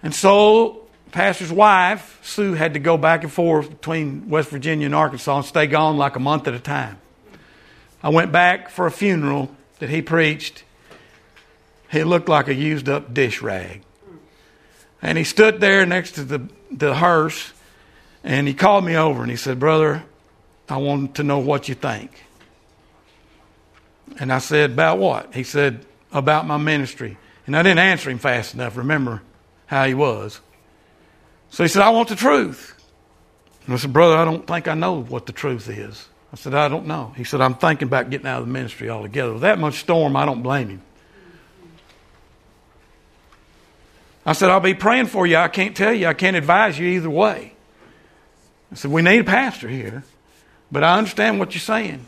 And 0.02 0.14
so 0.14 0.82
pastor's 1.12 1.52
wife, 1.52 2.18
Sue, 2.22 2.54
had 2.54 2.74
to 2.74 2.80
go 2.80 2.96
back 2.96 3.22
and 3.22 3.32
forth 3.32 3.70
between 3.70 4.28
West 4.28 4.50
Virginia 4.50 4.86
and 4.86 4.94
Arkansas 4.94 5.36
and 5.36 5.44
stay 5.44 5.66
gone 5.66 5.96
like 5.96 6.16
a 6.16 6.20
month 6.20 6.48
at 6.48 6.54
a 6.54 6.58
time. 6.58 6.98
I 8.02 8.08
went 8.08 8.32
back 8.32 8.70
for 8.70 8.86
a 8.86 8.90
funeral 8.90 9.54
that 9.78 9.90
he 9.90 10.02
preached. 10.02 10.64
He 11.90 12.02
looked 12.02 12.28
like 12.28 12.48
a 12.48 12.54
used 12.54 12.88
up 12.88 13.14
dish 13.14 13.42
rag. 13.42 13.82
And 15.00 15.18
he 15.18 15.24
stood 15.24 15.60
there 15.60 15.84
next 15.86 16.12
to 16.12 16.24
the, 16.24 16.48
the 16.70 16.94
hearse 16.94 17.52
and 18.24 18.46
he 18.48 18.54
called 18.54 18.84
me 18.84 18.96
over 18.96 19.22
and 19.22 19.30
he 19.30 19.36
said, 19.36 19.58
Brother, 19.58 20.04
I 20.68 20.78
want 20.78 21.16
to 21.16 21.22
know 21.22 21.38
what 21.38 21.68
you 21.68 21.74
think. 21.74 22.24
And 24.18 24.32
I 24.32 24.38
said, 24.38 24.72
About 24.72 24.98
what? 24.98 25.34
He 25.34 25.42
said, 25.42 25.84
About 26.12 26.46
my 26.46 26.56
ministry. 26.56 27.18
And 27.46 27.56
I 27.56 27.62
didn't 27.62 27.80
answer 27.80 28.10
him 28.10 28.18
fast 28.18 28.54
enough. 28.54 28.76
Remember 28.76 29.22
how 29.66 29.84
he 29.86 29.94
was. 29.94 30.40
So 31.53 31.62
he 31.62 31.68
said, 31.68 31.82
I 31.82 31.90
want 31.90 32.09
the 32.09 32.16
truth. 32.16 32.74
And 33.66 33.74
I 33.74 33.76
said, 33.76 33.92
Brother, 33.92 34.16
I 34.16 34.24
don't 34.24 34.46
think 34.46 34.68
I 34.68 34.74
know 34.74 35.03
what 35.03 35.26
the 35.26 35.32
truth 35.32 35.68
is. 35.68 36.09
I 36.32 36.36
said, 36.36 36.55
I 36.55 36.68
don't 36.68 36.86
know. 36.86 37.12
He 37.14 37.24
said, 37.24 37.42
I'm 37.42 37.55
thinking 37.55 37.88
about 37.88 38.09
getting 38.09 38.26
out 38.26 38.40
of 38.40 38.46
the 38.46 38.53
ministry 38.53 38.88
altogether. 38.88 39.34
With 39.34 39.42
that 39.42 39.59
much 39.59 39.80
storm, 39.80 40.16
I 40.16 40.24
don't 40.24 40.42
blame 40.42 40.70
him. 40.70 40.82
I 44.24 44.32
said, 44.32 44.48
I'll 44.48 44.61
be 44.61 44.72
praying 44.72 45.07
for 45.07 45.26
you. 45.26 45.36
I 45.36 45.48
can't 45.48 45.76
tell 45.76 45.92
you. 45.92 46.07
I 46.07 46.14
can't 46.14 46.36
advise 46.36 46.78
you 46.78 46.86
either 46.86 47.11
way. 47.11 47.53
I 48.70 48.74
said, 48.74 48.90
We 48.90 49.03
need 49.03 49.18
a 49.18 49.24
pastor 49.24 49.68
here, 49.68 50.05
but 50.70 50.82
I 50.82 50.96
understand 50.96 51.38
what 51.38 51.55
you're 51.55 51.61
saying. 51.61 52.07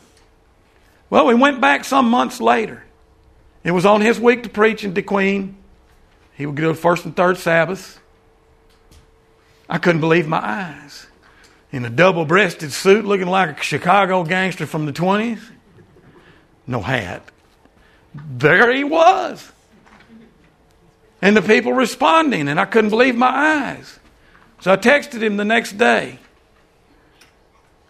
Well, 1.11 1.27
we 1.27 1.35
went 1.35 1.61
back 1.61 1.85
some 1.85 2.09
months 2.09 2.41
later. 2.41 2.83
It 3.63 3.73
was 3.73 3.85
on 3.85 4.01
his 4.01 4.19
week 4.19 4.45
to 4.45 4.49
preach 4.49 4.85
in 4.85 4.95
DeQueen. 4.95 5.53
He 6.35 6.47
would 6.47 6.57
go 6.57 6.69
to 6.69 6.75
first 6.75 7.05
and 7.05 7.15
third 7.15 7.37
Sabbath. 7.37 8.01
I 9.69 9.79
couldn't 9.79 10.01
believe 10.01 10.27
my 10.27 10.41
eyes. 10.43 11.07
In 11.73 11.85
a 11.85 11.91
double 11.91 12.25
breasted 12.25 12.73
suit, 12.73 13.05
looking 13.05 13.27
like 13.27 13.59
a 13.59 13.63
Chicago 13.63 14.23
gangster 14.23 14.67
from 14.67 14.87
the 14.87 14.93
20s, 14.93 15.41
no 16.67 16.81
hat. 16.81 17.23
There 18.15 18.73
he 18.73 18.85
was. 18.85 19.51
And 21.21 21.37
the 21.37 21.43
people 21.43 21.73
responding, 21.73 22.49
and 22.49 22.61
I 22.61 22.65
couldn't 22.65 22.91
believe 22.91 23.17
my 23.17 23.29
eyes. 23.29 23.99
So 24.61 24.73
I 24.73 24.77
texted 24.77 25.23
him 25.23 25.37
the 25.37 25.45
next 25.45 25.73
day. 25.73 26.19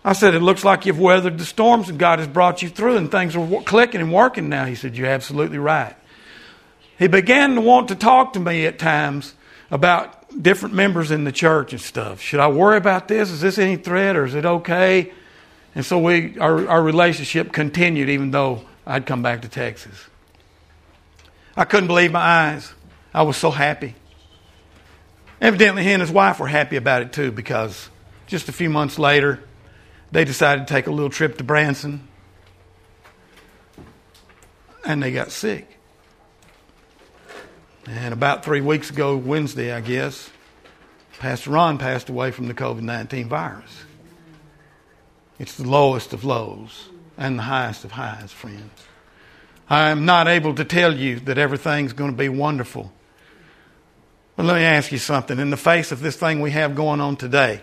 I 0.05 0.13
said, 0.13 0.35
It 0.35 0.41
looks 0.41 0.65
like 0.65 0.87
you've 0.87 1.01
weathered 1.01 1.39
the 1.39 1.45
storms 1.45 1.89
and 1.89 1.99
God 1.99 2.19
has 2.19 2.29
brought 2.29 2.63
you 2.63 2.69
through 2.69 2.97
and 2.97 3.11
things 3.11 3.35
are 3.35 3.63
clicking 3.63 4.01
and 4.01 4.13
working 4.13 4.49
now. 4.49 4.67
He 4.67 4.75
said, 4.75 4.97
You're 4.97 5.09
absolutely 5.09 5.59
right. 5.59 5.97
He 6.99 7.09
began 7.09 7.55
to 7.55 7.61
want 7.61 7.89
to 7.89 7.95
talk 7.95 8.35
to 8.35 8.41
me 8.41 8.67
at 8.67 8.79
times 8.79 9.35
about 9.71 10.24
different 10.41 10.75
members 10.75 11.11
in 11.11 11.25
the 11.25 11.33
church 11.33 11.73
and 11.73 11.81
stuff. 11.81 12.21
Should 12.21 12.41
I 12.41 12.49
worry 12.49 12.77
about 12.77 13.09
this? 13.09 13.31
Is 13.31 13.41
this 13.41 13.59
any 13.59 13.77
threat 13.77 14.17
or 14.17 14.25
is 14.25 14.35
it 14.35 14.45
okay? 14.45 15.13
And 15.75 15.85
so 15.85 15.99
we, 15.99 16.39
our, 16.39 16.69
our 16.69 16.83
relationship 16.83 17.53
continued 17.53 18.09
even 18.09 18.31
though 18.31 18.65
I'd 18.87 19.07
come 19.07 19.23
back 19.23 19.43
to 19.43 19.49
Texas. 19.49 20.07
I 21.57 21.65
couldn't 21.65 21.87
believe 21.87 22.13
my 22.13 22.21
eyes. 22.21 22.73
I 23.13 23.23
was 23.23 23.37
so 23.37 23.51
happy. 23.51 23.95
Evidently, 25.41 25.85
he 25.85 25.93
and 25.93 26.01
his 26.01 26.11
wife 26.11 26.41
were 26.41 26.47
happy 26.47 26.77
about 26.77 27.03
it 27.03 27.13
too 27.13 27.31
because 27.31 27.89
just 28.27 28.49
a 28.49 28.53
few 28.53 28.71
months 28.71 28.99
later, 28.99 29.41
they 30.11 30.25
decided 30.25 30.67
to 30.67 30.73
take 30.73 30.87
a 30.87 30.91
little 30.91 31.11
trip 31.11 31.39
to 31.39 31.45
Branson 31.45 32.09
and 34.85 35.03
they 35.03 35.13
got 35.13 35.31
sick. 35.31 35.74
And 37.87 38.15
about 38.15 38.45
three 38.45 38.61
weeks 38.61 38.91
ago, 38.91 39.17
Wednesday, 39.17 39.73
I 39.73 39.81
guess, 39.81 40.31
Pastor 41.19 41.51
Ron 41.51 41.79
passed 41.79 42.09
away 42.09 42.31
from 42.31 42.49
the 42.49 42.55
COVID 42.55 42.81
19 42.81 43.29
virus. 43.29 43.85
It's 45.39 45.57
the 45.57 45.69
lowest 45.69 46.13
of 46.13 46.25
lows 46.25 46.89
and 47.17 47.39
the 47.39 47.43
highest 47.43 47.85
of 47.85 47.93
highs, 47.93 48.33
friends. 48.33 48.71
I 49.69 49.91
am 49.91 50.05
not 50.05 50.29
able 50.29 50.55
to 50.55 50.65
tell 50.65 50.95
you 50.95 51.21
that 51.21 51.39
everything's 51.39 51.93
going 51.93 52.11
to 52.11 52.17
be 52.17 52.29
wonderful. 52.29 52.93
But 54.37 54.47
let 54.47 54.57
me 54.57 54.65
ask 54.65 54.93
you 54.93 54.99
something. 54.99 55.39
In 55.39 55.51
the 55.51 55.57
face 55.57 55.93
of 55.93 56.01
this 56.01 56.17
thing 56.17 56.41
we 56.41 56.51
have 56.51 56.75
going 56.75 57.01
on 57.01 57.17
today, 57.17 57.63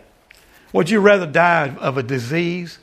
would 0.74 0.90
you 0.90 1.00
rather 1.00 1.26
die 1.26 1.76
of 1.80 1.98
a 1.98 2.04
disease 2.04 2.80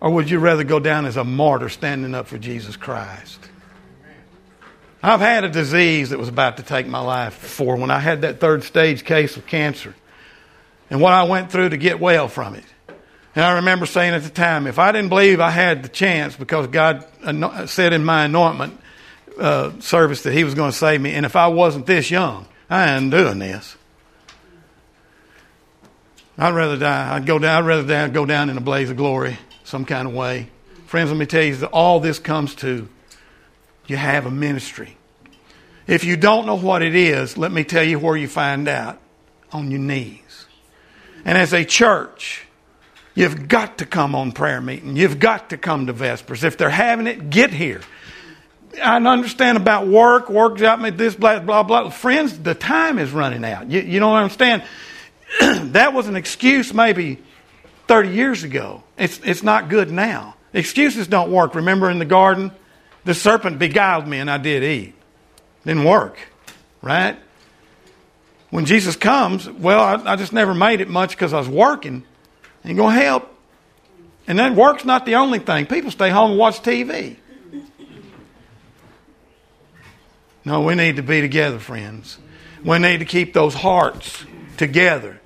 or 0.00 0.10
would 0.10 0.30
you 0.30 0.38
rather 0.38 0.64
go 0.64 0.78
down 0.78 1.06
as 1.06 1.16
a 1.16 1.24
martyr 1.24 1.68
standing 1.68 2.14
up 2.14 2.26
for 2.26 2.38
Jesus 2.38 2.76
Christ? 2.76 3.40
I've 5.02 5.20
had 5.20 5.44
a 5.44 5.48
disease 5.48 6.10
that 6.10 6.18
was 6.18 6.28
about 6.28 6.56
to 6.56 6.62
take 6.62 6.86
my 6.86 6.98
life 6.98 7.40
before 7.40 7.76
when 7.76 7.90
I 7.90 7.98
had 7.98 8.22
that 8.22 8.40
third 8.40 8.64
stage 8.64 9.04
case 9.04 9.36
of 9.36 9.46
cancer 9.46 9.94
and 10.90 11.00
what 11.00 11.12
I 11.12 11.24
went 11.24 11.50
through 11.50 11.70
to 11.70 11.76
get 11.76 12.00
well 12.00 12.28
from 12.28 12.54
it. 12.54 12.64
And 13.34 13.44
I 13.44 13.56
remember 13.56 13.84
saying 13.84 14.14
at 14.14 14.22
the 14.22 14.30
time, 14.30 14.66
if 14.66 14.78
I 14.78 14.92
didn't 14.92 15.10
believe 15.10 15.40
I 15.40 15.50
had 15.50 15.82
the 15.82 15.88
chance 15.88 16.34
because 16.34 16.68
God 16.68 17.06
said 17.68 17.92
in 17.92 18.04
my 18.04 18.24
anointment 18.24 18.80
uh, 19.38 19.78
service 19.80 20.22
that 20.22 20.32
He 20.32 20.42
was 20.42 20.54
going 20.54 20.70
to 20.70 20.76
save 20.76 21.00
me, 21.00 21.12
and 21.12 21.26
if 21.26 21.36
I 21.36 21.48
wasn't 21.48 21.84
this 21.86 22.10
young, 22.10 22.46
I 22.70 22.96
ain't 22.96 23.10
doing 23.10 23.38
this. 23.38 23.76
I'd 26.38 26.54
rather 26.54 26.78
die. 26.78 27.14
I'd 27.14 27.26
go 27.26 27.38
down. 27.38 27.62
I'd 27.62 27.66
rather 27.66 27.86
die, 27.86 28.08
go 28.08 28.24
down 28.24 28.48
in 28.48 28.56
a 28.56 28.60
blaze 28.62 28.90
of 28.90 28.96
glory, 28.96 29.38
some 29.64 29.84
kind 29.84 30.08
of 30.08 30.14
way. 30.14 30.48
Friends, 30.86 31.10
let 31.10 31.18
me 31.18 31.26
tell 31.26 31.42
you 31.42 31.62
all 31.66 32.00
this 32.00 32.18
comes 32.18 32.54
to 32.56 32.88
you 33.86 33.96
have 33.96 34.26
a 34.26 34.30
ministry. 34.30 34.96
If 35.86 36.04
you 36.04 36.16
don't 36.16 36.46
know 36.46 36.56
what 36.56 36.82
it 36.82 36.94
is, 36.94 37.38
let 37.38 37.52
me 37.52 37.64
tell 37.64 37.84
you 37.84 37.98
where 37.98 38.16
you 38.16 38.28
find 38.28 38.68
out 38.68 38.98
on 39.52 39.70
your 39.70 39.80
knees. 39.80 40.46
And 41.24 41.38
as 41.38 41.52
a 41.52 41.64
church, 41.64 42.44
you've 43.14 43.48
got 43.48 43.78
to 43.78 43.86
come 43.86 44.14
on 44.14 44.32
prayer 44.32 44.60
meeting. 44.60 44.96
You've 44.96 45.18
got 45.18 45.50
to 45.50 45.56
come 45.56 45.86
to 45.86 45.92
Vespers. 45.92 46.44
If 46.44 46.58
they're 46.58 46.70
having 46.70 47.06
it, 47.06 47.30
get 47.30 47.52
here. 47.52 47.80
I 48.82 48.96
understand 48.96 49.56
about 49.56 49.86
work, 49.86 50.28
work 50.28 50.60
out 50.60 50.80
me 50.80 50.90
this, 50.90 51.14
blah, 51.14 51.38
blah, 51.38 51.62
blah. 51.62 51.90
Friends, 51.90 52.38
the 52.38 52.54
time 52.54 52.98
is 52.98 53.10
running 53.10 53.44
out. 53.44 53.70
You, 53.70 53.80
you 53.80 54.00
don't 54.00 54.16
understand. 54.16 54.64
that 55.72 55.94
was 55.94 56.08
an 56.08 56.16
excuse 56.16 56.74
maybe 56.74 57.18
30 57.86 58.10
years 58.10 58.44
ago. 58.44 58.82
It's, 58.98 59.18
it's 59.24 59.42
not 59.42 59.68
good 59.68 59.90
now. 59.90 60.34
Excuses 60.52 61.06
don't 61.06 61.30
work. 61.30 61.54
Remember 61.54 61.90
in 61.90 61.98
the 61.98 62.04
garden? 62.04 62.50
The 63.06 63.14
serpent 63.14 63.60
beguiled 63.60 64.08
me 64.08 64.18
and 64.18 64.28
I 64.28 64.36
did 64.36 64.64
eat. 64.64 64.92
Didn't 65.64 65.84
work, 65.84 66.18
right? 66.82 67.16
When 68.50 68.64
Jesus 68.64 68.96
comes, 68.96 69.48
well, 69.48 69.80
I, 69.80 70.12
I 70.12 70.16
just 70.16 70.32
never 70.32 70.54
made 70.54 70.80
it 70.80 70.88
much 70.88 71.10
because 71.10 71.32
I 71.32 71.38
was 71.38 71.48
working. 71.48 72.02
Ain't 72.64 72.76
going 72.76 72.96
to 72.96 73.00
help. 73.00 73.32
And 74.26 74.36
then 74.36 74.56
work's 74.56 74.84
not 74.84 75.06
the 75.06 75.14
only 75.14 75.38
thing. 75.38 75.66
People 75.66 75.92
stay 75.92 76.10
home 76.10 76.32
and 76.32 76.38
watch 76.38 76.62
TV. 76.62 77.16
No, 80.44 80.62
we 80.62 80.74
need 80.74 80.96
to 80.96 81.02
be 81.02 81.20
together, 81.20 81.60
friends. 81.60 82.18
We 82.64 82.80
need 82.80 82.98
to 82.98 83.04
keep 83.04 83.32
those 83.32 83.54
hearts 83.54 84.24
together 84.56 85.20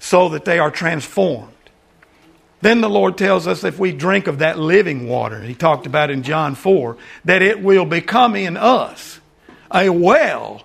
so 0.00 0.30
that 0.30 0.44
they 0.44 0.58
are 0.58 0.72
transformed. 0.72 1.49
Then 2.60 2.80
the 2.80 2.90
Lord 2.90 3.16
tells 3.16 3.46
us 3.46 3.64
if 3.64 3.78
we 3.78 3.92
drink 3.92 4.26
of 4.26 4.38
that 4.38 4.58
living 4.58 5.08
water, 5.08 5.40
He 5.40 5.54
talked 5.54 5.86
about 5.86 6.10
in 6.10 6.22
John 6.22 6.54
4, 6.54 6.96
that 7.24 7.42
it 7.42 7.62
will 7.62 7.86
become 7.86 8.36
in 8.36 8.56
us 8.56 9.20
a 9.70 9.88
well 9.88 10.64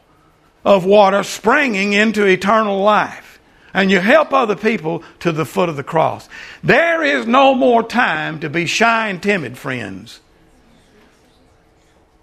of 0.64 0.84
water 0.84 1.24
springing 1.24 1.94
into 1.94 2.26
eternal 2.26 2.82
life. 2.82 3.40
And 3.74 3.92
you 3.92 4.00
help 4.00 4.34
other 4.34 4.56
people 4.56 5.04
to 5.20 5.32
the 5.32 5.46
foot 5.46 5.70
of 5.70 5.76
the 5.76 5.84
cross. 5.84 6.28
There 6.64 7.04
is 7.04 7.28
no 7.28 7.54
more 7.54 7.84
time 7.84 8.40
to 8.40 8.50
be 8.50 8.66
shy 8.66 9.10
and 9.10 9.22
timid, 9.22 9.58
friends. 9.58 10.22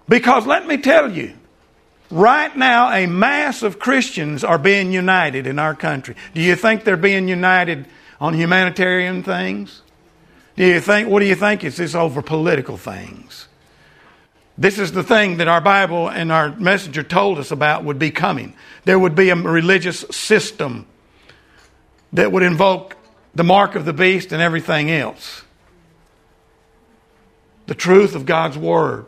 Because 0.09 0.45
let 0.45 0.67
me 0.67 0.77
tell 0.77 1.11
you, 1.11 1.33
right 2.09 2.55
now 2.57 2.91
a 2.91 3.05
mass 3.05 3.63
of 3.63 3.79
Christians 3.79 4.43
are 4.43 4.57
being 4.57 4.91
united 4.91 5.47
in 5.47 5.59
our 5.59 5.75
country. 5.75 6.15
Do 6.33 6.41
you 6.41 6.55
think 6.55 6.83
they're 6.83 6.97
being 6.97 7.27
united 7.27 7.85
on 8.23 8.33
humanitarian 8.33 9.21
things? 9.21 9.81
Do 10.55 10.65
you 10.65 10.79
think, 10.79 11.09
what 11.09 11.19
do 11.19 11.25
you 11.25 11.35
think? 11.35 11.65
Is 11.65 11.75
this 11.75 11.93
over 11.93 12.21
political 12.21 12.77
things? 12.77 13.49
This 14.57 14.79
is 14.79 14.93
the 14.93 15.03
thing 15.03 15.37
that 15.37 15.49
our 15.49 15.59
Bible 15.59 16.07
and 16.07 16.31
our 16.31 16.55
messenger 16.55 17.03
told 17.03 17.37
us 17.37 17.51
about 17.51 17.83
would 17.83 17.99
be 17.99 18.11
coming. 18.11 18.53
There 18.85 18.97
would 18.97 19.13
be 19.13 19.29
a 19.29 19.35
religious 19.35 20.05
system 20.09 20.85
that 22.13 22.31
would 22.31 22.43
invoke 22.43 22.95
the 23.35 23.43
mark 23.43 23.75
of 23.75 23.83
the 23.83 23.91
beast 23.91 24.31
and 24.31 24.41
everything 24.41 24.89
else. 24.89 25.43
The 27.65 27.75
truth 27.75 28.15
of 28.15 28.25
God's 28.25 28.57
Word 28.57 29.07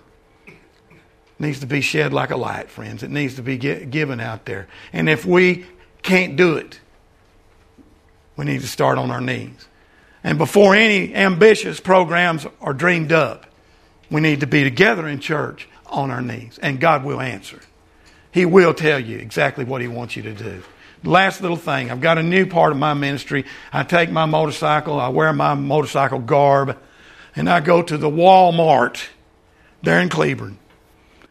needs 1.40 1.62
to 1.62 1.68
be 1.68 1.80
shed 1.80 2.12
like 2.12 2.32
a 2.32 2.38
light, 2.38 2.70
friends. 2.70 3.02
It 3.02 3.12
needs 3.12 3.36
to 3.36 3.42
be 3.42 3.58
given 3.58 4.20
out 4.20 4.44
there. 4.44 4.68
And 4.92 5.08
if 5.08 5.26
we 5.26 5.68
can't 6.02 6.36
do 6.36 6.56
it, 6.56 6.82
we 8.38 8.46
need 8.46 8.62
to 8.62 8.68
start 8.68 8.98
on 8.98 9.12
our 9.12 9.22
knees. 9.22 9.68
And 10.24 10.38
before 10.38 10.76
any 10.76 11.14
ambitious 11.14 11.80
programs 11.80 12.48
are 12.60 12.74
dreamed 12.74 13.12
up, 13.12 13.46
we 14.10 14.22
need 14.22 14.40
to 14.40 14.48
be 14.48 14.64
together 14.64 15.08
in 15.08 15.20
church 15.20 15.68
on 15.86 16.12
our 16.12 16.22
knees, 16.22 16.60
and 16.62 16.80
God 16.80 17.04
will 17.04 17.22
answer. 17.22 17.62
He 18.32 18.46
will 18.46 18.74
tell 18.74 19.00
you 19.00 19.18
exactly 19.18 19.64
what 19.64 19.82
He 19.82 19.88
wants 19.88 20.16
you 20.16 20.24
to 20.24 20.34
do. 20.34 20.64
Last 21.04 21.42
little 21.42 21.58
thing, 21.58 21.92
I've 21.92 22.02
got 22.02 22.18
a 22.18 22.24
new 22.24 22.48
part 22.48 22.72
of 22.72 22.78
my 22.80 22.96
ministry. 22.96 23.46
I 23.72 23.84
take 23.84 24.10
my 24.10 24.26
motorcycle, 24.26 25.00
I 25.00 25.10
wear 25.10 25.32
my 25.32 25.54
motorcycle 25.54 26.20
garb, 26.20 26.78
and 27.36 27.48
I 27.48 27.60
go 27.60 27.84
to 27.84 27.98
the 27.98 28.10
Walmart 28.10 29.06
there 29.84 30.02
in 30.02 30.10
Cleburne. 30.10 30.58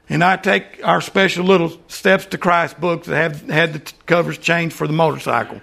And 0.08 0.22
I 0.22 0.36
take 0.36 0.86
our 0.86 1.00
special 1.00 1.44
little 1.44 1.72
Steps 1.88 2.26
to 2.26 2.38
Christ 2.38 2.78
books 2.78 3.08
that 3.08 3.16
have 3.16 3.48
had 3.48 3.72
the 3.72 3.92
covers 4.06 4.38
changed 4.38 4.76
for 4.76 4.86
the 4.86 4.92
motorcycle 4.92 5.60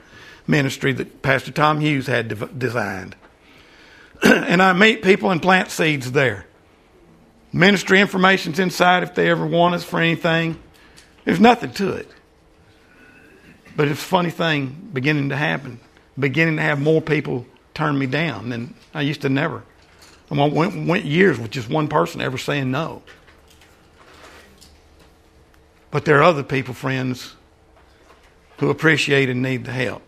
ministry 0.52 0.93
that 0.93 1.22
Pastor 1.24 1.52
Tom 1.52 1.80
Hughes 1.80 2.06
had 2.06 2.60
designed. 2.60 3.16
and 4.24 4.62
I 4.62 4.74
meet 4.74 5.02
people 5.02 5.32
and 5.32 5.41
plant 5.41 5.72
seeds 5.72 6.12
there. 6.12 6.45
Ministry 7.54 7.99
information's 7.99 8.60
inside 8.60 9.04
if 9.04 9.16
they 9.16 9.30
ever 9.30 9.45
want 9.45 9.74
us 9.76 9.84
for 9.84 9.99
anything. 9.99 10.62
There's 11.26 11.39
nothing 11.39 11.72
to 11.74 11.93
it. 11.93 12.10
But 13.76 13.88
it's 13.88 13.99
a 13.99 14.04
funny 14.04 14.30
thing 14.30 14.89
beginning 14.93 15.30
to 15.30 15.36
happen. 15.36 15.80
Beginning 16.20 16.58
to 16.58 16.62
have 16.62 16.80
more 16.80 17.02
people 17.02 17.45
turn 17.74 17.97
me 17.97 18.06
down 18.06 18.49
than 18.49 18.76
I 18.93 19.02
used 19.02 19.22
to 19.22 19.30
never. 19.30 19.64
I 20.30 20.47
went, 20.47 20.88
went 20.88 21.06
years 21.06 21.39
with 21.39 21.52
just 21.52 21.70
one 21.70 21.88
person 21.88 22.22
ever 22.22 22.38
saying 22.38 22.72
no. 22.72 23.02
But 25.89 26.06
there 26.06 26.20
are 26.20 26.24
other 26.24 26.43
people, 26.43 26.74
friends, 26.74 27.36
who 28.60 28.70
appreciate 28.70 29.30
and 29.30 29.41
need 29.41 29.66
the 29.66 29.74
help. 29.74 30.02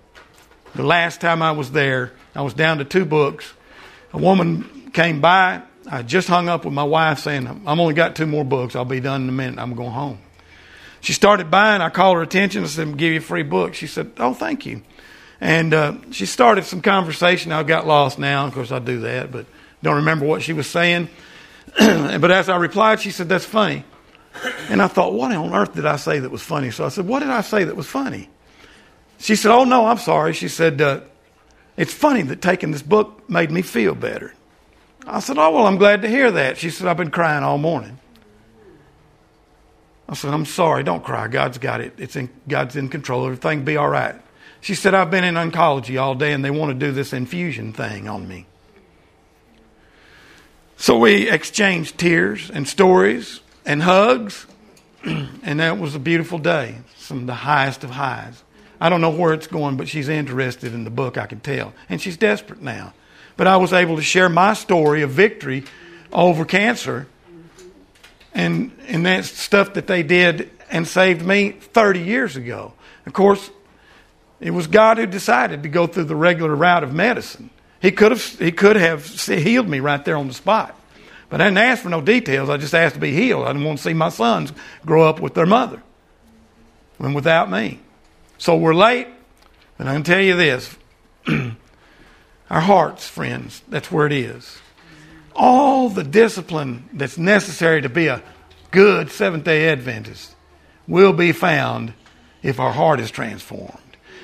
The 0.76 0.84
last 0.84 1.22
time 1.22 1.42
I 1.42 1.52
was 1.52 1.72
there, 1.72 2.14
I 2.36 2.42
was 2.42 2.54
down 2.54 2.80
to 2.80 2.86
two 2.86 3.06
books. 3.06 3.54
A 4.12 4.18
woman 4.18 4.92
came 4.94 5.22
by 5.22 5.64
I 5.90 6.02
just 6.02 6.28
hung 6.28 6.48
up 6.48 6.66
with 6.66 6.74
my 6.74 6.84
wife 6.84 7.20
saying, 7.20 7.48
I'm 7.48 7.80
only 7.80 7.94
got 7.94 8.16
two 8.16 8.26
more 8.26 8.46
books. 8.46 8.76
I'll 8.76 8.86
be 8.86 9.00
done 9.00 9.24
in 9.24 9.30
a 9.30 9.34
minute. 9.34 9.60
I'm 9.60 9.76
going 9.76 9.92
home. 9.92 10.20
She 11.02 11.14
started 11.14 11.52
buying. 11.52 11.82
I 11.82 11.90
called 11.90 12.18
her 12.18 12.22
attention. 12.22 12.64
I 12.64 12.68
said, 12.68 12.98
give 12.98 13.12
you 13.12 13.20
a 13.20 13.22
free 13.22 13.44
book. 13.44 13.74
She 13.74 13.88
said, 13.88 14.12
Oh, 14.18 14.34
thank 14.34 14.66
you. 14.66 14.82
And 15.42 15.74
uh, 15.74 15.96
she 16.12 16.26
started 16.26 16.64
some 16.64 16.82
conversation. 16.82 17.52
I 17.52 17.64
got 17.64 17.86
lost 17.86 18.18
now. 18.18 18.46
Of 18.46 18.54
course, 18.54 18.72
I 18.72 18.80
do 18.80 19.02
that, 19.02 19.32
but 19.32 19.46
don't 19.82 19.98
remember 19.98 20.26
what 20.26 20.42
she 20.42 20.54
was 20.54 20.68
saying. 20.68 21.10
but 21.78 22.32
as 22.32 22.48
I 22.48 22.56
replied, 22.56 23.02
she 23.02 23.12
said, 23.12 23.28
That's 23.28 23.44
funny. 23.44 23.84
And 24.70 24.82
I 24.82 24.88
thought, 24.88 25.14
What 25.14 25.34
on 25.34 25.54
earth 25.54 25.74
did 25.74 25.86
I 25.86 25.98
say 25.98 26.20
that 26.20 26.32
was 26.32 26.42
funny? 26.42 26.72
So 26.72 26.86
I 26.86 26.90
said, 26.90 27.06
What 27.06 27.20
did 27.20 27.30
I 27.30 27.42
say 27.42 27.66
that 27.66 27.76
was 27.76 27.88
funny? 27.88 28.30
She 29.24 29.38
said, 29.38 29.54
Oh, 29.54 29.64
no, 29.64 29.86
I'm 29.86 30.00
sorry. 30.00 30.34
She 30.34 30.50
said, 30.50 30.82
uh, 30.82 31.00
It's 31.78 31.94
funny 31.94 32.24
that 32.24 32.42
taking 32.42 32.72
this 32.72 32.82
book 32.82 33.30
made 33.30 33.52
me 33.52 33.62
feel 33.62 33.96
better. 33.96 34.34
I 35.08 35.22
said, 35.22 35.38
Oh, 35.38 35.50
well, 35.52 35.66
I'm 35.66 35.78
glad 35.78 36.02
to 36.02 36.10
hear 36.10 36.30
that. 36.32 36.58
She 36.58 36.70
said, 36.70 36.88
I've 36.88 36.98
been 36.98 37.10
crying 37.10 37.42
all 37.42 37.58
morning. 37.58 38.00
I 40.10 40.16
said, 40.16 40.34
I'm 40.34 40.44
sorry, 40.44 40.84
don't 40.84 41.06
cry. 41.06 41.30
God's 41.30 41.58
got 41.58 41.80
it. 41.80 41.94
It's 41.98 42.18
in, 42.18 42.30
God's 42.50 42.76
in 42.76 42.90
control. 42.90 43.24
Everything 43.24 43.64
be 43.64 43.78
all 43.78 43.88
right. 43.88 44.16
She 44.60 44.76
said, 44.76 44.94
I've 44.94 45.10
been 45.10 45.24
in 45.24 45.36
oncology 45.36 46.02
all 46.02 46.16
day 46.16 46.34
and 46.34 46.44
they 46.44 46.52
want 46.52 46.78
to 46.78 46.86
do 46.86 46.92
this 46.92 47.14
infusion 47.14 47.72
thing 47.72 48.10
on 48.10 48.28
me. 48.28 48.46
So 50.76 50.98
we 51.00 51.30
exchanged 51.30 51.98
tears 51.98 52.52
and 52.52 52.68
stories 52.68 53.40
and 53.66 53.84
hugs, 53.84 54.46
and 55.06 55.62
that 55.62 55.80
was 55.80 55.96
a 55.96 56.00
beautiful 56.00 56.40
day. 56.40 56.80
Some 56.98 57.20
of 57.20 57.28
the 57.28 57.36
highest 57.36 57.86
of 57.86 57.92
highs. 57.92 58.43
I 58.84 58.90
don't 58.90 59.00
know 59.00 59.12
where 59.12 59.32
it's 59.32 59.48
going, 59.48 59.78
but 59.78 59.88
she's 59.88 60.10
interested 60.10 60.74
in 60.74 60.84
the 60.84 60.90
book, 60.90 61.18
I 61.18 61.26
can 61.26 61.40
tell. 61.40 61.74
And 61.88 62.02
she's 62.02 62.18
desperate 62.18 62.62
now. 62.62 62.94
But 63.38 63.48
I 63.48 63.56
was 63.56 63.72
able 63.72 63.96
to 63.96 64.02
share 64.02 64.28
my 64.28 64.56
story 64.56 65.04
of 65.04 65.12
victory 65.12 65.64
over 66.12 66.44
cancer. 66.44 67.08
And, 68.34 68.78
and 68.88 69.06
that's 69.06 69.30
stuff 69.30 69.76
that 69.76 69.88
they 69.88 70.04
did 70.04 70.52
and 70.70 70.86
saved 70.86 71.26
me 71.26 71.52
30 71.52 72.02
years 72.02 72.36
ago. 72.36 72.74
Of 73.06 73.14
course, 73.14 73.50
it 74.42 74.52
was 74.52 74.68
God 74.68 74.98
who 74.98 75.06
decided 75.06 75.64
to 75.64 75.70
go 75.70 75.88
through 75.88 76.04
the 76.04 76.16
regular 76.18 76.54
route 76.54 76.84
of 76.84 76.94
medicine. 76.94 77.52
He 77.82 77.90
could 77.90 78.12
have, 78.12 78.38
he 78.38 78.52
could 78.52 78.76
have 78.76 79.06
healed 79.06 79.70
me 79.70 79.80
right 79.80 80.04
there 80.04 80.18
on 80.18 80.28
the 80.28 80.34
spot. 80.34 80.78
But 81.30 81.40
I 81.40 81.46
didn't 81.46 81.60
ask 81.60 81.84
for 81.84 81.90
no 81.90 82.02
details. 82.02 82.50
I 82.50 82.58
just 82.58 82.76
asked 82.76 82.96
to 82.96 83.02
be 83.02 83.14
healed. 83.14 83.46
I 83.46 83.54
didn't 83.54 83.64
want 83.64 83.78
to 83.78 83.84
see 83.86 83.94
my 83.94 84.10
sons 84.10 84.52
grow 84.86 85.08
up 85.08 85.22
with 85.22 85.36
their 85.36 85.46
mother 85.46 85.82
and 87.00 87.16
without 87.16 87.50
me. 87.50 87.80
So 88.44 88.58
we're 88.58 88.76
late, 88.76 89.08
but 89.78 89.88
I 89.88 89.94
can 89.94 90.04
tell 90.04 90.20
you 90.20 90.36
this 90.36 90.76
Our 92.50 92.60
hearts, 92.60 93.08
friends, 93.08 93.62
that's 93.70 93.90
where 93.90 94.06
it 94.06 94.12
is. 94.12 94.58
All 95.34 95.88
the 95.88 96.04
discipline 96.04 96.90
that's 96.92 97.18
necessary 97.18 97.82
to 97.84 97.88
be 97.88 98.08
a 98.08 98.22
good 98.72 99.12
Seventh 99.12 99.46
day 99.46 99.70
Adventist 99.70 100.36
will 100.90 101.14
be 101.14 101.32
found 101.32 101.94
if 102.42 102.60
our 102.60 102.74
heart 102.74 103.00
is 103.00 103.12
transformed. 103.12 103.80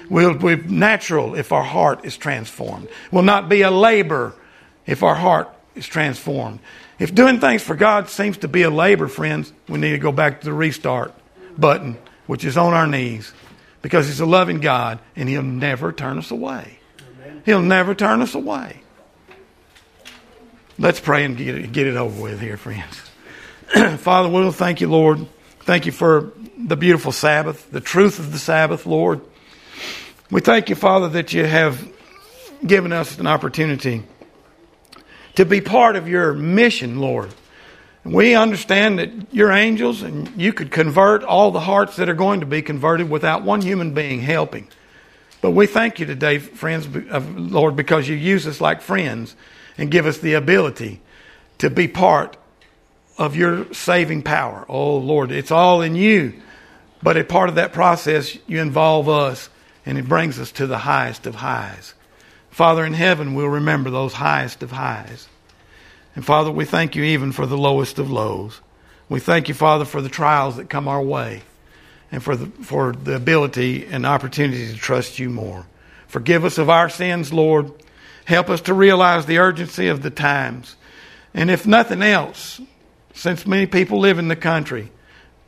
Will 0.09 0.33
be 0.33 0.57
natural 0.57 1.35
if 1.35 1.53
our 1.53 1.63
heart 1.63 2.03
is 2.03 2.17
transformed. 2.17 2.89
Will 3.13 3.23
not 3.23 3.47
be 3.47 3.61
a 3.61 3.71
labor 3.71 4.35
if 4.85 5.01
our 5.01 5.15
heart 5.15 5.47
is 5.75 5.87
transformed. 5.87 6.59
If 6.99 7.15
doing 7.15 7.39
things 7.39 7.63
for 7.63 7.73
God 7.73 8.09
seems 8.09 8.39
to 8.39 8.49
be 8.49 8.63
a 8.63 8.69
labor, 8.69 9.07
friends, 9.07 9.53
we 9.69 9.79
need 9.79 9.91
to 9.91 9.97
go 9.97 10.11
back 10.11 10.41
to 10.41 10.45
the 10.45 10.51
restart 10.51 11.13
button, 11.57 11.97
which 12.27 12.43
is 12.43 12.57
on 12.57 12.73
our 12.73 12.85
knees, 12.85 13.31
because 13.81 14.07
He's 14.07 14.19
a 14.19 14.25
loving 14.25 14.59
God 14.59 14.99
and 15.15 15.29
He'll 15.29 15.41
never 15.43 15.91
turn 15.91 16.17
us 16.17 16.31
away. 16.31 16.79
He'll 17.45 17.61
never 17.61 17.95
turn 17.95 18.21
us 18.21 18.35
away. 18.35 18.81
Let's 20.77 20.99
pray 20.99 21.25
and 21.25 21.35
get 21.35 21.55
it, 21.55 21.71
get 21.71 21.87
it 21.87 21.97
over 21.97 22.21
with 22.21 22.39
here, 22.39 22.57
friends. 22.57 23.01
Father, 24.01 24.29
we'll 24.29 24.51
thank 24.51 24.81
you, 24.81 24.89
Lord. 24.89 25.25
Thank 25.61 25.85
you 25.85 25.91
for 25.91 26.31
the 26.57 26.77
beautiful 26.77 27.11
Sabbath, 27.11 27.69
the 27.71 27.81
truth 27.81 28.19
of 28.19 28.31
the 28.31 28.39
Sabbath, 28.39 28.85
Lord. 28.85 29.21
We 30.31 30.41
thank 30.41 30.69
you, 30.69 30.75
Father, 30.75 31.09
that 31.09 31.33
you 31.33 31.45
have 31.45 31.87
given 32.65 32.93
us 32.93 33.17
an 33.19 33.27
opportunity 33.27 34.03
to 35.35 35.45
be 35.45 35.61
part 35.61 35.95
of 35.95 36.07
your 36.07 36.33
mission, 36.33 36.99
Lord. 36.99 37.33
We 38.03 38.33
understand 38.33 38.99
that 38.99 39.33
you're 39.33 39.51
angels 39.51 40.01
and 40.01 40.29
you 40.39 40.53
could 40.53 40.71
convert 40.71 41.23
all 41.23 41.51
the 41.51 41.59
hearts 41.59 41.97
that 41.97 42.09
are 42.09 42.13
going 42.13 42.39
to 42.39 42.45
be 42.45 42.61
converted 42.61 43.09
without 43.09 43.43
one 43.43 43.61
human 43.61 43.93
being 43.93 44.21
helping. 44.21 44.67
But 45.41 45.51
we 45.51 45.67
thank 45.67 45.99
you 45.99 46.05
today, 46.05 46.39
friends, 46.39 46.85
of 46.85 47.11
uh, 47.11 47.39
Lord, 47.39 47.75
because 47.75 48.07
you 48.07 48.15
use 48.15 48.45
us 48.47 48.59
like 48.59 48.81
friends 48.81 49.35
and 49.77 49.91
give 49.91 50.05
us 50.05 50.17
the 50.17 50.33
ability 50.33 51.01
to 51.59 51.69
be 51.69 51.87
part 51.87 52.37
of 53.17 53.35
your 53.35 53.71
saving 53.73 54.23
power. 54.23 54.65
Oh, 54.67 54.97
Lord, 54.97 55.31
it's 55.31 55.51
all 55.51 55.81
in 55.81 55.95
you. 55.95 56.33
But 57.01 57.17
a 57.17 57.23
part 57.23 57.49
of 57.49 57.55
that 57.55 57.73
process, 57.73 58.37
you 58.47 58.59
involve 58.59 59.07
us, 59.07 59.49
and 59.85 59.97
it 59.97 60.07
brings 60.07 60.39
us 60.39 60.51
to 60.53 60.67
the 60.67 60.79
highest 60.79 61.25
of 61.25 61.35
highs. 61.35 61.93
Father 62.49 62.85
in 62.85 62.93
heaven, 62.93 63.35
we'll 63.35 63.47
remember 63.47 63.89
those 63.89 64.13
highest 64.13 64.63
of 64.63 64.71
highs. 64.71 65.27
And 66.19 66.25
Father, 66.25 66.51
we 66.51 66.65
thank 66.65 66.97
you 66.97 67.03
even 67.03 67.31
for 67.31 67.45
the 67.45 67.57
lowest 67.57 67.97
of 67.97 68.11
lows. 68.11 68.59
We 69.07 69.21
thank 69.21 69.47
you, 69.47 69.53
Father, 69.53 69.85
for 69.85 70.01
the 70.01 70.09
trials 70.09 70.57
that 70.57 70.69
come 70.69 70.89
our 70.89 71.01
way 71.01 71.43
and 72.11 72.21
for 72.21 72.35
the, 72.35 72.47
for 72.61 72.91
the 72.91 73.15
ability 73.15 73.85
and 73.85 74.05
opportunity 74.05 74.67
to 74.67 74.75
trust 74.75 75.17
you 75.17 75.29
more. 75.29 75.65
Forgive 76.09 76.43
us 76.43 76.57
of 76.57 76.69
our 76.69 76.89
sins, 76.89 77.31
Lord. 77.31 77.71
Help 78.25 78.49
us 78.49 78.59
to 78.63 78.73
realize 78.73 79.27
the 79.27 79.37
urgency 79.37 79.87
of 79.87 80.01
the 80.01 80.09
times. 80.09 80.75
And 81.33 81.49
if 81.49 81.65
nothing 81.65 82.01
else, 82.01 82.59
since 83.13 83.47
many 83.47 83.65
people 83.65 83.99
live 83.99 84.19
in 84.19 84.27
the 84.27 84.35
country, 84.35 84.91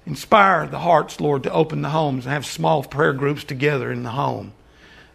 inspire 0.06 0.68
the 0.68 0.80
hearts, 0.80 1.20
Lord, 1.20 1.44
to 1.44 1.52
open 1.52 1.82
the 1.82 1.90
homes 1.90 2.26
and 2.26 2.32
have 2.32 2.46
small 2.46 2.82
prayer 2.82 3.12
groups 3.12 3.44
together 3.44 3.92
in 3.92 4.04
the 4.04 4.12
home 4.12 4.54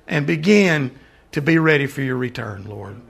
and 0.07 0.27
begin 0.27 0.91
to 1.33 1.41
be 1.41 1.59
ready 1.59 1.87
for 1.87 2.03
your 2.03 2.19
return, 2.19 2.67
Lord. 2.69 3.01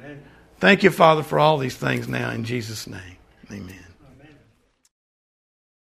Thank 0.59 0.83
you, 0.83 0.91
Father, 0.91 1.23
for 1.23 1.39
all 1.39 1.59
these 1.59 1.77
things 1.77 2.09
now 2.09 2.31
in 2.31 2.45
Jesus' 2.45 2.87
name. 2.87 3.17
Amen. 3.51 3.86